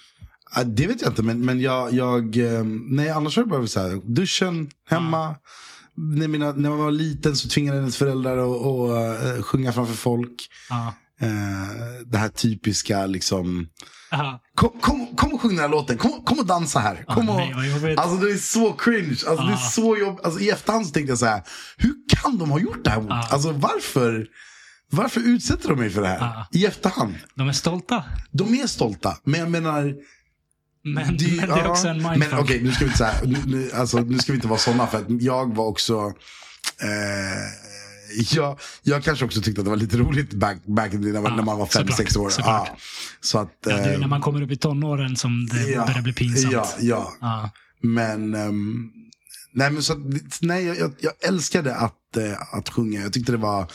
[0.66, 3.80] det vet jag inte, men, men jag, jag eh, nej, annars har det bara så
[3.80, 5.36] här, duschen, hemma.
[5.98, 9.94] När, mina, när man var liten så tvingade ens föräldrar att, att eh, sjunga framför
[9.94, 10.50] folk.
[10.70, 10.94] Ja.
[11.22, 11.28] Eh,
[12.06, 13.68] det här typiska liksom.
[14.12, 14.42] Aha.
[14.56, 17.06] Kom, kom, kom och sjung den här låten, kom, kom och dansa här.
[17.08, 18.00] Kom och, nej, jobbigt.
[18.00, 19.08] alltså det är så cringe.
[19.10, 19.70] Alltså, det är Ah.
[19.72, 21.44] så jobb, alltså, I efterhand så tänkte jag så här,
[21.78, 23.02] hur kan de ha gjort det här?
[23.02, 23.28] mot- Ah.
[23.32, 24.28] Alltså varför?
[24.92, 26.20] Varför utsätter de mig för det här?
[26.22, 26.48] Ah.
[26.52, 27.16] I efterhand.
[27.36, 28.04] De är stolta.
[28.32, 29.94] De är stolta, men jag menar.
[30.84, 32.40] Men, men det är också en Men mindfuck.
[32.40, 34.88] okej, nu ska vi inte säga, nu, nu, alltså, nu ska vi inte vara sådana
[34.88, 36.14] för att jag var också
[36.82, 37.65] eh,
[38.32, 41.36] jag, jag kanske också tyckte att det var lite roligt back, back när, man- Ja,
[41.36, 42.30] när man var såklart, 5-6 år.
[42.30, 42.68] såklart.
[42.72, 42.78] Ja,
[43.22, 45.86] så att, ja, det är eh, när man kommer upp i tonåren som det ja,
[45.86, 46.54] börjar bli pinsamt.
[46.54, 47.14] Ja, ja.
[47.22, 47.50] Ja.
[47.82, 48.90] Men, ehm,
[49.54, 53.02] nej, men så, att- nej, jag, jag, älskade att, eh, att sjunga.
[53.02, 53.72] Jag tyckte det var...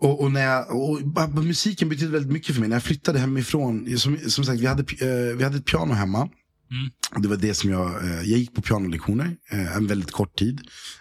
[0.00, 1.00] Och, och, när jag, och
[1.44, 2.68] musiken betydde väldigt mycket för mig.
[2.68, 6.28] När jag flyttade hemifrån, som, som sagt, vi hade, eh, vi hade ett piano hemma.
[6.70, 6.90] Mm.
[7.14, 10.38] Och Det var det som jag, eh, jag gick på pianolektioner eh, en väldigt kort
[10.38, 10.60] tid.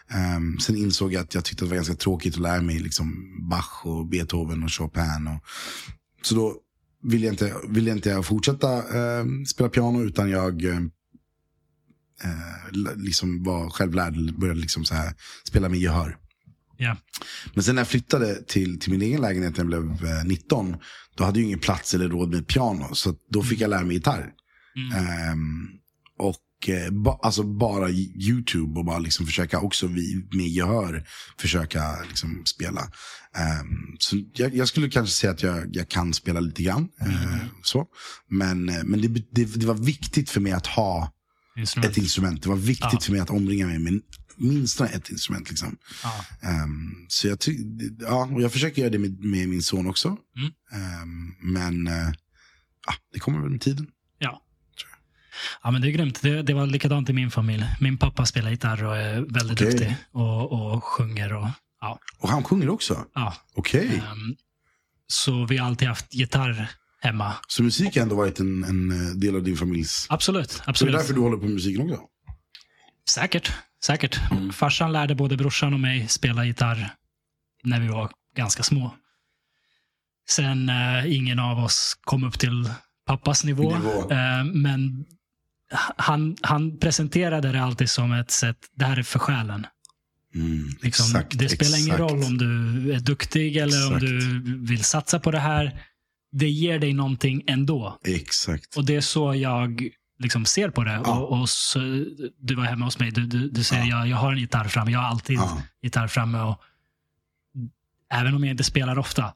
[0.10, 3.26] Ehm, sen insåg jag att jag tyckte det var ganska tråkigt att lära mig liksom
[3.50, 5.28] Bach och Beethoven och Chopin.
[5.28, 5.44] Och,
[6.22, 6.56] så då
[7.04, 10.82] ville jag inte, ville jag inte fortsätta eh, spela piano utan jag eh,
[12.96, 15.14] liksom var självlärd, började liksom så här,
[15.44, 16.18] spela med gehör.
[16.78, 16.98] Ja.
[17.54, 20.76] Men sen när jag flyttade till, till min egen lägenhet när jag blev eh, 19,
[21.16, 22.96] då hade jag ingen plats eller råd med piano.
[22.96, 24.32] Så att då fick jag lära mig gitarr.
[24.76, 24.92] Mm.
[25.08, 25.68] Ehm,
[26.18, 31.08] och eh, ba, alltså bara YouTube och bara liksom försöka också vi, med gehör
[31.40, 32.82] försöka liksom spela.
[33.36, 36.88] Ehm, så jag, jag skulle kanske säga att jag, jag kan spela lite grann.
[37.02, 37.86] eh, så.
[38.30, 41.12] Men, eh, men det, det, det var viktigt för mig att ha
[41.58, 41.92] Instrument.
[41.92, 42.44] ett instrument.
[42.44, 43.00] Det var viktigt Ja.
[43.00, 44.02] för mig att omringa mig med
[44.38, 45.50] minst ett instrument.
[45.50, 45.78] Liksom.
[46.04, 46.26] Ja.
[46.50, 47.38] Ehm, så jag,
[48.00, 50.18] ja, och jag försöker göra det med, med min son också.
[50.38, 50.52] Mm.
[50.72, 51.86] Ehm, men
[52.88, 53.88] ja, det kommer väl med tiden.
[55.64, 55.72] Ja.
[55.72, 56.22] Men det är grymt.
[56.22, 57.66] Det, det var likadant i min familj.
[57.80, 59.72] Min pappa spelar gitarr och är väldigt Okej.
[59.72, 59.96] duktig.
[60.12, 61.34] Och, och sjunger.
[61.34, 61.48] Och,
[61.82, 63.06] ja, Och han sjunger också?
[63.16, 63.34] ja.
[63.56, 63.88] Okej.
[64.12, 64.36] Ehm,
[65.08, 66.70] så vi har alltid haft gitarr
[67.02, 67.34] hemma.
[67.48, 70.08] Så musik har ändå varit en, en eh, del av din familjs...
[70.10, 70.52] Absolut.
[70.52, 70.94] Så det är absolut.
[70.96, 72.04] därför du håller på med musiken också?
[73.10, 73.52] Säkert.
[73.84, 74.20] säkert.
[74.32, 74.54] Mm.
[74.54, 76.94] Farsan lärde både brorsan och mig spela gitarr
[77.64, 78.96] när vi var ganska små.
[80.30, 82.70] Sen eh, ingen av oss kom upp till
[83.06, 83.78] pappas nivå.
[83.78, 84.12] Nivå.
[84.12, 85.06] Eh, men
[85.98, 89.68] han, han presenterade det alltid som ett sätt, det här är för själen.
[90.36, 92.00] Mm, Liksom, exakt, det spelar ingen exakt.
[92.12, 94.02] roll om du är duktig eller om Exakt.
[94.12, 95.82] du vill satsa på det här.
[96.32, 98.00] Det ger dig någonting ändå.
[98.06, 98.78] Exakt.
[98.78, 99.90] Och det är så jag
[100.20, 100.92] liksom ser på det.
[101.06, 101.20] Ja.
[101.20, 101.80] Och, och så,
[102.40, 103.98] du var hemma hos mig, du, du, du säger Ja.
[103.98, 104.92] jag, jag har en gitarr framme.
[104.92, 105.62] Jag har alltid Ja.
[105.82, 106.40] gitarr framme.
[106.40, 106.62] Och,
[108.14, 109.34] även om jag inte spelar ofta.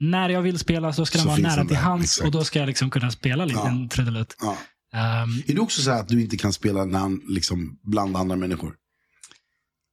[0.00, 2.58] När jag vill spela så ska den Så vara nära till hands och då ska
[2.58, 3.68] jag liksom kunna spela lite Ja.
[3.68, 4.36] en trudelutt.
[4.40, 4.56] Ja.
[4.94, 8.36] Ehm, Är det också så här att du inte kan spela han, liksom, bland andra
[8.36, 8.74] människor?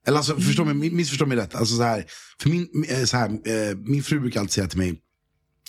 [0.07, 1.55] Eller alltså, förstå mig, missförstå mig rätt.
[1.55, 2.05] Alltså, så här,
[2.41, 4.99] för min, eh, så här, eh, min fru brukar alltid säga till mig,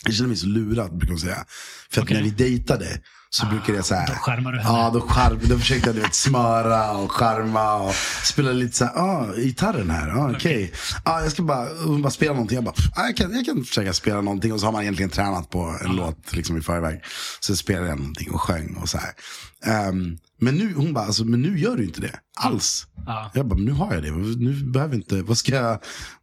[0.05, 1.44] jag känner mig så lurad, brukar hon säga.
[1.90, 2.16] För att Okej.
[2.16, 3.02] när vi dejtade
[3.32, 4.78] så brukade jag så här, då skärmar du henne.
[4.78, 7.94] Ja, då, skärm, då försökte jag du vet, smöra och charma och
[8.24, 10.73] spela lite så här, ah, gitarren här, ah, okej.
[11.05, 12.55] Ah, jag ska bara, hon bara spela någonting.
[12.55, 14.52] Jag bara, ah, jag, kan, jag kan försöka spela någonting.
[14.52, 17.02] Och så har man egentligen tränat på en låt liksom, i förväg.
[17.40, 19.12] Så spelade jag någonting och sjöng och så här.
[19.65, 22.86] Ehm, men nu, hon bara, alltså, men nu gör du inte det alls.
[23.07, 23.31] Ja.
[23.35, 24.11] Jag bara, men nu har jag det.
[24.11, 25.78] Nu behöver inte, vad ska jag,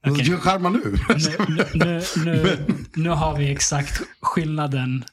[0.06, 0.98] vad ska jag charma nu?
[1.10, 5.04] nu, nu, nu, nu, nu har vi exakt skillnaden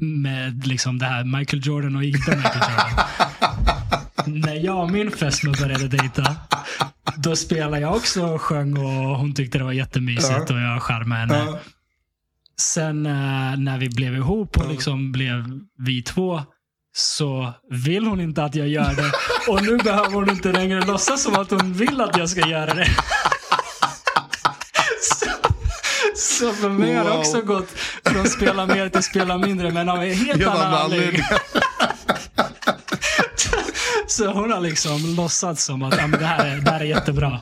[0.00, 3.06] med liksom det här Michael Jordan och inte Michael Jordan.
[4.26, 6.36] När jag och min fästmö började dejta,
[7.16, 11.20] då spelade jag också och sjöng och hon tyckte det var jättemysigt och jag charmade
[11.20, 11.58] henne.
[12.60, 15.44] Sen eh, när vi blev ihop och liksom blev
[15.78, 16.42] vi två
[16.96, 19.12] så vill hon inte att jag gör det.
[19.48, 22.74] Och nu behöver hon inte längre låtsas som att hon vill att jag ska göra
[22.74, 22.88] det.
[25.02, 25.26] Så,
[26.38, 27.70] så för mig har det också gått
[28.04, 31.22] från spela mer till spela mindre, men av en helt annan anledning.
[34.08, 36.84] Så hon har liksom låtsats som att ja, men det, här är, det här är
[36.84, 37.40] jättebra.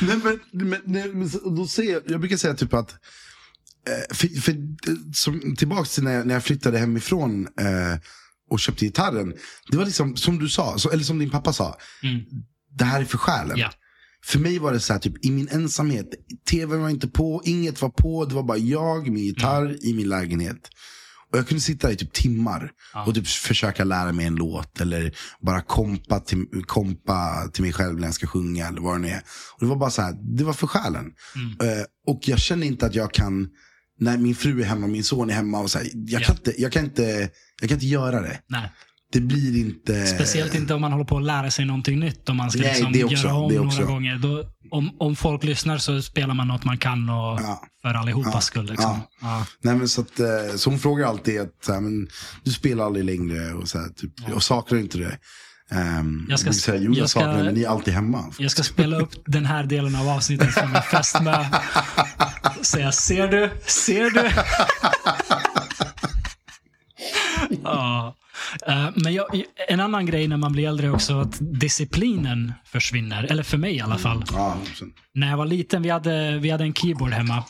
[0.00, 4.40] Nej, men, men, nej, men då ser jag, jag brukar säga typ att, eh, för,
[4.40, 4.54] för,
[5.14, 7.98] som, tillbaks till när jag, när jag flyttade hemifrån eh,
[8.50, 9.34] och köpte gitarren.
[9.70, 12.20] Det var liksom som du sa, så, eller som din pappa sa, Mm.
[12.78, 13.58] det här är för själen.
[13.58, 13.70] Ja.
[14.24, 16.06] För mig var det så här, typ, i min ensamhet,
[16.50, 20.08] tvn var inte på, inget var på, det var bara jag, min gitarr i min
[20.08, 20.68] lägenhet.
[21.32, 23.04] Och jag kunde sitta där i typ timmar Ja.
[23.06, 28.00] och typ försöka lära mig en låt eller bara kompa till, kompa till mig själv
[28.00, 29.22] när jag ska sjunga eller vad det nu är.
[29.54, 31.12] Och det var bara så här, det var för själen.
[31.34, 31.78] Mm.
[31.78, 33.48] Eh, och jag känner inte att jag kan,
[34.00, 36.26] när min fru är hemma, min son är hemma och så här, jag, Ja.
[36.26, 37.30] kan inte, jag, kan inte,
[37.60, 38.40] jag kan inte göra det.
[38.48, 38.72] Nej.
[39.12, 40.06] Det blir inte...
[40.06, 42.28] Speciellt inte om man håller på att lära sig någonting nytt.
[42.28, 44.16] Om man ska Nej, liksom det också, göra om det några gånger.
[44.18, 47.62] Då, om, om folk lyssnar så spelar man något man kan och Ja.
[47.82, 48.40] för allihopas Ja.
[48.40, 48.66] skull.
[48.70, 49.00] Liksom.
[49.20, 49.46] Ja.
[49.62, 50.26] Nej, men så, att, eh,
[50.56, 52.08] så hon frågar alltid att så här, men,
[52.44, 55.18] du spelar aldrig längre och, så här, typ, och saknar inte det.
[55.70, 58.32] Um, Jag ska- jag säga, jo, jag, jag ska- saknar men ni är alltid hemma.
[58.38, 61.44] Jag ska spela upp den här delen av avsnittet för min fästmö.
[62.62, 63.50] Säga, ser du?
[63.66, 64.30] Ser du?
[67.64, 68.14] ja.
[68.66, 73.24] Eh, Men jag, en annan grej när man blir äldre också, att disciplinen försvinner.
[73.24, 74.24] Eller för mig i alla fall.
[74.32, 74.92] Ja, sen.
[75.14, 77.44] När jag var liten, vi hade, vi hade en keyboard hemma.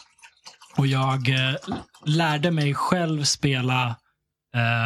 [0.77, 1.55] Och jag eh,
[2.07, 3.97] lärde mig själv spela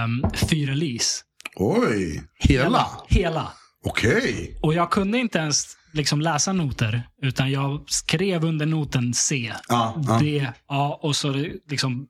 [0.04, 1.24] um, fyrelis.
[1.56, 2.86] Oj, hela?
[3.08, 3.52] Hela.
[3.84, 4.58] Okej.
[4.62, 10.02] Och jag kunde inte ens liksom läsa noter, utan jag skrev under noten C, Ja,
[10.06, 10.18] ja.
[10.18, 11.32] D, A och så
[11.70, 12.06] liksom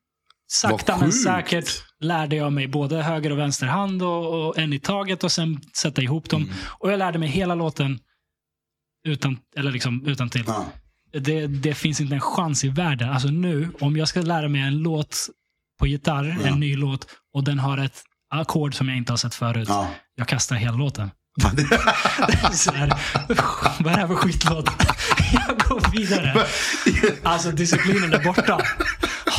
[0.52, 1.68] sakta men säkert
[2.00, 5.60] lärde jag mig både höger och vänster hand och, och en i taget och sen
[5.76, 6.42] sätta ihop dem.
[6.42, 6.54] Mm.
[6.78, 7.98] Och jag lärde mig hela låten
[9.08, 10.44] utan, eller liksom utan till.
[10.46, 10.66] Ja.
[11.20, 13.10] Det, det finns inte en chans i världen.
[13.10, 15.28] Alltså nu, om jag ska lära mig en låt
[15.80, 16.48] på gitarr, Ja.
[16.48, 18.02] en ny låt, och den har ett
[18.34, 19.68] ackord som jag inte har sett förut.
[19.68, 19.88] Ja.
[20.14, 21.10] Jag kastar hela låten.
[22.52, 22.92] Så här,
[23.82, 24.70] vad är det här för skitlåt?
[25.32, 26.46] Jag går vidare.
[27.22, 28.60] Alltså disciplinen är borta.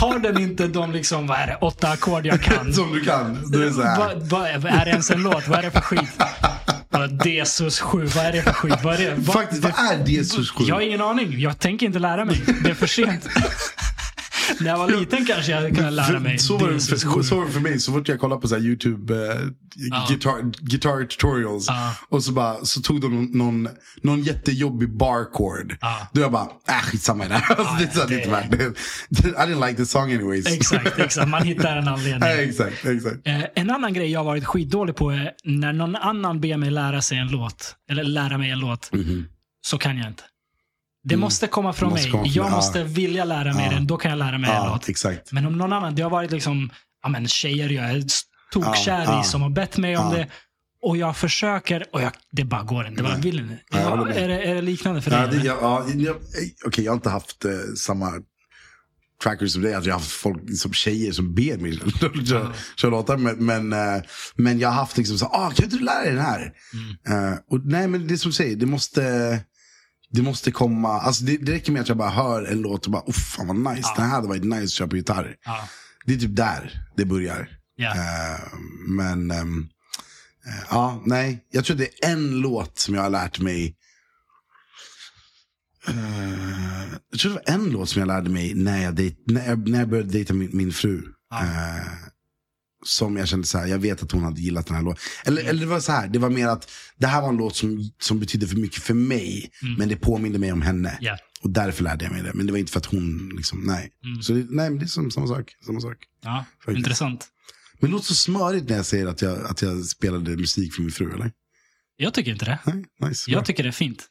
[0.04, 2.74] Har den inte de liksom, vad är det, åtta ackord jag kan?
[2.74, 3.52] Som du kan.
[3.52, 3.82] Du är så.
[3.82, 5.48] Vad vad är det ens en låt?
[5.48, 6.10] Vad är det för skit?
[7.24, 8.76] Desus 7, vad är det för skit?
[8.84, 9.14] Vad är det?
[9.18, 10.64] Vad- Faktiskt, vad är Jesus 7?
[10.68, 11.40] Jag har ingen aning.
[11.40, 12.42] Jag tänker inte lära mig.
[12.64, 13.28] Det är för sent.
[14.60, 16.38] När jag var liten kanske jag kunnat lära mig.
[16.38, 17.24] Så var, det för, 7.
[17.24, 17.80] så var det för mig.
[17.80, 19.40] Så fort jag kollade på så YouTube eh,
[19.76, 20.06] Ja.
[20.10, 21.66] guitar, guitar tutorials.
[21.68, 21.96] Ja.
[22.10, 23.70] Och så, bara, så tog de någon,
[24.02, 25.78] någon jättejobbig barchord.
[25.82, 26.08] Ja.
[26.14, 27.28] Då jag bara, äh skitsamma.
[27.28, 27.56] det här.
[27.56, 28.64] Alltså, det är det inte värt det.
[29.30, 30.46] I didn't like the song anyways.
[30.48, 31.28] Exakt, exakt.
[31.30, 32.30] Man hittar en anledning.
[32.30, 33.28] Exakt, exakt.
[33.28, 37.02] Eh, en annan grej jag varit skitdålig på är när någon annan ber mig lära
[37.02, 39.26] sig en låt, eller lära mig en låt, Mhm.
[39.62, 40.24] så kan jag inte.
[41.04, 41.94] Det måste komma från Mm.
[41.94, 42.12] Måste mig.
[42.12, 42.56] komma jag ja.
[42.56, 43.72] måste vilja lära mig Ja.
[43.72, 44.90] den, då kan jag lära mig en Ja, låt.
[44.90, 45.32] exakt.
[45.32, 46.70] Men om någon annan, det har varit liksom,
[47.04, 48.04] ja men tjejer jag är
[48.52, 49.24] tokkär Ja, i ja.
[49.24, 50.18] som har bett mig om Ja.
[50.18, 50.28] det.
[50.82, 53.02] Och jag försöker och jag, det bara går inte.
[53.02, 53.60] Det bara vill inte.
[53.72, 55.40] Ja, Ja, är, det, är det liknande för Ja, dig?
[55.40, 56.16] det, ja, jag,
[56.66, 58.12] Okej, jag har inte haft eh, samma
[59.24, 59.74] trackers som dig.
[59.74, 61.80] Alltså, jag har haft folk som tjejer som ber mig
[62.76, 63.18] köra, låtar.
[63.18, 64.02] Men, men, eh,
[64.36, 66.52] men jag har haft liksom så ah, kan inte du lära dig den här?
[67.08, 67.34] Mm.
[67.34, 69.02] Eh, och, nej, men det är som du säger, det måste,
[70.14, 70.90] det måste komma.
[70.90, 73.48] Alltså, det, det räcker med att jag bara hör en låt och bara, oh, fan
[73.48, 73.90] vad nice.
[73.90, 73.94] Ja.
[73.98, 75.36] Den här hade varit nice att köra på gitarr.
[75.46, 75.70] Ja.
[76.06, 77.50] Det är typ där det börjar.
[77.76, 77.96] Ja.
[77.96, 78.40] Eh,
[78.88, 79.70] men ehm,
[80.48, 81.46] eh, ja, nej.
[81.52, 83.76] Jag tror det är en låt som jag har lärt mig.
[85.88, 89.48] Eh, jag tror det var en låt som jag lärde mig när jag, dejt, när
[89.48, 91.04] jag, när jag började dejta min, min fru.
[91.30, 91.46] Ja.
[92.86, 95.04] Som jag kände så här, jag vet att hon hade gillat den här låten.
[95.26, 97.56] Eller, eller det var så här, det var mer att det här var en låt
[97.56, 99.52] som, som betydde för mycket för mig.
[99.62, 99.76] Mm.
[99.78, 100.98] Men det påminde mig om henne.
[101.02, 101.18] Ja.
[101.42, 102.34] Och därför lärde jag mig det.
[102.34, 103.92] Men det var inte för att hon, liksom, nej.
[104.06, 104.22] Mm.
[104.22, 105.56] Så det, nej, men det är som, samma sak.
[105.66, 105.98] Samma sak.
[106.24, 106.46] ja.
[106.60, 106.78] Faktiskt.
[106.78, 107.28] Intressant.
[107.80, 110.82] Men det låter så smörigt när jag säger att jag, att jag spelade musik för
[110.82, 111.32] min fru, eller?
[111.98, 112.60] Jag tycker inte det.
[112.66, 113.32] Nej, nice.
[113.32, 113.46] Jag bra.
[113.46, 114.04] tycker det är fint.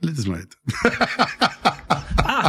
[0.00, 0.52] Lite smörigt.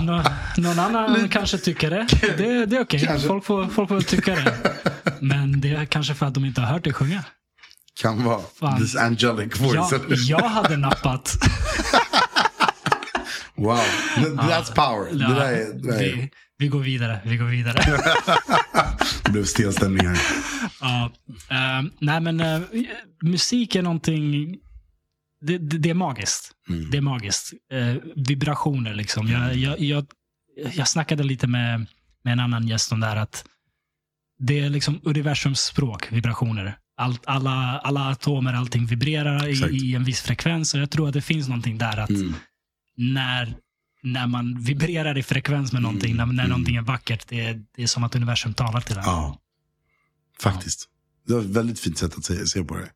[0.06, 0.24] Nå,
[0.58, 2.08] någon annan kanske tycker det.
[2.38, 3.00] Det, det är okej.
[3.06, 3.28] Kanske.
[3.28, 4.56] Folk, får, folk får tycka det.
[5.20, 7.24] Men det är kanske för att de inte har hört dig sjunga.
[8.02, 8.42] Kan vara.
[8.60, 8.80] Fan.
[8.82, 9.92] This angelic voice.
[9.92, 11.38] Jag, jag hade nappat.
[13.56, 13.78] Wow,
[14.16, 15.08] Th- that's power.
[15.12, 17.20] Ja, det där är, det där är, vi, vi går vidare.
[17.26, 17.78] Vi går vidare.
[19.24, 20.20] det blev stel stämning här.
[20.82, 21.12] ja,
[21.50, 22.62] eh, nej, men eh,
[23.24, 24.56] musik är någonting...
[25.42, 26.52] Det, det, det är magiskt.
[26.70, 26.92] Mm.
[26.92, 27.54] Det är magiskt.
[27.72, 29.28] Eh, vibrationer liksom.
[29.28, 30.06] Jag, jag, jag,
[30.74, 31.86] jag snackade lite med,
[32.24, 33.46] med en annan gäst om det här att
[34.40, 36.78] det är liksom universums språk, vibrationer.
[36.98, 40.74] Allt, alla, alla atomer, allting vibrerar i, i en viss frekvens.
[40.74, 42.34] Och jag tror att det finns någonting där att Mm.
[42.96, 43.56] när,
[44.04, 46.50] när man vibrerar i frekvens med någonting, när, när mm.
[46.50, 49.04] någonting är vackert, det är, det är som att universum talar till en.
[49.06, 49.38] Ja,
[50.40, 50.88] faktiskt.
[51.28, 52.90] Det var ett väldigt fint sätt att se, se på det.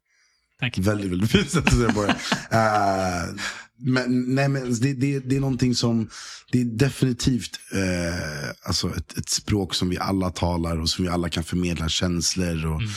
[0.60, 0.78] Tack.
[0.78, 2.16] Väldigt, väldigt fint sätt att se på det.
[2.52, 3.36] Eh,
[3.78, 6.10] men, nej, men det, det, det är någonting som,
[6.52, 11.12] det är definitivt eh, alltså ett, ett språk som vi alla talar och som vi
[11.12, 12.66] alla kan förmedla känslor.
[12.66, 12.94] Och, Mm.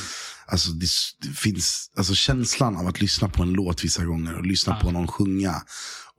[0.50, 0.86] Alltså det,
[1.22, 4.86] det finns, alltså känslan av att lyssna på en låt vissa gånger och lyssna Ja.
[4.86, 5.62] på någon sjunga.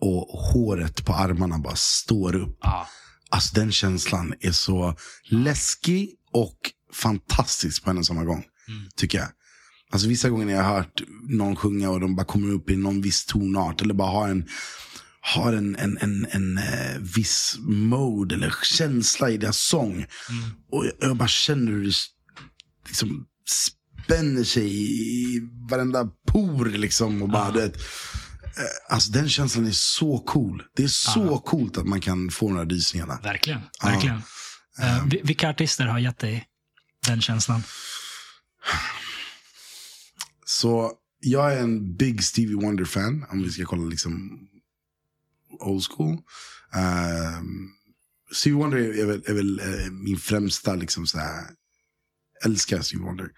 [0.01, 2.57] Och håret på armarna bara står upp.
[2.61, 2.87] Ja.
[3.29, 4.95] Alltså den känslan är så
[5.29, 6.57] läskig och
[6.93, 8.43] fantastisk på en och samma gång.
[8.67, 8.89] Mm.
[8.95, 9.27] Tycker jag.
[9.91, 12.75] Alltså vissa gånger när jag har hört någon sjunga och de bara kommer upp i
[12.75, 13.81] någon viss tonart.
[13.81, 14.47] Eller bara har en,
[15.21, 19.93] har en, en, en, en eh, viss mode eller känsla i deras sång.
[19.93, 20.05] Mm.
[20.71, 21.93] Och jag, jag bara känner hur det
[22.87, 23.25] liksom
[24.05, 24.91] spänner sig
[25.35, 25.39] i
[25.69, 27.21] varenda por liksom.
[27.21, 27.81] Och bara, du vet, eh,
[28.93, 30.63] alltså den känslan är så cool.
[30.75, 31.37] Det är så Ja.
[31.45, 33.19] coolt att man kan få de här rysningarna.
[33.23, 33.61] Verkligen.
[33.83, 34.21] Verkligen.
[34.81, 36.45] Eh, vi- vilka artister har gett dig
[37.07, 37.63] den känslan?
[40.49, 44.39] Så jag är en big Stevie Wonder-fan, om vi ska kolla liksom
[45.59, 46.17] old school.
[47.39, 47.73] Um,
[48.31, 51.45] Stevie Wonder är, väl, är väl eh, min främsta, liksom så här,
[52.45, 53.29] älskar Stevie Wonder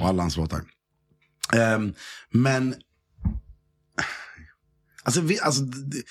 [0.00, 0.64] och alla hans låtar.
[1.52, 1.94] Ehm,
[2.30, 2.74] men,
[5.02, 6.02] alltså, vi, alltså det,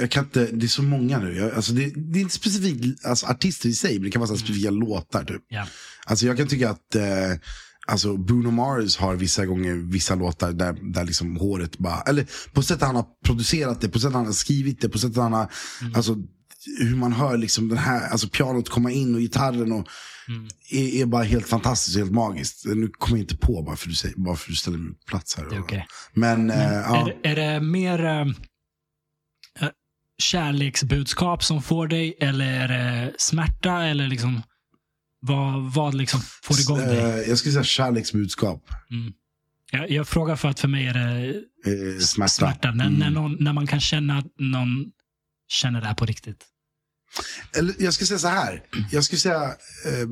[0.00, 1.36] jag kan inte, det är så många nu.
[1.36, 4.28] Jag, alltså det, det är inte specifikt alltså, artister i sig, men det kan vara
[4.28, 5.24] så här specifika låtar.
[5.24, 5.42] Typ.
[5.48, 5.68] Ja.
[6.06, 7.32] Alltså jag kan tycka att eh,
[7.86, 12.62] alltså Bruno Mars har vissa gånger vissa låtar där, där liksom håret bara, eller på
[12.62, 15.50] sättet han har producerat det, på sättet han har skrivit det, på sättet han har,
[15.94, 16.16] alltså
[16.80, 19.88] hur man hör liksom den här, alltså pianot komma in och gitarren och
[20.28, 20.48] Mm.
[20.70, 22.66] är, är bara helt fantastiskt helt magiskt.
[22.66, 24.78] Nu kommer jag inte på bara för att du, säger, bara för att du ställer
[24.78, 25.60] mig på plats här.
[25.60, 25.86] Okej.
[26.14, 27.10] Men, eh, Men ja.
[27.22, 28.26] är, är det mer eh,
[30.22, 33.82] kärleksbudskap som får dig eller är det smärta?
[33.84, 34.42] Eller liksom,
[35.26, 36.98] vad, vad liksom får igång dig?
[36.98, 38.64] Eh, jag skulle säga kärleksbudskap.
[39.70, 41.34] Jag, jag frågar för att för mig är det
[41.66, 42.28] Eh, smärta.
[42.28, 42.70] smärta.
[42.70, 42.98] När, Mm.
[42.98, 44.84] när, någon, när man kan känna att någon
[45.48, 46.44] känner det här på riktigt.
[47.56, 48.62] Eller jag ska säga så här.
[48.92, 49.42] Jag skulle säga,
[49.86, 50.08] eh,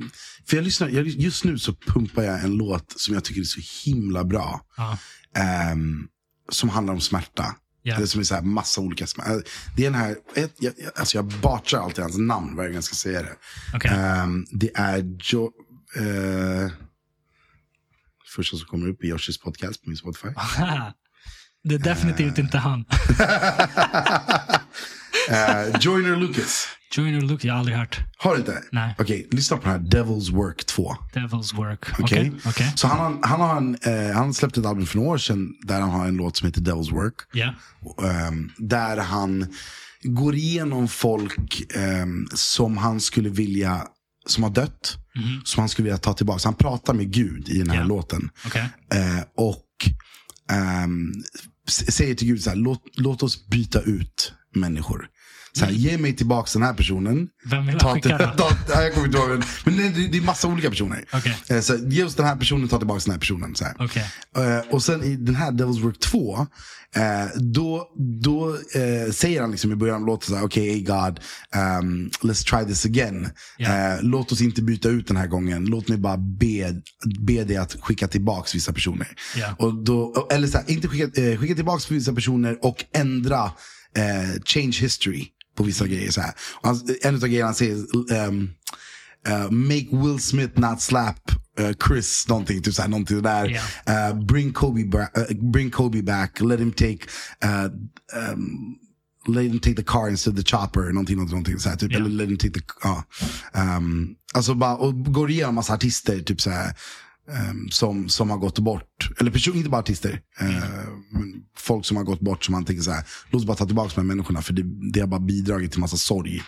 [0.48, 3.60] för jag lyssnar, just nu så pumpar jag en låt som jag tycker är så
[3.84, 4.60] himla bra.
[4.76, 4.98] Ja.
[5.36, 6.06] ehm,
[6.52, 7.56] som handlar om smärta.
[7.82, 7.98] Ja.
[7.98, 9.30] Det som är så här massa olika smärta.
[9.76, 12.84] Det är den här, ett, jag, alltså jag batchar alltid hans namn varje gång jag
[12.84, 13.36] ska säga det.
[13.74, 13.90] Okej.
[13.90, 15.50] Ehm, det är jo,
[15.96, 16.70] eh,
[18.36, 20.28] första som kommer upp i Yoshis podcast på min Spotify.
[21.64, 22.84] det är definitivt inte han.
[25.30, 26.66] Eh, Joyner Lucas.
[26.96, 27.98] Joyner Luke, jag har aldrig hört.
[28.18, 28.62] Har du inte?
[28.72, 28.94] Nej.
[28.98, 30.96] Okej, lyssna på den här Devil's Work 2.
[31.14, 31.84] Devil's Work.
[32.00, 32.02] Okej.
[32.28, 32.32] Okej.
[32.46, 32.72] okej.
[32.76, 33.76] Så han har, han har en,
[34.08, 36.46] eh, han släppte ett album för några år sedan där han har en låt som
[36.46, 37.14] heter Devil's Work.
[37.32, 37.54] Ja.
[38.08, 39.46] Ehm, där han
[40.02, 43.86] går igenom folk ehm, som han skulle vilja,
[44.26, 44.96] som har dött.
[45.44, 46.38] Som han skulle vilja ta tillbaka.
[46.38, 47.84] Så han pratar med Gud i den här Ja.
[47.84, 48.30] låten.
[48.46, 48.68] Okej.
[48.94, 49.64] Eh, och
[51.68, 55.06] s- säger till Gud så här, låt, låt oss byta ut människor.
[55.58, 57.28] Så här, ge mig tillbaka den här personen.
[57.44, 59.28] Vem vill Ta skicka till- ta- ja, jag kommer inte ihåg.
[59.28, 61.04] Men, men det, det, är massa olika personer.
[61.12, 61.36] Okej.
[61.48, 63.54] Eh, så ge oss den här personen, ta tillbaka den här personen.
[63.54, 63.74] Så här.
[63.78, 64.04] Okej.
[64.36, 66.46] Eh, och sen i den här Devil's Work 2,
[66.96, 67.88] eh, då,
[68.22, 68.56] då
[69.12, 71.20] säger han liksom i början av låten så här, okej hey God,
[71.80, 73.28] um, let's try this again.
[73.58, 76.74] Eh, låt oss inte byta ut den här gången, låt mig bara be,
[77.20, 79.08] be dig att skicka tillbaka vissa personer.
[79.36, 79.54] Ja.
[79.58, 83.50] Och då, eller så här, inte skicka, skicka tillbaka vissa personer och ändra,
[83.96, 86.10] eh, change history på vissa grejer.
[86.10, 86.32] Så här.
[86.62, 88.48] Han, en av grejerna han säger, ehm,
[89.28, 93.60] Uh, make Will Smith not slap uh, Chris någonting, typ såhär, någonting där.
[93.88, 96.98] Uh, bring, Kobe uh, bring Kobe back, let him take
[97.44, 97.68] uh,
[98.32, 98.76] um,
[99.26, 101.92] let him take the car instead of the chopper, någonting, någonting, någonting såhär, typ.
[101.92, 101.98] Ja.
[101.98, 103.04] Eller let him take the, ja.
[103.54, 106.74] Um, alltså bara, och går igenom massa artister, typ såhär, um,
[107.70, 109.10] som, som har gått bort.
[109.20, 110.20] Eller person, inte bara artister.
[111.12, 113.92] men folk som har gått bort som man tänker såhär, låt oss bara ta tillbaka
[113.94, 116.42] de här människorna, för det, det har bara bidragit till massa sorg.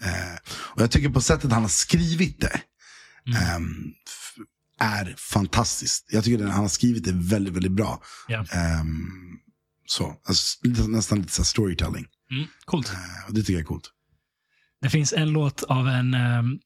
[0.00, 2.60] Eh, och jag tycker på sättet han har skrivit det
[3.26, 3.42] Mm.
[3.42, 3.92] ehm,
[4.80, 6.06] är fantastiskt.
[6.12, 8.02] Jag tycker den, han har skrivit det väldigt, väldigt bra.
[8.52, 9.08] Ehm,
[9.86, 12.06] så, alltså, nästan lite så här storytelling.
[12.30, 12.46] Mm.
[12.64, 12.92] Coolt.
[13.28, 13.90] Det tycker jag är coolt.
[14.82, 16.58] Det finns en låt av en, ehm,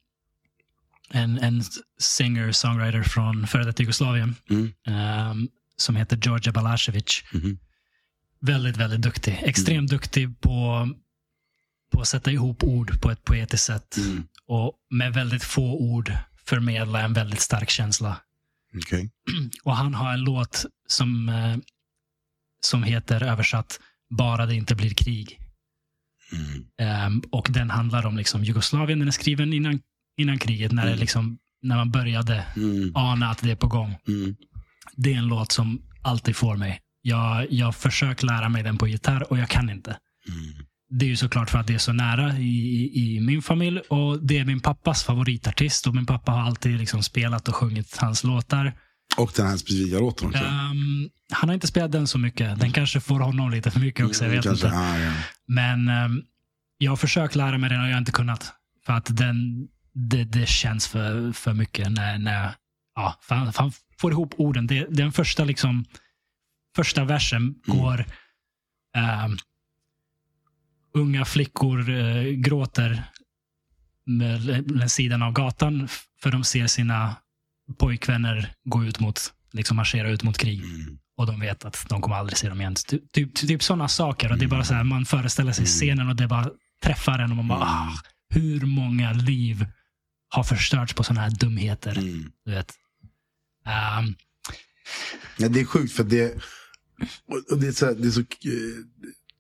[1.13, 1.63] en, en
[2.01, 4.73] singer-songwriter från före detta Jugoslavien Mm.
[4.87, 7.25] ehm, som heter Georgia Balašević.
[7.33, 7.59] Mhm.
[8.41, 9.41] Väldigt, väldigt duktig.
[9.43, 10.89] Extremt duktig på,
[11.93, 13.97] på att sätta ihop ord på ett poetiskt sätt.
[13.97, 14.27] Mm.
[14.47, 16.13] Och med väldigt få ord
[16.47, 18.21] förmedla en väldigt stark känsla.
[18.77, 19.11] Okej.
[19.65, 21.57] Och han har en låt som, eh,
[22.61, 23.81] som heter översatt
[24.11, 25.39] Bara det inte blir krig.
[26.33, 26.65] Mm.
[26.79, 28.99] Ehm, och den handlar om liksom Jugoslavien.
[28.99, 29.81] Den är skriven innan,
[30.17, 31.01] innan kriget, när, det Mm.
[31.01, 32.93] liksom, när man började Mm.
[32.97, 33.97] ana att det är på gång.
[34.09, 34.37] Mm.
[34.97, 36.81] Det är en låt som alltid får mig.
[37.03, 39.91] Jag, jag försöker lära mig den på gitarr och jag kan inte.
[40.29, 40.67] Mm.
[40.99, 44.27] Det är ju såklart för att det är så nära i, i, min familj och
[44.27, 48.25] det är min pappas favoritartist och min pappa har alltid liksom spelat och sjungit hans
[48.25, 48.73] låtar.
[49.17, 50.45] Och den här specifika låten också.
[50.45, 52.61] Ehm, han har inte spelat den så mycket.
[52.61, 54.25] Den kanske får honom lite för mycket också.
[54.25, 54.79] Jag vet Kanske, inte.
[54.79, 55.13] ah, ja.
[55.49, 56.23] Men ehm,
[56.79, 58.53] jag har försökt lära mig den och jag har inte kunnat.
[58.87, 59.37] För att den,
[59.95, 62.55] det, det känns för, för mycket när, när
[62.95, 64.67] ja, för han, för han får ihop orden.
[64.67, 65.85] Det, den första, liksom,
[66.77, 68.07] första versen går
[68.97, 69.37] ehm,
[70.95, 73.05] Unga flickor eh, gråter
[74.05, 75.89] med sidan av gatan
[76.21, 77.17] för de ser sina
[77.79, 80.65] pojkvänner gå ut mot liksom marschera ut mot krig.
[80.65, 80.99] Mm.
[81.17, 82.75] Och de vet att de kommer aldrig se dem igen.
[82.75, 84.33] Typ, typ, typ sådana saker.
[84.33, 86.51] Och det är bara så här, man föreställer sig scenen och det bara
[86.85, 87.99] träffar en och man bara, ah,
[88.35, 89.67] hur många liv
[90.33, 91.99] har förstörts på sådana här dumheter.
[91.99, 92.33] Mm.
[92.45, 92.73] Du vet.
[93.67, 94.15] Ehm,
[95.37, 96.35] Ja, det är sjukt för det,
[97.51, 98.27] och det är så, det är så eh,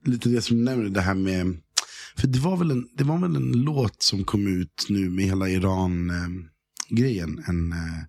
[0.04, 1.56] lite det som du nämner, det här med,
[2.16, 5.24] för det var väl en, det var väl en låt som kom ut nu med
[5.24, 7.44] hela Iran-grejen.
[7.46, 8.02] En, eh,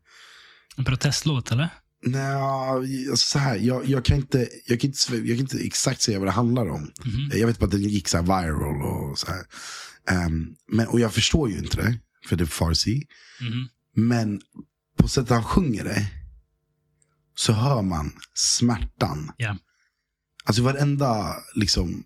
[0.77, 1.69] en protestlåt eller?
[2.05, 6.01] nej, alltså så här, jag, jag, kan inte, jag, kan inte, jag kan inte exakt
[6.01, 6.91] säga vad det handlar om.
[7.05, 7.31] Mhm.
[7.33, 9.45] Jag vet bara att den gick så viral och så här.
[10.09, 11.99] Ehm, men, och jag förstår ju inte det,
[12.29, 13.07] för det är farsi.
[13.41, 13.67] Mhm.
[13.95, 14.41] Men
[14.97, 16.07] på sättet han sjunger det
[17.35, 19.31] så hör man smärtan.
[19.37, 19.57] Ja.
[20.45, 22.03] Alltså i varenda liksom,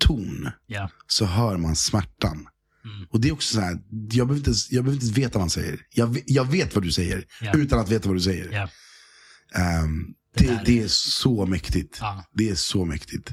[0.00, 0.90] ton Ja.
[1.06, 2.46] så hör man smärtan.
[2.84, 3.06] Mm.
[3.10, 3.72] Och det är också så här,
[4.12, 5.80] jag behöver inte, jag behöver inte veta vad han säger.
[5.90, 7.52] Jag, jag vet vad du säger, Ja.
[7.54, 8.52] utan att veta vad du säger.
[8.52, 8.68] Ja.
[9.60, 11.98] Ehm, Det det, det, är- så mäktigt.
[12.00, 12.24] ja.
[12.32, 13.32] Det är så mäktigt.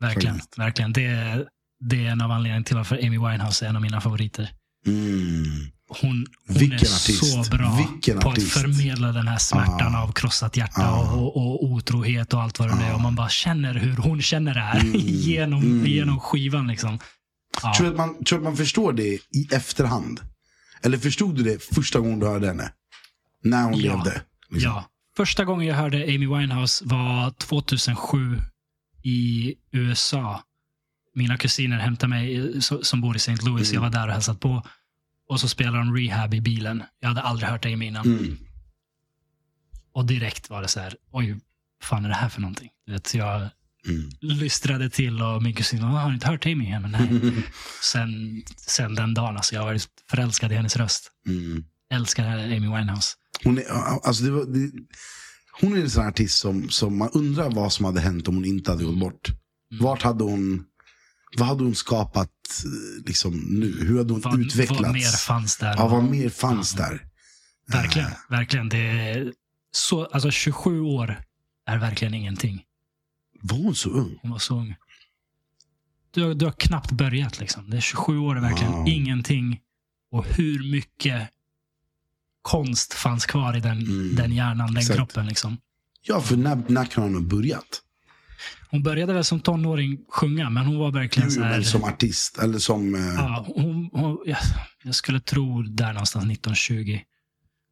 [0.00, 0.34] Verkligen.
[0.34, 0.58] Faktiskt.
[0.58, 0.92] verkligen.
[0.92, 1.48] Det, är,
[1.80, 4.50] det är en av anledningarna till varför Amy Winehouse är en av mina favoriter.
[4.86, 5.66] Mm.
[6.00, 7.32] Hon, hon är artist.
[7.32, 8.56] så bra Vilken på artist.
[8.56, 10.02] att förmedla den här smärtan Ah.
[10.02, 11.12] av krossat hjärta Ah.
[11.14, 12.94] och, och otrohet och allt vad det är.
[12.94, 14.92] Och man bara känner hur hon känner det här Mm.
[15.04, 15.86] genom, Mm.
[15.86, 16.66] genom skivan.
[16.66, 16.98] Liksom.
[17.62, 17.74] Ja.
[17.76, 20.20] Tror du att man, tror du att man förstår det i efterhand?
[20.82, 22.72] Eller förstod du det första gången du hörde henne?
[23.44, 23.94] När hon Ja.
[23.96, 24.22] levde?
[24.50, 24.70] liksom?
[24.72, 24.84] Ja.
[25.16, 28.38] Första gången jag hörde Amy Winehouse var 2007
[29.04, 30.42] i USA.
[31.20, 33.36] Mina kusiner hämtade mig, so- som bor i St.
[33.46, 33.70] Louis.
[33.70, 33.74] Mm.
[33.74, 34.66] Jag var där och hälsade på.
[35.28, 36.82] Och så spelade de Rehab i bilen.
[37.00, 38.06] Jag hade aldrig hört Amy innan.
[38.06, 38.36] Mm.
[39.92, 41.40] Och direkt var det så här, oj,
[41.82, 42.68] fan är det här för någonting?
[42.86, 43.48] Du vet, jag
[43.88, 44.10] Mm.
[44.20, 46.70] lystrade till och min kusin, "Åh, har du inte hört Amy?
[46.70, 47.32] Ja, men nej.
[47.92, 51.10] sen, sen den dagen, alltså, jag har varit förälskad i hennes röst.
[51.28, 51.64] Mm.
[51.92, 53.08] Älskar Amy Winehouse.
[53.44, 53.64] Hon, är,
[54.06, 54.70] alltså det var, det,
[55.60, 58.44] hon är en sån artist som, som man undrar vad som hade hänt om hon
[58.44, 59.28] inte hade gått bort.
[59.28, 59.84] Mm.
[59.84, 60.64] Vart hade hon,
[61.38, 62.30] vad hade hon skapat
[62.64, 63.84] eh, liksom, nu?
[63.86, 64.80] Hur hade hon Vad, utvecklats?
[64.82, 65.74] vad mer fanns där?
[65.76, 67.06] ja, vad mer fanns där?
[67.66, 68.68] Verkligen, verkligen.
[68.68, 69.32] Det
[69.72, 71.22] så, alltså 27 år
[71.66, 72.62] är verkligen ingenting.
[73.42, 74.18] Var hon så ung?
[74.22, 74.74] Hon var så ung.
[76.10, 77.70] Du, har- du har knappt börjat liksom.
[77.70, 78.88] Det är 27 år är verkligen Wow.
[78.88, 79.60] ingenting.
[80.12, 81.28] Och hur mycket
[82.42, 84.14] konst fanns kvar i den, Mm.
[84.16, 84.96] den hjärnan, den Exakt.
[84.96, 85.26] kroppen.
[85.26, 85.56] Liksom.
[86.02, 87.82] Ja, för när, när kan hon ha börjat?
[88.70, 91.62] Hon började väl som tonåring sjunga, men hon var verkligen Jo, så här...
[91.62, 92.94] som artist, eller som...
[92.94, 94.38] eh, ja, hon, hon, jag,
[94.84, 96.98] jag skulle tro där någonstans 1920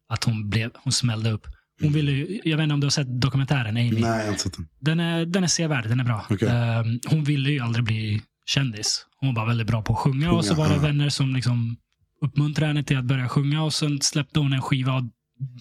[0.09, 1.47] att hon, blev, hon smällde upp.
[1.81, 3.91] Hon ville ju, jag vet inte om du har sett dokumentären Amy?
[3.91, 4.67] Nej, jag har inte sett den.
[4.79, 6.25] Den är, den är sevärd, den är bra.
[6.29, 6.49] Okej.
[6.49, 9.05] Ehm, hon ville ju aldrig bli kändis.
[9.19, 10.81] Hon var väldigt bra på att sjunga, och så Sjunga, var det ja.
[10.81, 11.77] vänner som liksom
[12.21, 15.03] uppmuntrade henne till att börja sjunga och sen släppte hon en skiva och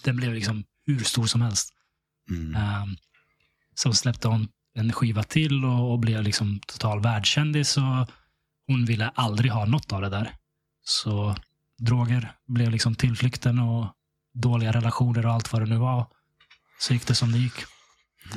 [0.04, 1.68] den blev liksom hur stor som helst.
[2.30, 2.56] Mm.
[2.82, 2.96] Um,
[3.74, 4.48] så släppte hon
[4.78, 8.10] en skiva till och, och blev liksom total världskändis och
[8.66, 10.34] hon ville aldrig ha något av det där.
[10.84, 11.36] Så
[11.78, 13.86] droger blev liksom tillflykten och
[14.34, 16.06] dåliga relationer och allt vad det nu var.
[16.80, 17.54] Så gick det som det gick.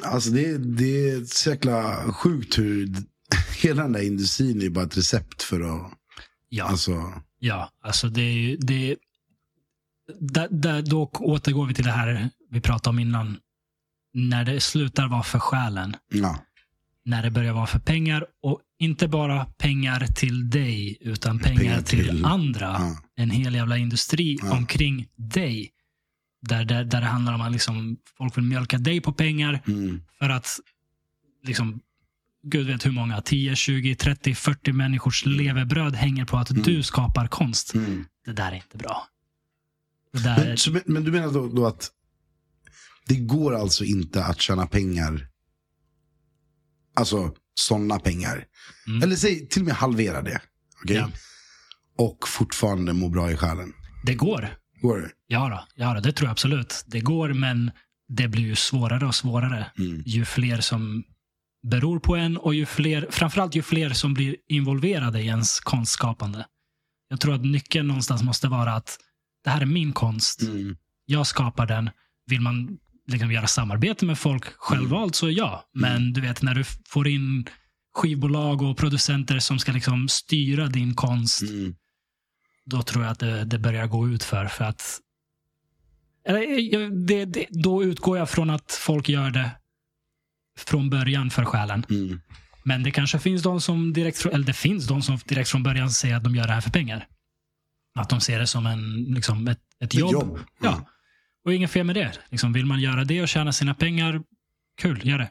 [0.02, 2.90] Alltså det, det är så jäkla sjukt hur
[3.62, 5.92] hela den där industrin är bara ett recept för att...
[6.50, 6.66] Ja.
[6.66, 7.14] Alltså,
[7.44, 8.58] Ja, alltså det är ju...
[8.58, 8.98] Det,
[10.20, 13.38] där, där, då återgår vi till det här vi pratade om innan.
[14.14, 15.96] När det slutar vara för själen.
[16.14, 16.40] ja.
[17.06, 18.26] När det börjar vara för pengar.
[18.44, 22.66] Och inte bara pengar till dig, utan pengar, Pengar till, till- andra.
[22.80, 22.98] ja.
[23.16, 24.52] En hel jävla industri Ja.
[24.58, 25.70] omkring dig.
[26.42, 30.02] Där, där, där det handlar om att liksom, folk vill mjölka dig på pengar Mm.
[30.20, 30.60] för att
[31.44, 31.80] liksom,
[32.44, 37.28] Gud vet hur många, 10, 20, 30, 40 människors levebröd hänger på att du skapar
[37.28, 37.74] konst.
[37.74, 38.06] Mm.
[38.26, 39.08] Det där är inte bra.
[40.14, 41.90] Där, men- men du menar då, då att
[43.08, 45.28] det går alltså inte att tjäna pengar,
[46.96, 48.46] alltså sådana pengar.
[48.88, 49.04] Mm.
[49.04, 50.42] Eller säg till och med halvera det.
[50.84, 50.96] okej?
[50.96, 51.10] Ja.
[51.98, 53.74] Och fortfarande må bra i själen.
[54.06, 54.58] det går.
[54.82, 55.12] Går det?
[55.28, 56.84] Ja, då, ja då, det tror jag absolut.
[56.88, 57.72] Det går, men
[58.08, 60.04] det blir ju svårare och svårare Mm.
[60.06, 61.04] ju fler som
[61.64, 66.46] beror på en och ju fler, framförallt ju fler som blir involverade i ens konstskapande.
[67.10, 68.98] Jag tror att nyckeln någonstans måste vara att
[69.44, 70.42] det här är min konst.
[70.42, 70.78] Mm.
[71.06, 71.90] Jag skapar den.
[72.26, 72.78] Vill man
[73.12, 75.70] liksom göra samarbete med folk självvalt så ja.
[75.74, 77.50] Men du vet när du får in
[77.94, 81.76] skivbolag och producenter som ska liksom styra din konst, Mm.
[82.66, 84.46] då tror jag att det, det börjar gå ut för.
[84.46, 85.00] för att
[86.26, 89.52] eller, det, det, Då utgår jag från att folk gör det
[90.60, 91.86] från början för själen.
[91.90, 92.22] Mm.
[92.64, 95.90] Men det kanske finns de som direkt, eller det finns de som direkt från början
[95.92, 97.08] säger att de gör det här för pengar.
[98.00, 100.12] Att de ser det som en, liksom ett, ett jobb.
[100.12, 100.40] jobb.
[100.62, 100.88] Ja.
[101.46, 101.46] Mm.
[101.46, 102.20] Och inget fel med det.
[102.30, 104.22] Liksom, vill man göra det och tjäna sina pengar,
[104.82, 105.30] kul, gör det.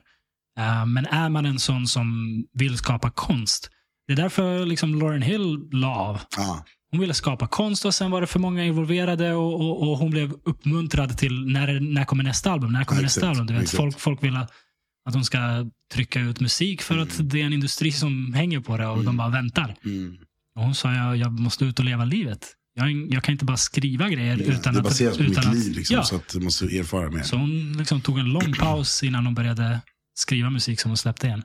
[0.59, 3.71] Eh, men är man en sån som vill skapa konst,
[4.11, 6.21] det är därför liksom Lauren Hill la av.
[6.37, 6.65] Ja.
[6.91, 10.11] Hon ville skapa konst och sen var det för många involverade och, och, och hon
[10.11, 12.73] blev uppmuntrad till när, när kommer nästa album?
[12.73, 13.47] När kommer nästa album?
[13.47, 14.51] Du vet, folk, folk vill att,
[15.05, 15.39] att de ska
[15.93, 19.17] trycka ut musik för att det är en industri som hänger på det och de
[19.17, 19.77] bara väntar.
[19.85, 20.17] Mm.
[20.57, 22.47] Och hon sa jag, jag måste ut och leva livet.
[22.81, 24.85] Jag, jag kan inte bara skriva grejer Ja, utan det att...
[24.85, 26.03] baseras på utan mitt att, liv, liksom, ja.
[26.05, 27.23] så att du måste erfara mer.
[27.23, 29.81] Så hon liksom tog en lång paus innan hon började
[30.15, 31.43] skriva musik som hon släppte igen.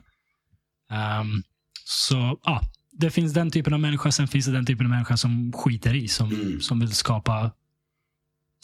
[0.90, 1.42] Ehm,
[1.84, 2.60] så ja,
[2.92, 5.94] det finns den typen av människa, sen finns det den typen av människa som skiter
[5.94, 6.60] i, som, Mm.
[6.60, 7.50] som vill skapa,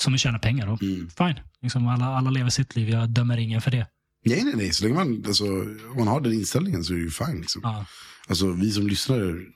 [0.01, 0.67] som vill tjäna pengar.
[0.67, 1.11] Och Mm.
[1.19, 3.87] Fine, liksom alla, alla lever sitt liv, jag dömer ingen för det.
[4.25, 4.73] Nej, nej, nej.
[4.73, 5.45] Så länge man, alltså,
[5.91, 7.41] om man har den inställningen så är det ju fine.
[7.41, 7.61] Liksom.
[7.65, 7.87] Ja.
[8.29, 9.47] Alltså, vi som lyssnar,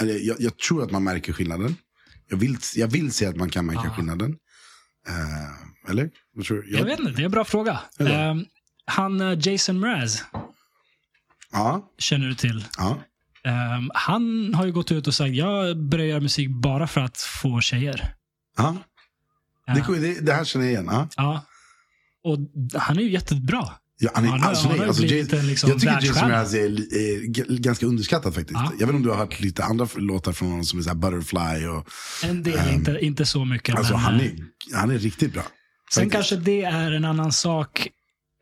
[0.00, 1.76] eller, jag, jag tror att man märker skillnaden.
[2.28, 3.90] Jag vill, jag vill se att man kan märka Ja.
[3.90, 4.36] skillnaden.
[5.08, 6.10] Eh, eller?
[6.34, 6.76] Vad tror du?
[6.76, 7.80] Jag vet inte, det är en bra fråga.
[7.98, 8.44] Ehm,
[8.86, 10.24] han eh, Jason Mraz,
[11.52, 12.64] Ja, känner du till?
[12.78, 12.98] ja.
[13.44, 17.18] Ehm, han har ju gått ut och sagt jag börjar göra musik bara för att
[17.18, 18.14] få tjejer.
[18.56, 18.76] ja.
[19.68, 19.74] Ja.
[19.74, 20.86] Det, det, det här känner jag igen.
[20.90, 21.08] Ja.
[21.16, 21.44] Ja.
[22.24, 22.38] Och
[22.80, 23.72] han är ju jättebra.
[23.98, 26.28] Ja, han är, har- alltså, han alltså, Jay- en liksom jag tycker Jason.
[26.28, 26.58] Mraz är,
[26.96, 28.54] är g- ganska underskattad faktiskt.
[28.60, 28.72] Ja.
[28.78, 30.94] Jag vet inte om du har hört lite andra låtar från honom som är så
[30.94, 31.66] Butterfly.
[31.66, 31.88] Och,
[32.24, 33.74] En del, inte, inte så mycket.
[33.74, 34.32] alltså, men, han, eh, är,
[34.74, 35.42] han är riktigt bra.
[35.42, 35.50] sen
[36.04, 36.12] faktiskt.
[36.12, 37.88] kanske det är en annan sak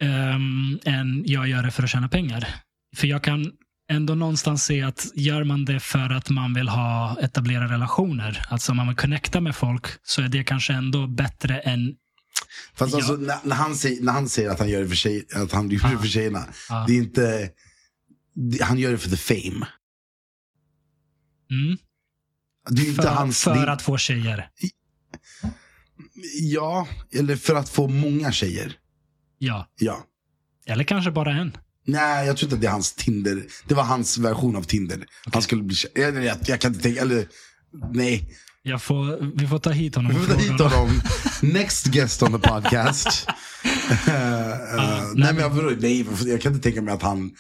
[0.03, 2.49] ehm, än jag gör det för att tjäna pengar.
[2.97, 3.51] För jag kan
[3.91, 8.75] ändå någonstans se att gör man det för att man vill ha etablera relationer, alltså
[8.75, 11.95] man vill connecta med folk, så är det kanske ändå bättre än
[12.75, 12.99] Fast Ja.
[12.99, 15.53] alltså, när, när, han säger, när han säger att han gör det för, tjej, att
[15.53, 16.47] han gör det för tjejerna.
[16.69, 16.85] Ja.
[16.89, 17.51] Det är inte...
[18.35, 19.67] Det, han gör det för the fame.
[21.51, 21.79] mm,
[22.71, 23.43] Det är inte för, hans...
[23.45, 24.49] för det, att få tjejer.
[26.41, 28.79] Ja, eller för att få många tjejer.
[29.39, 29.69] Ja.
[29.79, 30.05] Ja.
[30.67, 31.57] Eller kanske bara en.
[31.87, 33.47] Nej, jag tror inte att det är hans Tinder.
[33.69, 35.07] Det var hans version av Tinder.
[35.33, 37.29] Han skulle bli kä- eller, jag, jag kan inte tänka, eller
[37.93, 38.37] nej.
[38.67, 41.01] Jag får, vi får ta hit honom Vi får ta hit honom.
[41.43, 43.29] Next guest on the podcast.
[44.09, 47.31] Eh, eh, nej, men jag, nej, jag kan inte tänka mig att han...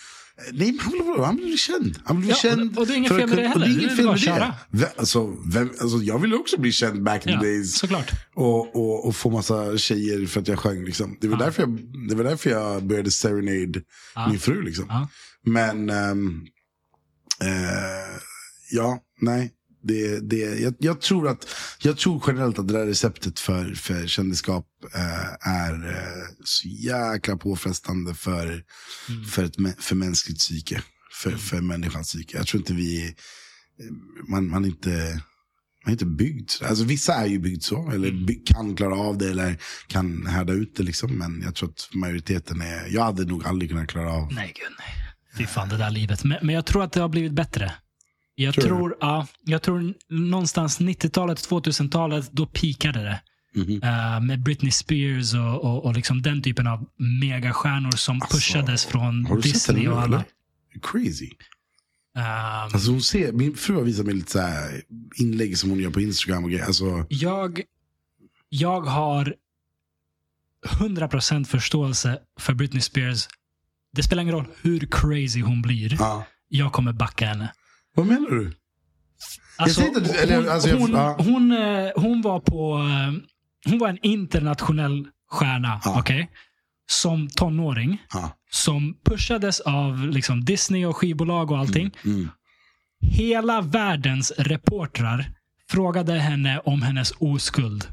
[0.53, 0.79] Nej,
[1.25, 1.99] han bli känd.
[2.05, 2.79] Han bli Ja, känd.
[2.79, 3.67] och- det är inget fel med det heller.
[3.67, 4.55] Det är inget fel med det.
[4.71, 7.77] Vem, alltså, vem, alltså, jag ville också bli känd back in Ja, the days.
[7.79, 8.11] såklart.
[8.35, 10.85] Och, och, och få massa tjejer för att jag sjöng.
[10.85, 11.17] Liksom.
[11.21, 11.45] Det, var Ja.
[11.45, 11.79] därför jag,
[12.09, 13.81] det var därför jag började serenade
[14.15, 14.29] Ja.
[14.29, 14.63] min fru.
[14.63, 15.09] Liksom.
[15.47, 16.43] Men, ehm,
[17.43, 18.17] eh,
[18.71, 19.51] ja, nej.
[19.87, 21.47] Det, det, jag, jag, tror att,
[21.83, 27.37] jag tror generellt att det där receptet för, för kändisskap eh, är eh, så jäkla
[27.37, 28.63] påfrestande för,
[29.09, 29.25] Mm.
[29.25, 30.83] för, ett, för mänskligt psyke.
[31.23, 32.37] För, för människans psyke.
[32.37, 33.13] Jag tror inte vi, eh,
[34.29, 35.21] man, man inte
[35.85, 36.51] man är inte byggd.
[36.63, 38.27] Alltså vissa är ju byggd så, eller Mm.
[38.27, 39.57] by- kan klara av det, eller
[39.87, 41.13] kan härda ut det liksom.
[41.19, 44.33] Men jag tror att majoriteten är, jag hade nog aldrig kunnat klara av.
[44.33, 44.89] Nej, gud nej.
[45.39, 46.25] Fy fan det där livet.
[46.25, 47.73] Men, men jag tror att det har blivit bättre.
[48.35, 53.21] Jag Tror tror, ja, jag tror någonstans 90-talet, 2000-talet, då pikade det.
[53.61, 53.83] Mhm.
[53.83, 58.85] Eh, med Britney Spears och, och, och liksom den typen av megastjärnor som Alltså, pushades
[58.87, 60.25] från Disney och alla.
[60.83, 61.31] Crazy.
[62.17, 62.25] Ehm,
[62.73, 64.43] Alltså hon ser, min fru har visat mig lite så
[65.23, 66.65] inlägg som hon gör på Instagram och grejer.
[66.67, 67.61] Alltså, jag,
[68.49, 69.35] jag har
[70.67, 73.29] 100% förståelse för Britney Spears.
[73.93, 75.97] Det spelar ingen roll hur crazy hon blir.
[75.99, 76.27] ja.
[76.49, 77.53] Jag kommer backa henne.
[77.95, 78.53] Vad menar du?
[79.57, 81.17] Alltså, inte hon, jag- hon, ja.
[81.19, 81.53] hon,
[82.05, 82.79] hon var på...
[82.79, 83.31] eh,
[83.71, 85.81] Hon var en internationell stjärna.
[85.85, 85.99] Ja.
[86.01, 86.31] okej?
[86.87, 88.03] Som tonåring.
[88.13, 88.37] Ja.
[88.51, 91.91] Som pushades av liksom, Disney och skivbolag och allting.
[92.05, 92.29] Mm.
[93.01, 95.33] Hela världens reportrar
[95.71, 97.89] frågade henne om hennes oskuld.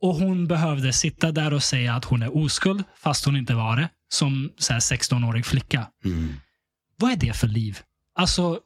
[0.00, 3.76] Och hon behövde sitta där och säga att hon är oskuld, fast hon inte var
[3.76, 3.88] det.
[4.08, 5.86] Som så här 16-årig flicka.
[6.04, 6.34] Mm.
[6.96, 7.78] Vad är det för liv?
[8.14, 8.60] Alltså,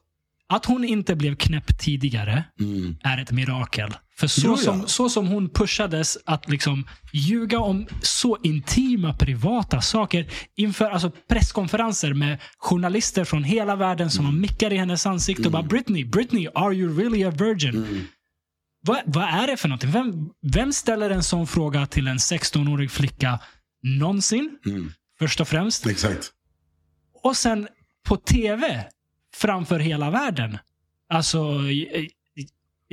[0.55, 2.95] att hon inte blev knäpp tidigare Mm.
[3.03, 3.93] är ett mirakel.
[4.17, 4.57] För så, Jo, ja.
[4.57, 11.11] som, så som hon pushades att liksom ljuga om så intima, privata saker inför alltså
[11.29, 14.35] presskonferenser med journalister från hela världen som Mm.
[14.35, 17.75] har mickar i hennes ansikte och bara Britney, Britney, are you really a virgin?
[17.77, 18.03] Mm.
[18.85, 19.91] Vad, vad är det för någonting?
[19.91, 23.39] Vem, vem ställer en sån fråga till en 16-årig flicka
[23.83, 24.57] någonsin?
[24.65, 24.91] Mm.
[25.19, 25.85] Först och främst.
[25.87, 26.31] Exakt.
[27.23, 27.67] Och sen
[28.07, 28.85] på tv
[29.35, 30.57] framför hela världen.
[31.09, 32.07] Alltså, jag,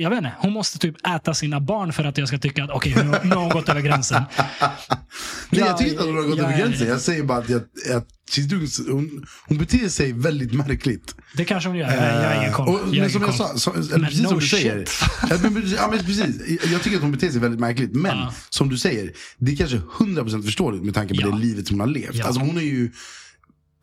[0.01, 2.69] jag vet inte, hon måste typ äta sina barn för att jag ska tycka att
[2.69, 4.23] okej, okay, nu, nu har hon gått över gränsen.
[5.49, 6.87] Nej, jag tycker inte att hon har gått över gränsen.
[6.87, 7.61] Jag säger bara att, jag,
[7.95, 8.07] att
[8.87, 11.15] hon, hon beter sig väldigt märkligt.
[11.35, 11.87] Det kanske hon gör.
[11.87, 12.67] Jag, jag har ingen koll.
[12.67, 14.59] Och, jag men som jag sa, så, eller, precis no som du shit.
[14.59, 14.87] säger.
[15.29, 16.61] ja, men, ja, men precis.
[16.71, 17.95] Jag tycker att hon beter sig väldigt märkligt.
[17.95, 18.31] Men uh.
[18.49, 21.27] som du säger, det är kanske 100% förståeligt med tanke på ja.
[21.27, 22.15] det livet som hon har levt.
[22.15, 22.25] Ja.
[22.25, 22.91] Alltså, hon är ju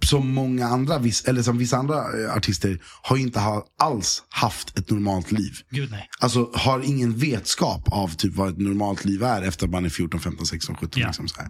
[0.05, 0.95] som många andra,
[1.27, 3.41] eller som vissa andra eh, artister, har inte
[3.79, 5.53] alls haft ett normalt liv.
[5.71, 6.09] Gud nej.
[6.21, 9.89] Alltså har ingen vetskap av typ vad ett normalt liv är efter att man är
[9.89, 11.01] 14, 15, 16, 17.
[11.01, 11.07] Ja.
[11.07, 11.47] Liksom så här.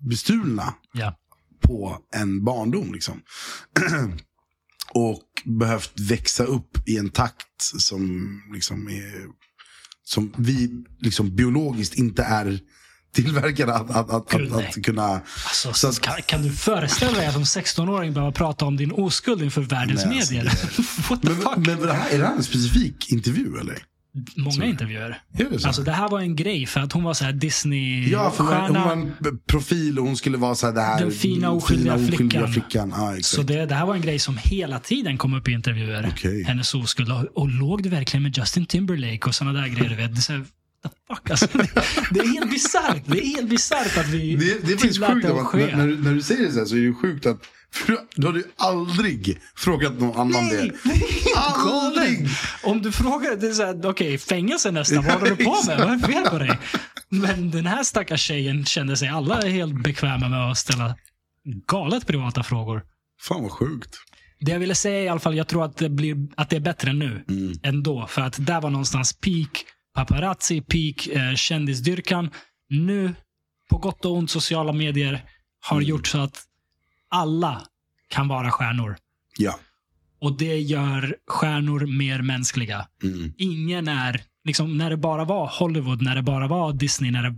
[0.10, 1.18] bestulna ja.
[1.62, 2.94] på en barndom.
[2.94, 3.22] Liksom.
[4.94, 9.28] och behövt växa upp i en takt som liksom är
[10.04, 10.70] som vi
[11.00, 12.60] liksom biologiskt inte är
[13.14, 15.22] tillverkade att, att, att, att, att kunna...
[15.46, 18.92] Alltså, så att, kan, kan, du föreställa dig att som 16-åring behöva prata om din
[18.92, 20.52] oskuld inför världens nej, alltså, medier?
[21.10, 21.58] What the men, fuck?
[21.58, 23.84] Men är det här en specifik intervju eller?
[24.36, 24.64] Många så.
[24.64, 25.22] intervjuer.
[25.32, 28.24] Det, alltså, det här var en grej för att hon var så här Disney-stjärna.
[28.24, 31.12] Ja, för hon, var en profil och hon skulle vara så här, det här Den
[31.12, 32.94] fina oskyldiga, fina, oskyldiga flickan.
[32.94, 36.08] Ah, så det, det här var en grej som hela tiden kom upp i intervjuer.
[36.08, 36.44] Okay.
[36.44, 37.12] Hennes oskuld.
[37.12, 39.98] Och, och låg det verkligen med Justin Timberlake och sådana där grejer.
[39.98, 40.16] Vet.
[40.16, 40.46] Det, så här,
[41.08, 41.70] fuck alltså, det,
[42.12, 43.04] det är helt bisarrt.
[43.06, 45.28] Det är helt bisarrt att vi Det, det är faktiskt sjukt.
[45.28, 47.42] Det när, när, när, du säger det så här så är det sjukt att
[47.74, 50.90] för du hade ju aldrig frågat någon annan nej, det.
[50.90, 51.04] Nej,
[51.36, 52.28] aldrig!
[52.64, 55.78] Om du frågar, det är såhär, okej, okay, fängelse nästan, vad håller du på med?
[55.78, 56.60] Vad är fel på dig?
[57.10, 60.96] Men den här stackars tjejen kände sig alla helt bekväma med att ställa
[61.68, 62.84] galet privata frågor.
[63.22, 63.98] Fan vad sjukt.
[64.40, 66.60] Det jag ville säga i alla fall, jag tror att det, blir, att det är
[66.60, 67.54] bättre nu mm.
[67.64, 68.08] ändå.
[68.08, 72.30] För att där var någonstans peak paparazzi, peak eh, kändisdyrkan.
[72.70, 73.14] Nu,
[73.70, 75.26] på gott och ont, sociala medier
[75.62, 75.90] har mm.
[75.90, 76.44] gjort så att
[77.12, 77.62] alla
[78.08, 78.98] kan vara stjärnor.
[79.38, 79.60] Ja.
[80.22, 82.88] Och det gör stjärnor mer mänskliga.
[83.04, 83.34] Mm.
[83.38, 87.36] Ingen är, liksom, när det bara var Hollywood, när det bara var Disney, när det,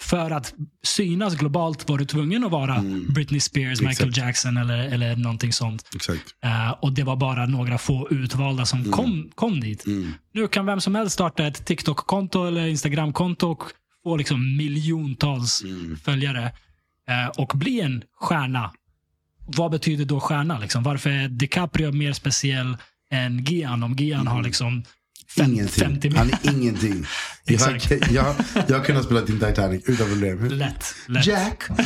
[0.00, 3.12] för att synas globalt var du tvungen att vara mm.
[3.12, 3.88] Britney Spears, Exakt.
[3.88, 5.88] Michael Jackson eller, eller någonting sånt.
[6.44, 8.92] Uh, och det var bara några få utvalda som mm.
[8.92, 9.86] kom, kom dit.
[9.86, 10.12] Mm.
[10.32, 13.62] Nu kan vem som helst starta ett TikTok-konto eller Instagram-konto och
[14.02, 15.96] få liksom miljontals mm.
[15.96, 16.52] följare.
[17.10, 18.72] Uh, och bli en stjärna
[19.46, 20.58] vad betyder då stjärna?
[20.58, 20.82] Liksom?
[20.82, 22.76] Varför är DiCaprio mer speciell
[23.10, 23.82] än Gian?
[23.82, 24.32] Om Gian mm.
[24.32, 24.84] har liksom
[25.36, 25.68] ingenting.
[25.68, 27.06] 50 Han är ingenting.
[27.44, 27.80] jag,
[28.10, 28.34] jag,
[28.68, 30.48] jag har kunnat spela in Titanic utan problem.
[30.48, 30.94] Lätt.
[31.08, 31.26] lätt.
[31.26, 31.70] Jack.
[31.70, 31.76] uh,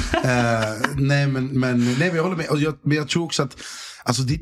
[0.97, 2.48] nej, men, men, nej, men jag håller med.
[2.48, 3.56] Och jag, men jag tror också att
[4.05, 4.40] alltså, det,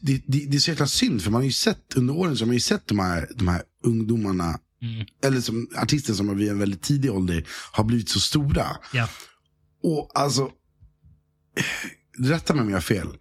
[0.00, 1.22] det, det, det är så jäkla synd.
[1.22, 3.48] För man har ju sett under åren så har man ju sett de här, de
[3.48, 4.58] här ungdomarna.
[4.82, 5.06] Mm.
[5.24, 8.66] Eller som artister som vid en väldigt tidig ålder har blivit så stora.
[8.92, 9.08] Ja.
[9.86, 10.50] Och alltså
[12.18, 13.18] rätta mig om jag har fel.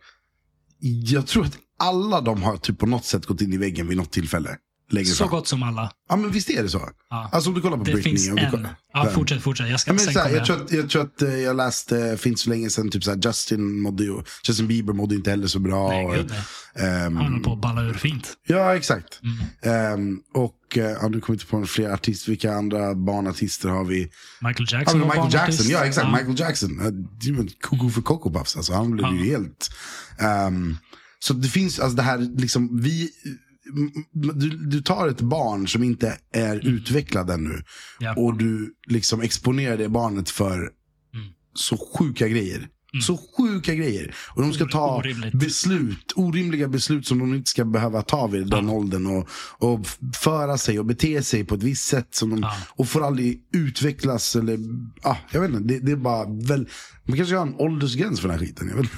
[0.79, 3.97] Jag tror att alla de har typ på något sätt gått in i väggen vid
[3.97, 4.57] något tillfälle.
[4.89, 5.29] Längre så fram.
[5.29, 5.91] gott som alla.
[6.09, 6.89] Ja men visst är det så.
[7.09, 7.29] Ja.
[7.31, 8.17] Alltså om du kollar på det Britney.
[8.17, 8.51] Finns en.
[8.51, 9.69] Kollar, ja, fortsätt, fortsätt.
[9.69, 12.41] Jag ska ja, men, såhär, jag, tror att, jag tror att eh, jag läste, finns
[12.41, 15.89] så länge sedan, typ såhär, Justin mådde ju, Justin Bieber mådde inte heller så bra.
[15.89, 16.31] Nej, gud,
[16.75, 17.05] nej.
[17.05, 18.33] Um, Han håller på att balla ur fint.
[18.47, 19.19] Ja, exakt.
[19.63, 19.93] Mm.
[19.93, 22.31] Um, och uh, ja, nu kommer inte på fler artister.
[22.31, 24.09] Vilka andra barnartister har vi?
[24.41, 24.99] Michael Jackson.
[24.99, 26.07] Ja, Michael Jackson, ja exakt.
[26.07, 26.17] Ja.
[26.17, 27.05] Michael Jackson.
[27.61, 28.55] Koko för Coco Puffs.
[28.55, 29.13] Alltså, han blev ja.
[29.13, 29.69] ju helt...
[30.47, 30.77] Um,
[31.19, 33.09] så det finns, alltså det här, liksom, vi,
[34.11, 36.67] du, du tar ett barn som inte är mm.
[36.75, 37.63] utvecklad ännu.
[37.99, 38.13] Ja.
[38.17, 41.27] Och du liksom exponerar det barnet för mm.
[41.53, 42.57] så sjuka grejer.
[42.57, 43.01] Mm.
[43.01, 44.15] Så sjuka grejer.
[44.35, 45.33] Och de ska ta Orimligt.
[45.33, 48.73] beslut, orimliga beslut som de inte ska behöva ta vid den ja.
[48.73, 49.07] åldern.
[49.07, 49.29] Och,
[49.59, 52.07] och föra sig och bete sig på ett visst sätt.
[52.11, 52.53] Som de, ja.
[52.69, 54.35] Och får aldrig utvecklas.
[54.35, 54.59] Eller,
[55.01, 56.69] ah, jag vet inte, det, det är bara väl,
[57.07, 58.67] man kanske har en åldersgräns för den här skiten.
[58.67, 58.91] Jag vet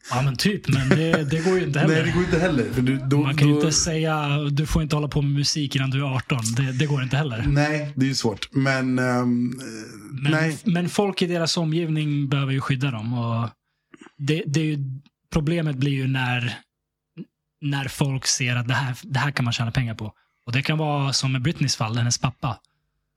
[0.10, 1.94] ja men typ, men det, det går ju inte heller.
[1.94, 2.82] Nej det går inte heller.
[2.82, 5.90] Du, då, man kan ju inte säga, du får inte hålla på med musik innan
[5.90, 6.38] du är 18.
[6.56, 7.44] Det, det går inte heller.
[7.46, 8.48] Nej, det är ju svårt.
[8.52, 9.60] Men, um,
[10.22, 10.58] men, nej.
[10.64, 13.18] men folk i deras omgivning behöver ju skydda dem.
[13.18, 13.48] Och
[14.18, 14.78] det, det är ju,
[15.32, 16.58] problemet blir ju när,
[17.60, 20.12] när folk ser att det här, det här kan man tjäna pengar på.
[20.46, 22.58] Och det kan vara som med Britneys fall, hennes pappa.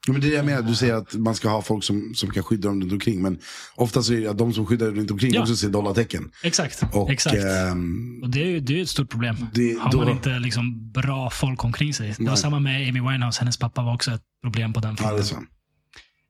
[0.07, 2.31] Men det är det jag menar, du säger att man ska ha folk som, som
[2.31, 3.21] kan skydda dem runt omkring.
[3.21, 3.39] Men
[3.75, 5.41] oftast är det att de som skyddar runt omkring ja.
[5.41, 6.31] också ser dollartecken.
[6.43, 6.83] Exakt.
[6.93, 7.35] Och, exakt.
[7.35, 9.35] Ähm, och det är det är ett stort problem.
[9.53, 9.97] Det, har då...
[9.97, 12.15] man inte liksom bra folk omkring sig.
[12.17, 15.47] Det var samma med Amy Winehouse, hennes pappa var också ett problem på den fronten.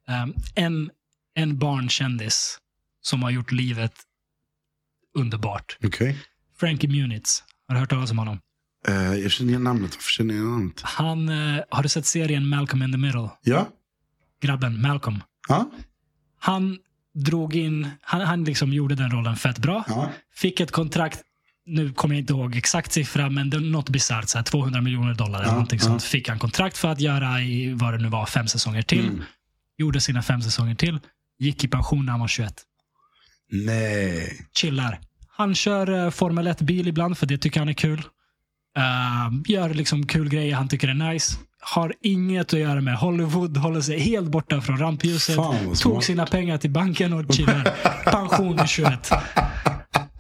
[0.07, 0.89] Ja, um, en,
[1.33, 2.57] en barnkändis
[3.01, 3.93] som har gjort livet
[5.17, 5.77] underbart.
[5.83, 6.15] Okay.
[6.59, 7.43] Frankie Muniz.
[7.67, 8.39] Har du hört talas om honom?
[8.89, 9.95] Uh, jag känner igen namnet.
[9.95, 10.81] Varför känner jag namnet?
[10.83, 13.29] Han, uh, har du sett serien Malcolm in the Middle?
[13.43, 13.67] Ja.
[14.41, 15.23] Grabben Malcolm.
[15.47, 15.71] Ja.
[16.39, 16.77] Han
[17.13, 19.83] drog in, han, han liksom gjorde den rollen fett bra.
[19.87, 20.11] Ja.
[20.35, 21.21] Fick ett kontrakt,
[21.65, 24.81] nu kommer jag inte ihåg exakt siffra, men det är något bisarrt, så här 200
[24.81, 25.85] miljoner dollar eller Ja, någonting ja.
[25.85, 26.03] sånt.
[26.03, 29.07] Fick han kontrakt för att göra i vad det nu var, fem säsonger till.
[29.07, 29.23] Mm.
[29.77, 30.99] Gjorde sina fem säsonger till.
[31.39, 32.53] Gick i pension när han var 21.
[33.51, 34.47] Nej.
[34.57, 34.99] Chillar.
[35.29, 38.03] Han kör uh, Formel 1-bil ibland för det tycker han är kul.
[38.77, 41.37] Eh, gör liksom kul grejer han tycker är nice.
[41.61, 45.37] Har inget att göra med Hollywood, håller sig helt borta från rampljuset.
[45.81, 47.63] Tog sina pengar till banken och chillar.
[48.11, 49.09] Pension vid 21.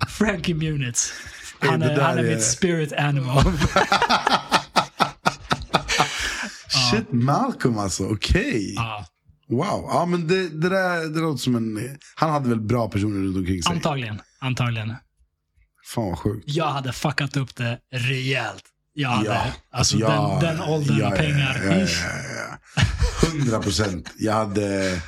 [0.07, 1.13] Frankie Muniz.
[1.59, 3.43] Han är, han är mitt spirit animal.
[6.91, 8.07] Shit, Malcolm alltså.
[8.07, 8.73] Okej.
[8.75, 9.05] Ja,
[9.51, 9.85] Wow.
[9.89, 11.97] Ja, men det, det där det låter som en...
[12.15, 13.75] Han hade väl bra personer runt omkring sig?
[13.75, 14.21] antagligen.
[14.39, 14.95] Antagligen.
[15.95, 16.43] Fan vad sjukt.
[16.47, 18.63] Jag hade fuckat upp det rejält.
[18.93, 21.61] Jag hade, Ja, alltså ja, den, den åldern ja, pengar.
[21.65, 22.83] Ja, ja, ja, ja.
[23.27, 24.11] Hundra procent.
[24.17, 25.01] Jag hade,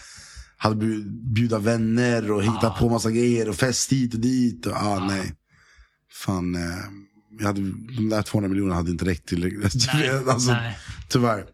[0.58, 2.76] hade bjud- bjuda vänner och hitta Ja.
[2.80, 4.66] på massa grejer och fest hit och dit.
[4.66, 5.34] Och, ah, nej.
[6.14, 6.62] Fan, eh,
[7.40, 7.62] jag hade,
[7.98, 9.40] de där 200 miljonerna hade inte räckt till.
[9.94, 10.78] Nej, alltså, nej.
[11.10, 11.46] Tyvärr.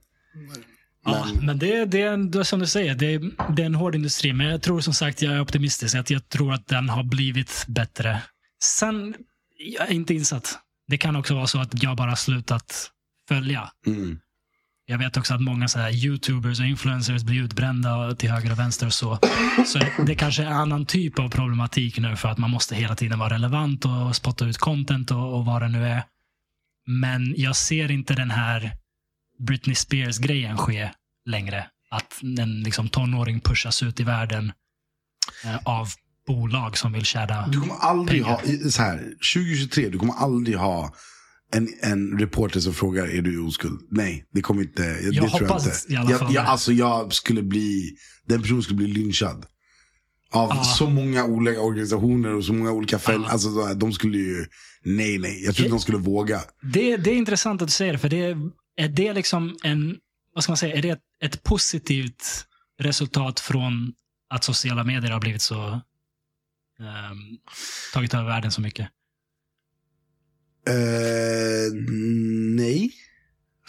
[1.06, 3.20] Ja, men det, det, är det är som du säger, det är,
[3.56, 4.34] det är en hård industri.
[4.34, 5.96] Men jag tror som sagt, jag är optimistisk.
[5.96, 8.22] Att jag tror att den har blivit bättre.
[8.64, 9.16] Sen,
[9.58, 10.60] jag är inte insatt.
[10.88, 12.92] Det kan också vara så att jag bara slutat
[13.28, 13.72] följa.
[13.86, 14.20] Mm.
[14.86, 18.60] Jag vet också att många så här youtubers och influencers blir utbrända till höger och
[18.60, 19.20] vänster och så.
[19.66, 22.96] Så det kanske är en annan typ av problematik nu för att man måste hela
[22.96, 26.04] tiden vara relevant och spotta ut content och, och vad det nu är.
[26.86, 28.72] Men jag ser inte den här
[29.40, 30.90] Britney Spears-grejen ske
[31.26, 31.68] längre.
[31.90, 34.52] Att en liksom, tonåring pushas ut i världen
[35.46, 35.88] eh, av
[36.34, 38.64] bolag som vill tjäna Du kommer aldrig Pengar.
[38.64, 38.98] ha, så här,
[39.36, 40.94] 2023, du kommer aldrig ha
[41.54, 43.80] en, en reporter som frågar är du oskuld.
[43.92, 44.84] Nej, det kommer inte.
[45.02, 45.94] Jag, tror hoppas jag inte.
[45.94, 46.48] i alla jag, fall jag, det.
[46.50, 47.96] alltså jag skulle bli,
[48.26, 49.46] den personen skulle bli lynchad.
[50.32, 50.64] Av Ja.
[50.64, 53.24] så många olika organisationer och så många olika fält.
[53.28, 53.32] Ja.
[53.32, 54.46] Alltså, de skulle ju,
[54.86, 56.42] nej nej, jag tror inte de skulle våga.
[56.74, 58.38] Det, det är intressant att du säger det, för det är,
[58.78, 59.96] är det liksom en,
[60.36, 62.46] vad ska man säga, är det ett, ett positivt
[62.80, 63.94] resultat från
[64.30, 65.82] att sociala medier har blivit så,
[66.80, 67.38] ehm,
[67.94, 68.90] tagit över världen så mycket?
[70.68, 71.74] Eh,
[72.56, 72.92] nej.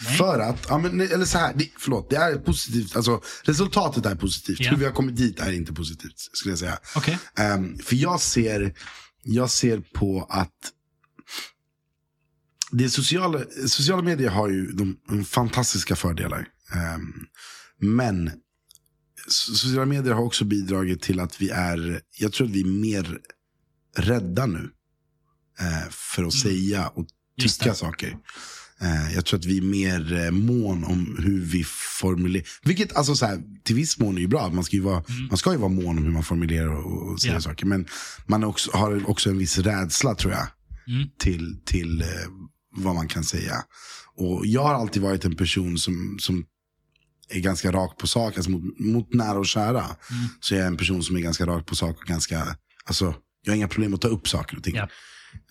[0.03, 0.17] Nej.
[0.17, 2.95] För att, ja, men, eller så här, det, förlåt, det är positivt.
[2.95, 4.59] Alltså, resultatet är positivt.
[4.59, 4.69] Ja.
[4.71, 6.79] Hur vi har kommit dit är inte positivt, skulle jag säga.
[6.95, 7.19] Okej.
[7.37, 8.73] Ehm, för jag ser,
[9.23, 10.71] jag ser på att
[12.71, 16.47] det sociala, sociala medier har ju de, de fantastiska fördelar.
[16.75, 17.13] Ehm,
[17.79, 18.31] men
[19.27, 23.17] sociala medier har också bidragit till att vi är, jag tror att vi är mer
[23.97, 24.69] rädda nu.
[25.59, 27.05] eh, för att säga och
[27.39, 27.49] Mm.
[27.49, 28.17] Tycka saker.
[28.81, 31.63] Eh, jag tror att vi är mer eh, mån om hur vi
[32.01, 32.45] formulerar.
[32.63, 34.49] Vilket alltså så här, till viss mån är ju bra.
[34.49, 37.21] Man ska ju vara, man ska ju vara mån om hur man formulerar och, och
[37.21, 37.41] säger Mm.
[37.45, 37.49] Ja.
[37.51, 37.65] saker.
[37.65, 37.85] Men
[38.27, 40.47] man också, har också en viss rädsla tror jag.
[40.87, 41.09] Mm.
[41.19, 42.07] Till, till eh,
[42.75, 43.55] vad man kan säga.
[44.15, 46.45] Och jag har alltid varit en person som, som
[47.31, 48.35] är ganska rak på sak.
[48.37, 49.83] Alltså mot, mot nära och kära.
[49.83, 49.95] Mm.
[50.39, 52.55] Så jag är en person som är ganska rak på sak och ganska,
[52.85, 54.75] alltså jag har inga problem att ta upp saker och ting.
[54.75, 54.89] Ja.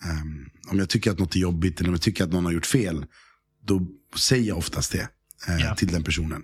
[0.09, 2.51] Ehm, om jag tycker att något är jobbigt eller om jag tycker att någon har
[2.51, 3.05] gjort fel,
[3.65, 3.87] då
[4.17, 5.07] säger jag oftast det
[5.47, 5.75] eh, Ja.
[5.75, 6.43] till den personen.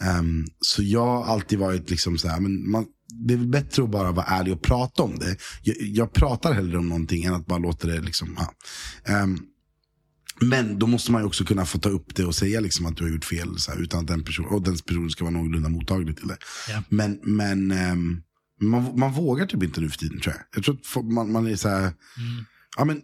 [0.00, 2.86] Ehm, så jag har alltid varit liksom så här, men man,
[3.26, 5.36] det är bättre att bara vara ärlig och prata om det.
[5.62, 8.52] Jag, jag pratar hellre om någonting än att bara låta det liksom, ja.
[9.12, 9.38] Ehm,
[10.44, 12.96] men då måste man ju också kunna få ta upp det och säga liksom att
[12.96, 13.58] du har gjort fel.
[13.58, 16.38] Så här, utan att den personen, och den personen ska vara någorlunda mottaglig till det.
[16.68, 16.82] Ja.
[16.88, 18.22] Men, men ehm,
[18.60, 20.44] man, man vågar typ inte nu för tiden tror jag.
[20.54, 22.44] Jag tror att man, man är så här, Mm.
[22.76, 23.02] ja men,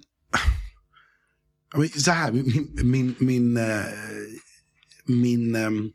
[1.72, 3.84] ja, men så här, min, min, min, eh,
[5.06, 5.90] min, ehm,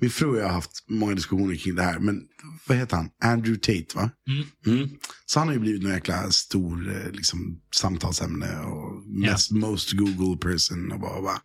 [0.00, 1.98] min fru och jag har haft många diskussioner kring det här.
[1.98, 2.22] Men
[2.66, 3.10] vad heter han?
[3.22, 4.10] Andrew Tate va?
[4.28, 4.78] Mm.
[4.78, 4.90] Mm.
[5.26, 10.36] Så han har ju blivit en jäkla stor eh, liksom, samtalsämne och mest, most Google
[10.36, 11.40] person och bara, bara.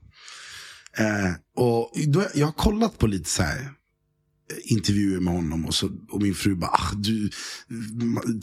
[0.97, 5.75] Eh, och då, jag har kollat på lite så här eh, intervjuer med honom och,
[5.75, 7.29] så, och min fru bara, ah, du,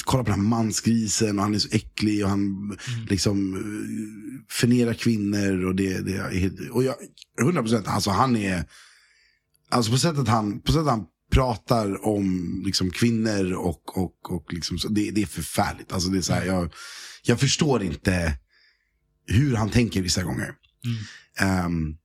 [0.05, 2.76] kolla på den här mansgrisen och han är så äcklig och han
[3.09, 6.94] liksom eh, förnerar kvinnor och det, det är och jag,
[7.40, 8.64] 100 procent, alltså han är,
[9.73, 14.78] alltså på sättet han, på sättet han pratar om liksom kvinnor och, och, och liksom,
[14.90, 15.93] det, det är förfärligt.
[15.93, 16.73] Alltså det är så här, jag,
[17.23, 18.39] jag förstår inte
[19.27, 20.55] hur han tänker vissa gånger.
[21.40, 21.97] Ehm,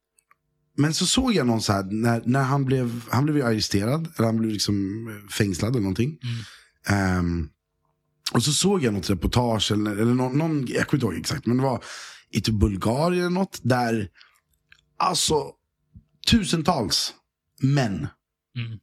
[0.78, 4.26] men så såg jag någon så här, när, när han blev, han blev arresterad, eller
[4.26, 6.18] han blev liksom fängslad eller någonting.
[6.88, 7.50] Ehm,
[8.32, 11.46] och så såg jag något reportage, eller, eller någon, någon, jag kommer inte ihåg exakt,
[11.46, 11.84] men det var
[12.30, 14.10] i typ Bulgarien eller något, där
[14.98, 15.52] alltså
[16.32, 17.14] tusentals
[17.62, 18.08] män,
[18.58, 18.80] Mm.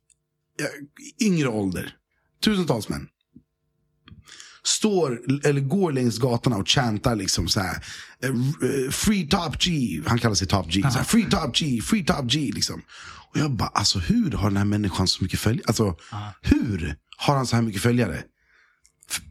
[1.22, 1.94] yngre ålder,
[2.44, 3.09] tusentals män,
[4.64, 7.84] står, eller går längs gatorna och chantar liksom så här.
[8.22, 10.01] eh, eh, Free Top G.
[10.06, 10.82] Han kallar sig Top G.
[10.82, 12.82] Så här, free Top G, Free Top G liksom.
[13.32, 15.64] Och jag bara, alltså hur har den här människan så mycket följare?
[15.66, 15.96] Alltså,
[16.42, 18.22] hur har han så här mycket följare?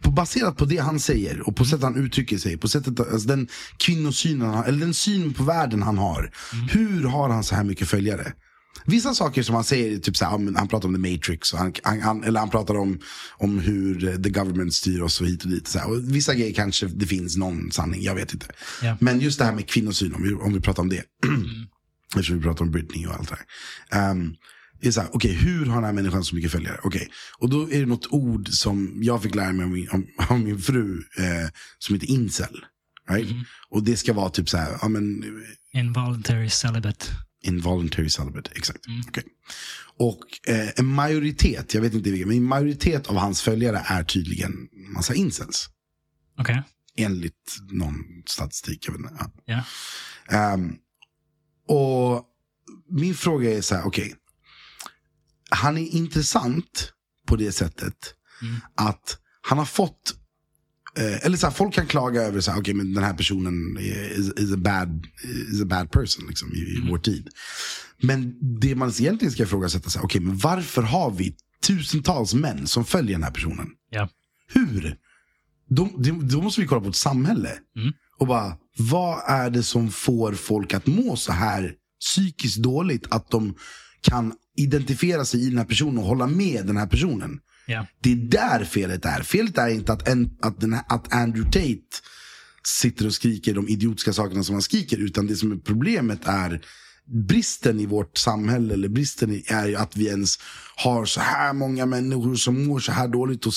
[0.03, 3.47] Baserat på det han säger och på sättet han uttrycker sig, på sättet, alltså den
[3.77, 6.31] kvinnosynen, eller den synen på världen han har.
[6.71, 8.33] Hur har han så här mycket följare?
[8.85, 11.73] Vissa saker som han säger, typ så här, han pratar om the matrix, och han,
[11.83, 12.99] han, eller han pratar om,
[13.37, 15.67] om hur the government styr oss och hit och dit.
[15.67, 15.89] Så här.
[15.89, 18.47] Och vissa grejer kanske det finns någon sanning, jag vet inte.
[18.81, 18.97] Ja.
[18.99, 21.03] Men just det här med kvinnosyn, om vi, om vi pratar om det.
[22.15, 23.37] Eftersom vi pratar om Britney och allt det
[23.89, 24.11] här.
[24.11, 24.35] Um,
[24.87, 26.79] är så här, okej, hur har den här människan så mycket följare?
[26.83, 29.89] Okej, och då är det något ord som jag fick lära mig om min,
[30.29, 31.49] om min fru, eh,
[31.79, 32.65] som heter incel.
[33.09, 33.29] Right?
[33.69, 35.23] Och det ska vara typ så här, ja men,
[35.73, 37.05] Involuntary celibate.
[37.43, 38.79] Involuntary celibate, exakt.
[39.07, 39.23] Okej.
[39.99, 44.03] Och eh, en majoritet, jag vet inte vilken, men en majoritet av hans följare är
[44.03, 44.51] tydligen
[44.93, 45.69] massa incels.
[46.39, 46.63] Okej.
[46.95, 47.95] Enligt någon
[48.25, 49.15] statistik, jag vet inte.
[49.45, 49.63] Ja.
[50.29, 50.37] Ja.
[50.37, 50.75] Ehm,
[51.67, 52.25] och
[52.89, 54.15] min fråga är så här, okej.
[55.49, 56.93] Han är intressant
[57.27, 58.55] på det sättet Mm.
[58.75, 60.15] att han har fått
[60.97, 63.77] Eh, eller så här, folk kan klaga över så här, okay, men den här personen
[63.77, 65.07] är- is, is, a, bad,
[65.53, 67.27] is a bad person liksom, i, i vår tid.
[68.01, 71.35] Men det man egentligen ska ifrågasätta, så här, okay, men varför har vi
[71.67, 73.67] tusentals män som följer den här personen?
[73.89, 74.09] Ja.
[74.47, 74.97] Hur?
[75.69, 77.49] Då, då- då måste vi kolla på ett samhälle.
[77.77, 77.93] Mm.
[78.19, 83.31] Och bara, vad är det som får folk att må så här psykiskt dåligt att
[83.31, 83.55] de
[84.01, 87.39] kan identifiera sig i den här personen och hålla med den här personen?
[87.65, 87.87] Ja.
[88.01, 89.23] Det är där felet är.
[89.23, 92.01] Felet är inte att, en, att, den att Andrew Tate
[92.63, 94.97] sitter och skriker de idiotiska sakerna som han skriker.
[94.97, 96.61] Utan det som är problemet är
[97.05, 98.73] bristen i vårt samhälle.
[98.73, 100.39] Eller bristen är ju att vi ens
[100.75, 103.53] har så här många människor som mår så här dåligt och,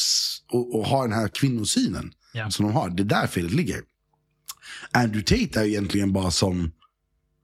[0.53, 2.13] och, och har den här kvinnosynen.
[2.33, 2.51] Ja.
[2.51, 2.91] Som de har.
[2.91, 3.81] Det är där felet ligger.
[4.91, 6.73] Andrew Tate är ju egentligen bara som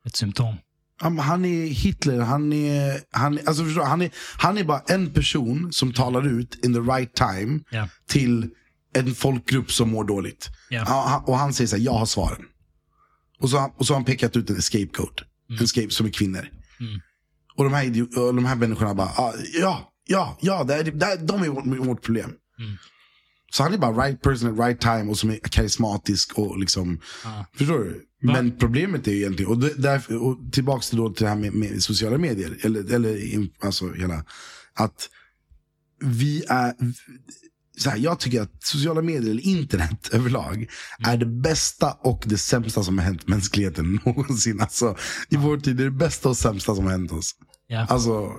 [0.04, 0.56] Ett symptom.
[1.00, 5.10] Han är Hitler, han är, han, alltså förstår, du, han, är, han är bara en
[5.12, 7.88] person som talar ut in the right time Ja.
[8.08, 8.50] till
[8.94, 10.48] en folkgrupp som mår dåligt.
[10.86, 12.42] Han- och han säger så här, jag har svaren.
[13.40, 15.20] Och så, och så har han pekat ut en scapegoat,
[15.60, 16.48] en scape som är kvinnor.
[16.80, 17.00] Mm.
[17.56, 21.06] Och de här, och de här människorna bara, ah, ja, ja, ja, det är, det
[21.06, 22.30] är, de är vårt, vårt problem.
[22.58, 22.76] Mm.
[23.52, 27.00] Så han är bara right person at right time och som är karismatisk och liksom,
[27.24, 27.46] Ja.
[27.56, 28.06] förstår du?
[28.22, 31.54] Men problemet är ju egentligen, och, därför, och tillbaks till, då till det här med,
[31.54, 34.24] med sociala medier, eller, eller alltså hela,
[34.74, 35.08] att
[36.00, 36.74] vi är,
[37.78, 40.66] så här, jag tycker att sociala medier, eller internet överlag,
[41.06, 44.60] är det bästa och det sämsta som har hänt mänskligheten någonsin.
[44.60, 44.96] Alltså,
[45.28, 47.34] I vår tid är det bästa och sämsta som har hänt oss.
[47.66, 47.86] Ja.
[47.88, 48.32] Alltså,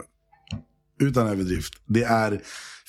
[1.00, 1.74] utan överdrift.
[1.86, 2.42] Det är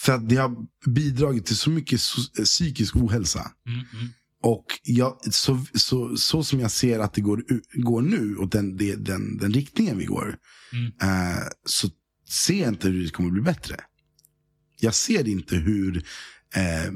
[0.05, 0.57] för att det har
[0.87, 2.01] bidragit till så mycket
[2.45, 3.51] psykisk ohälsa.
[3.69, 4.09] Mm, mm.
[4.43, 7.45] Och jag, så, så, så som jag ser att det går,
[7.75, 10.37] går nu, och den, det, den, den riktningen vi går,
[10.73, 10.87] Mm.
[11.03, 11.89] eh, så
[12.29, 13.77] ser jag inte hur det kommer bli bättre.
[14.81, 15.97] Jag ser inte hur
[16.55, 16.93] eh,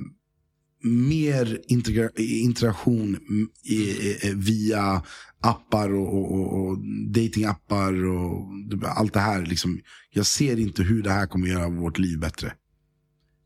[0.83, 5.03] mer integra- interaktion mm, i, i, via
[5.41, 6.79] appar och, och, och, och
[7.15, 8.49] datingappar och
[8.85, 9.47] allt det här.
[9.47, 9.81] Liksom,
[10.11, 12.53] jag ser inte hur det här kommer göra vårt liv bättre.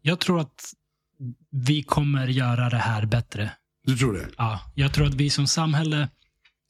[0.02, 0.74] Jag tror att
[1.50, 3.50] vi kommer göra det här bättre.
[3.84, 4.28] Du tror det?
[4.38, 6.08] Ja, jag tror att vi som samhälle,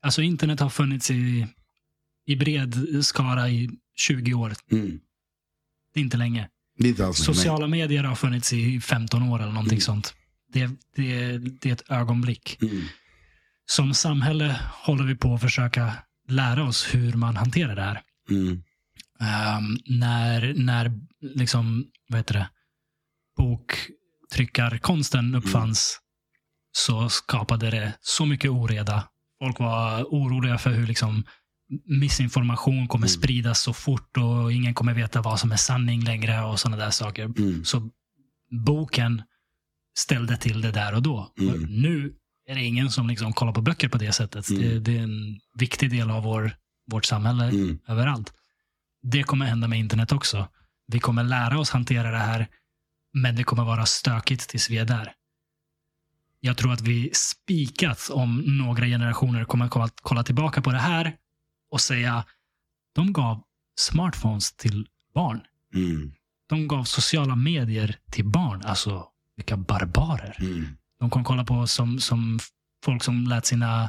[0.02, 1.46] alltså internet har funnits i,
[2.26, 4.52] i bred skara i 20 år.
[4.70, 5.00] Mm.
[5.94, 6.48] Det är inte länge.
[6.78, 7.34] Det är inte alls nej.
[7.36, 9.80] Sociala medier har funnits i 15 år eller någonting Mm.
[9.80, 10.14] sånt.
[10.52, 12.58] Det, det, det är ett ögonblick.
[12.62, 12.82] Mm.
[13.66, 15.92] Som samhälle håller vi på att försöka
[16.28, 18.02] lära oss hur man hanterar det här.
[19.20, 22.48] Ehm, när när liksom, vad heter det,
[23.36, 25.98] boktryckarkonsten uppfanns
[26.72, 29.08] så skapade det så mycket oreda.
[29.38, 31.24] Folk var oroliga för hur liksom
[32.00, 33.18] missinformation kommer Mm.
[33.20, 36.90] spridas så fort och ingen kommer veta vad som är sanning längre och sådana där
[36.90, 37.24] saker.
[37.24, 37.64] Mm.
[37.64, 37.90] Så
[38.66, 39.22] boken
[39.98, 41.32] ställde till det där och då.
[41.40, 41.54] Mm.
[41.54, 42.12] Och Nu
[42.48, 44.50] är det ingen som liksom kollar på böcker på det sättet.
[44.50, 44.62] Mm.
[44.62, 46.56] Det, det är en viktig del av vår,
[46.90, 47.78] vårt samhälle Mm.
[47.88, 48.32] överallt.
[49.02, 50.48] Det kommer hända med internet också.
[50.86, 52.46] Vi kommer lära oss hantera det här,
[53.12, 55.12] men det kommer vara stökigt tills vi är där.
[56.40, 61.16] Jag tror att vi spikat om några generationer kommer att kolla tillbaka på det här
[61.70, 62.24] och säga
[62.94, 63.42] de gav
[63.80, 65.40] smartphones till barn.
[65.74, 66.12] Mm.
[66.48, 68.62] De gav sociala medier till barn.
[68.64, 69.06] Alltså,
[69.36, 70.36] vilka barbarer.
[70.40, 70.76] Mm.
[71.00, 72.38] De kommer kolla på som, som
[72.84, 73.82] folk som lät sina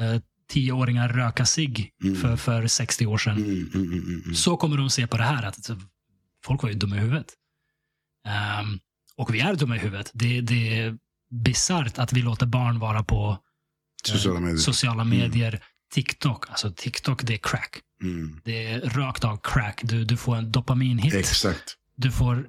[0.00, 2.16] eh, tioåringar röka sig Mm.
[2.16, 3.36] för, för 60 år sedan.
[3.36, 3.70] Mm.
[3.74, 3.92] Mm.
[3.92, 4.34] Mm.
[4.34, 5.42] Så kommer de se på det här.
[5.42, 5.70] att
[6.44, 7.26] Folk var ju dumma i huvudet.
[8.28, 8.78] Ehm,
[9.16, 10.10] och vi är dumma i huvudet.
[10.14, 10.94] Det, det,
[11.30, 13.30] bisarrt att vi låter barn vara på
[14.08, 14.56] eh, Sociala medier.
[14.58, 15.60] sociala medier.
[15.94, 17.80] TikTok, alltså TikTok det är crack.
[18.02, 18.40] Mm.
[18.44, 19.80] Det är rakt av crack.
[19.82, 21.14] Du, du får en dopaminhit.
[21.14, 21.74] Exakt.
[21.96, 22.46] Du får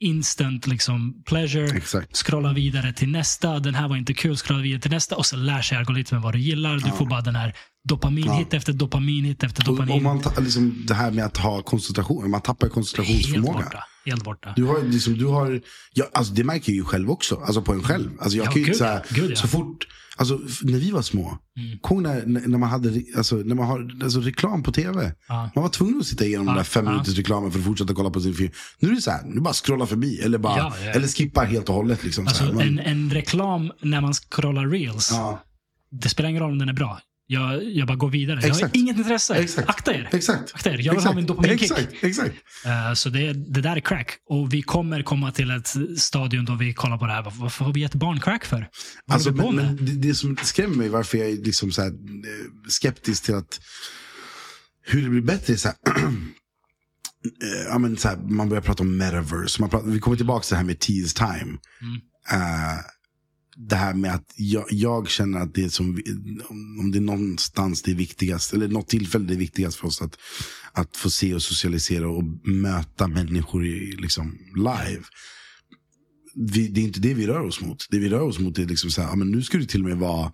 [0.00, 1.76] instant liksom pleasure.
[1.76, 2.16] Exakt.
[2.16, 3.58] Scrolla vidare till nästa.
[3.58, 4.36] Den här var inte kul.
[4.36, 5.16] Scrolla vidare till nästa.
[5.16, 6.74] Och så lär sig algoritmen vad du gillar.
[6.76, 7.56] Du får bara den här
[7.88, 9.94] dopaminhit efter dopaminhit efter Och, dopamin.
[9.96, 13.52] och man ta, liksom, det här med att ha koncentration, man tappar Helt koncentrationsförmåga.
[13.52, 13.84] borta.
[14.04, 14.52] Helt borta.
[14.56, 15.60] Du har, liksom, du har,
[15.94, 17.36] ja, alltså det märker jag ju själv också.
[17.36, 18.10] Alltså på en själv.
[18.20, 19.04] Alltså jag Ja, kan gud så, här.
[19.10, 19.36] Gud ja.
[19.36, 21.38] så fort, alltså när vi var små.
[21.58, 21.78] Mm.
[21.78, 25.14] Kom när, när man hade alltså, när man har, alltså, reklam på tv.
[25.28, 25.50] Ja.
[25.54, 27.94] Man var tvungen att sitta igenom Ja, den där fem minuters reklamen för att fortsätta
[27.94, 28.52] kolla på sin film.
[28.78, 30.20] Nu är det så här, nu bara scrolla förbi.
[30.20, 32.04] Eller, bara, Ja, eller skippar helt och hållet.
[32.04, 32.44] Liksom, så Alltså.
[32.56, 35.12] Man, en, en reklam när man scrollar reels.
[35.90, 37.00] Det spelar ingen roll om den är bra.
[37.32, 38.40] Jag, jag bara går vidare.
[38.42, 38.76] Jag har Exakt.
[38.76, 39.34] inget intresse.
[39.34, 39.68] Exakt.
[39.68, 40.08] Akta er.
[40.12, 40.54] exakt.
[40.54, 40.72] Akta er.
[40.72, 41.06] Jag vill exakt.
[41.06, 41.70] ha min dopaminkick.
[41.70, 42.34] Exakt, exakt.
[42.66, 44.18] Eh, så det, det där är crack.
[44.28, 47.22] Och vi kommer komma till ett stadium då vi kollar på det här.
[47.22, 48.68] Varför, har vi gett barn crack för?
[49.06, 51.88] Vad Alltså, men, men det, det som skrämmer mig, varför jag är liksom så här,
[51.90, 51.94] eh,
[52.68, 53.60] skeptisk till att
[54.86, 55.76] hur det blir bättre så här,
[57.42, 59.60] eh, ja, men så här, man börjar prata om metaverse.
[59.60, 61.58] Man pratar, vi kommer tillbaka till det här med tease time.
[61.80, 62.00] Mm.
[62.30, 62.78] Eh,
[63.56, 66.02] det här med att jag, jag känner att det är som,
[66.80, 70.02] om det är någonstans det är viktigast, eller något tillfälle det är viktigast för oss
[70.02, 70.18] att,
[70.72, 75.02] att få se och socialisera och möta människor i, liksom, live.
[76.34, 77.86] Vi, det är inte det vi rör oss mot.
[77.90, 79.82] Det vi rör oss mot är liksom så här, ja, men nu ska det till
[79.82, 80.32] och med vara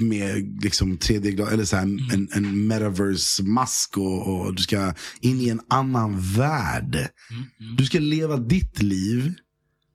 [0.00, 5.48] med liksom 3D, eller så här, en, en metaverse-mask och, och du ska in i
[5.48, 6.94] en annan värld.
[6.94, 7.76] Mm, mm.
[7.76, 9.34] Du ska leva ditt liv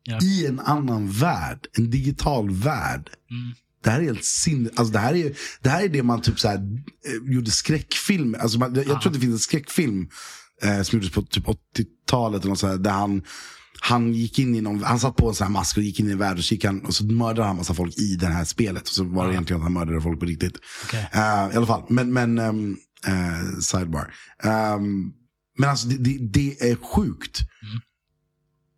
[0.06, 0.20] Ja.
[0.22, 1.68] i en annan värld.
[1.78, 3.10] En digital värld.
[3.32, 3.56] Mm.
[3.84, 4.70] Det här är helt sin...
[4.76, 8.36] Alltså det, här är, det här är det man typ så här, eh, gjorde skräckfilm.
[8.40, 10.08] Alltså man, jag, jag tror att det finns en skräckfilm
[10.64, 12.42] eh, som gjordes på typ 80-talet.
[12.42, 13.22] Eller något så här, där han,
[13.82, 16.08] han gick in i någon, han satt på en sån här mask och gick in
[16.10, 18.46] i en värld och, så han, och så mördade han massa folk i det här
[18.46, 18.82] spelet.
[18.84, 19.34] Och så var det Ja.
[19.34, 20.58] egentligen att han mördade folk på riktigt.
[20.86, 21.10] Okej.
[21.14, 21.20] Eh,
[21.54, 22.38] I alla fall, men, men
[23.08, 24.14] eh, sidebar.
[24.44, 25.12] Ehm,
[25.58, 27.40] men alltså det, det, det är sjukt.
[27.42, 27.82] Mm.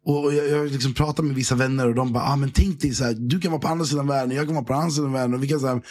[0.09, 2.93] Och jag, jag liksom pratar med vissa vänner och de bara, ah, men tänk dig
[2.95, 5.11] så här, du kan vara på andra sidan världen, jag kan vara på andra sidan
[5.13, 5.33] världen.
[5.33, 5.81] Och vi kan så här,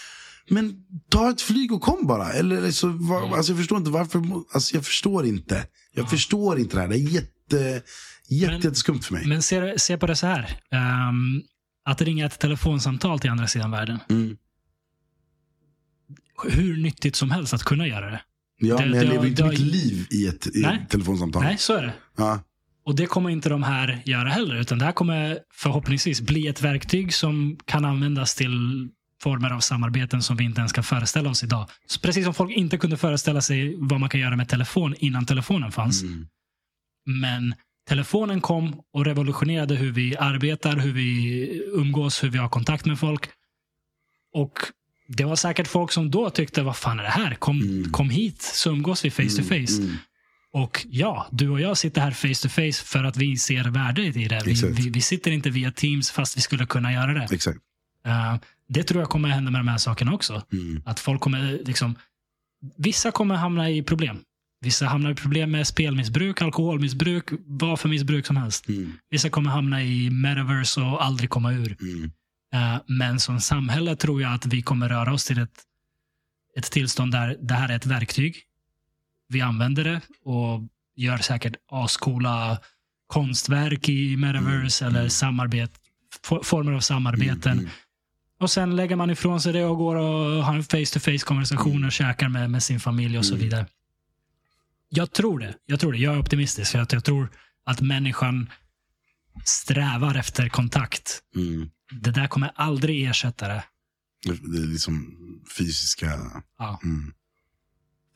[0.50, 0.74] men
[1.10, 2.32] ta ett flyg och kom bara.
[2.32, 3.32] Eller, så, var, Mm.
[3.32, 4.22] alltså, jag förstår inte varför,
[4.52, 5.66] alltså, jag förstår inte.
[5.94, 7.82] Jag förstår inte det här, det är jätte,
[8.28, 9.26] jätte, Men- jätteskumt för mig.
[9.26, 10.60] Men se, se på det så här.
[10.70, 11.42] Ehm,
[11.84, 13.98] att ringa ett telefonsamtal till andra sidan världen.
[14.10, 14.36] Mm.
[16.48, 18.20] Hur nyttigt som helst att kunna göra det.
[18.58, 20.80] Ja, det- men jag det- lever inte det- mitt liv i ett, i Nej.
[20.84, 21.42] ett telefonsamtal.
[21.42, 21.92] Nej, så är det.
[22.16, 22.40] Ja.
[22.86, 24.54] Och det kommer inte de här göra heller.
[24.56, 28.88] Utan det här kommer förhoppningsvis bli ett verktyg som kan användas till
[29.22, 31.68] former av samarbeten som vi inte ens kan föreställa oss idag.
[31.86, 35.26] Så precis som folk inte kunde föreställa sig vad man kan göra med telefon innan
[35.26, 36.02] telefonen fanns.
[36.02, 36.26] Mm.
[37.06, 37.54] Men
[37.88, 42.98] telefonen kom och revolutionerade hur vi arbetar, hur vi umgås, hur vi har kontakt med
[42.98, 43.28] folk.
[44.32, 44.52] Och
[45.08, 47.34] det var säkert folk som då tyckte, vad fan är det här?
[47.34, 47.92] Kom, Mm.
[47.92, 49.82] kom hit så umgås vi face to face.
[49.82, 49.96] Mm.
[50.56, 54.16] Och ja, du och jag sitter här face to face för att vi ser värdet
[54.16, 54.42] i det.
[54.44, 57.28] Vi, vi, vi sitter inte via Teams fast vi skulle kunna göra det.
[57.30, 57.58] Exakt.
[58.06, 58.36] Eh,
[58.68, 60.42] det tror jag kommer hända med de här sakerna också.
[60.52, 60.82] Mm.
[60.86, 61.94] Att folk kommer liksom...
[62.76, 64.18] Vissa kommer hamna i problem.
[64.60, 68.68] Vissa hamnar i problem med spelmissbruk, alkoholmissbruk, vad för missbruk som helst.
[68.68, 68.92] Mm.
[69.10, 71.76] Vissa kommer hamna i metaverse och aldrig komma ur.
[71.80, 72.10] Mm.
[72.54, 75.62] Eh, men som samhälle tror jag att vi kommer röra oss till ett,
[76.56, 78.42] ett tillstånd där det här är ett verktyg.
[79.28, 80.60] Vi använder det och
[80.96, 82.58] gör säkert ascoola
[83.06, 85.10] konstverk i metaverse Mm, eller mm.
[85.10, 85.70] samarbet,
[86.24, 87.58] for- former av samarbeten.
[87.58, 87.70] Mm.
[88.40, 91.92] Och sen lägger man ifrån sig det och går och har en face-to-face konversation och
[91.92, 93.44] käkar med, med sin familj och så Mm.
[93.44, 93.66] vidare.
[94.88, 95.54] Jag tror det.
[95.66, 95.98] Jag tror det.
[95.98, 96.72] Jag är optimistisk.
[96.72, 97.28] För att jag tror
[97.64, 98.50] att människan
[99.44, 101.22] strävar efter kontakt.
[101.36, 101.70] Mm.
[101.90, 103.64] Det där kommer aldrig ersätta det.
[104.24, 105.14] Det är liksom
[105.58, 106.18] fysiska...
[106.58, 106.80] Ja.
[106.84, 107.12] Mm.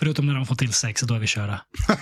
[0.00, 1.60] Förutom när de får till sex, då är vi körda.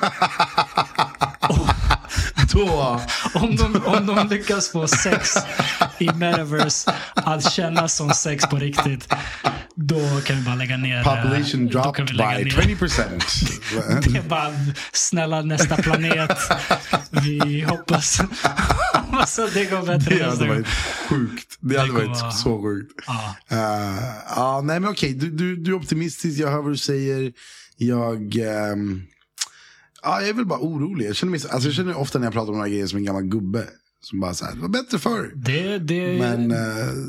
[2.53, 3.01] Då...
[3.35, 5.35] Om de, om de lyckas få sex
[5.99, 9.09] i metaverse att kännas som sex på riktigt,
[9.75, 10.97] då kan vi bara lägga ner.
[10.99, 12.51] eh, Population kan dropped by ner.
[12.51, 14.03] 20%.
[14.13, 14.53] Det är bara,
[14.93, 16.39] snälla nästa planet.
[17.11, 20.67] Vi hoppas, att det går bättre Det hade varit
[21.09, 21.57] sjukt.
[21.61, 22.93] Det hade kommer varit vara- så sjukt.
[23.07, 23.35] Ja.
[23.53, 23.99] Uh,
[24.37, 27.33] ja, nej men okej, du, du, du är optimistisk, jag hör vad du säger.
[27.79, 29.03] Jag, ehm,
[30.03, 31.07] ja, jag är väl bara orolig.
[31.09, 32.99] Jag känner, mig, så- alltså, jag känner ofta när jag pratar om här grejerna som
[32.99, 33.67] en gammal gubbe.
[34.01, 35.33] Som bara så här, det var bättre förr.
[35.35, 36.51] Det, det, Men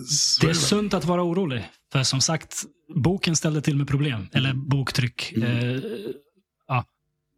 [0.07, 0.55] så det är väl.
[0.55, 1.69] sunt att vara orolig.
[1.91, 2.63] För som sagt,
[2.95, 4.27] boken ställde till med problem.
[4.31, 5.31] Eller boktryck.
[5.31, 5.81] Eh,
[6.67, 6.85] ja.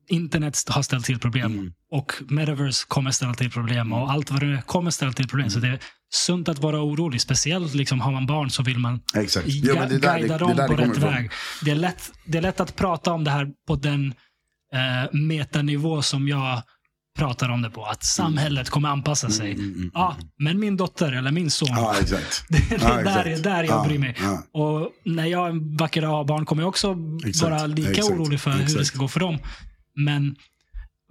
[0.09, 1.51] Internet har ställt till problem.
[1.51, 1.73] Mm.
[1.91, 3.93] Och metaverse kommer ställa till problem.
[3.93, 5.49] Och allt vad det kommer ställa till problem.
[5.49, 5.79] Så det,
[6.13, 7.21] sunt att vara orolig.
[7.21, 9.45] Speciellt liksom, har man barn så vill man Exakt.
[9.49, 11.13] Jo, men det är där guida det- det är dem på det kommer rätt ifrån.
[11.13, 11.31] väg.
[11.63, 14.13] Det är, lätt, det är lätt att prata om det här på den
[14.73, 16.61] eh, metanivå som jag
[17.17, 17.85] pratar om det på.
[17.85, 19.51] Att samhället kommer anpassa sig.
[19.51, 21.67] Mm, mm, mm, Ja, men min dotter eller min son.
[21.71, 22.43] Ja, exakt.
[22.49, 23.43] Det är Ja, där, exakt.
[23.43, 24.15] där jag Ja, blir mig.
[24.21, 24.43] ja.
[24.61, 28.09] Och när jag en vacker dag har barn kommer jag också Exakt, vara lika exakt,
[28.09, 28.85] orolig för hur det exakt.
[28.87, 29.37] ska gå för dem.
[29.95, 30.35] Men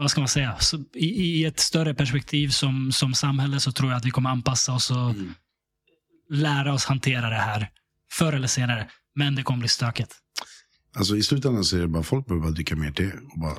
[0.01, 0.56] vad ska man säga?
[0.94, 4.72] I, I ett större perspektiv som, som samhälle så tror jag att vi kommer anpassa
[4.72, 5.35] oss och Mm.
[6.31, 7.70] lära oss hantera det här
[8.12, 8.89] förr eller senare.
[9.14, 10.14] Men det kommer bli stökigt.
[10.97, 13.06] Alltså i slutändan så är det bara folk behöver bara dricka mer te.
[13.06, 13.56] Och bara...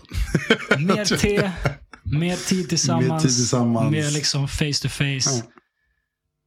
[0.79, 1.51] Mer te,
[2.03, 3.91] mer tid tillsammans, Mer tid tillsammans.
[3.91, 5.35] mer liksom face to face.
[5.37, 5.41] Ja.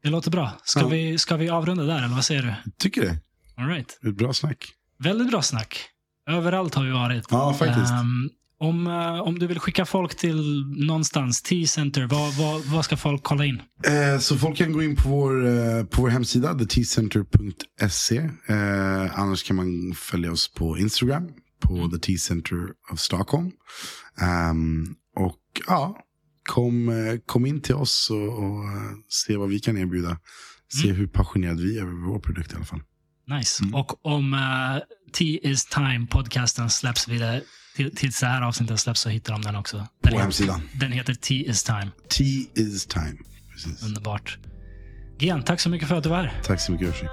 [0.02, 0.52] Det låter bra.
[0.64, 0.86] Ska, Ja.
[0.88, 2.70] vi, ska vi avrunda där, eller vad säger du?
[2.78, 3.16] Tycker det.
[3.56, 3.98] All right.
[4.06, 4.68] Ett bra snack.
[4.98, 5.78] Väldigt bra snack.
[6.30, 7.24] Överallt har vi varit.
[7.30, 7.90] Ja, faktiskt.
[7.92, 12.96] Ehm, om, eh, om du vill skicka folk till någonstans, T-center, vad, vad, vad ska
[12.96, 13.62] folk kolla in?
[13.86, 18.16] Eh, så folk kan gå in på vår, eh, på vår hemsida, thetcenter.se.
[18.46, 21.28] Eh, annars kan man följa oss på Instagram,
[21.60, 22.58] på The Tea Center
[22.92, 23.50] of Stockholm.
[24.20, 25.98] Ehm, och ja,
[26.48, 30.18] kom, eh, kom in till oss och, och eh, se vad vi kan erbjuda.
[30.82, 32.82] Se hur passionerade vi är över vår produkt i alla fall.
[33.28, 33.62] Nice.
[33.62, 33.74] Mm.
[33.74, 34.82] Och om uh,
[35.12, 37.42] T is time podcasten släpps vidare,
[37.76, 39.76] till, tills det här avsnittet släpps så hittar de den också.
[39.76, 40.62] Den På heter- hemsidan.
[40.72, 41.90] Den heter T is time.
[42.08, 43.16] Tea is time.
[43.52, 43.82] Precis.
[43.82, 44.38] Underbart.
[45.18, 46.40] Gian, tack så mycket för att du var här.
[46.44, 47.06] Tack så mycket Ursi.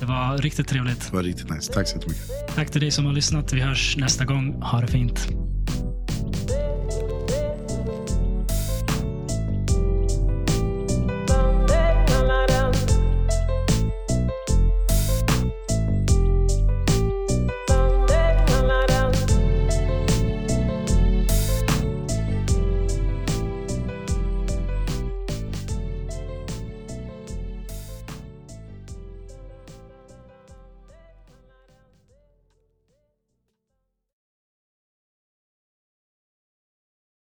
[0.00, 1.06] Det var riktigt trevligt.
[1.06, 1.72] Det var riktigt nice.
[1.72, 2.24] Tack så jättemycket.
[2.54, 3.52] Tack till dig som har lyssnat.
[3.52, 4.62] Vi hörs nästa gång.
[4.62, 5.28] Ha det fint.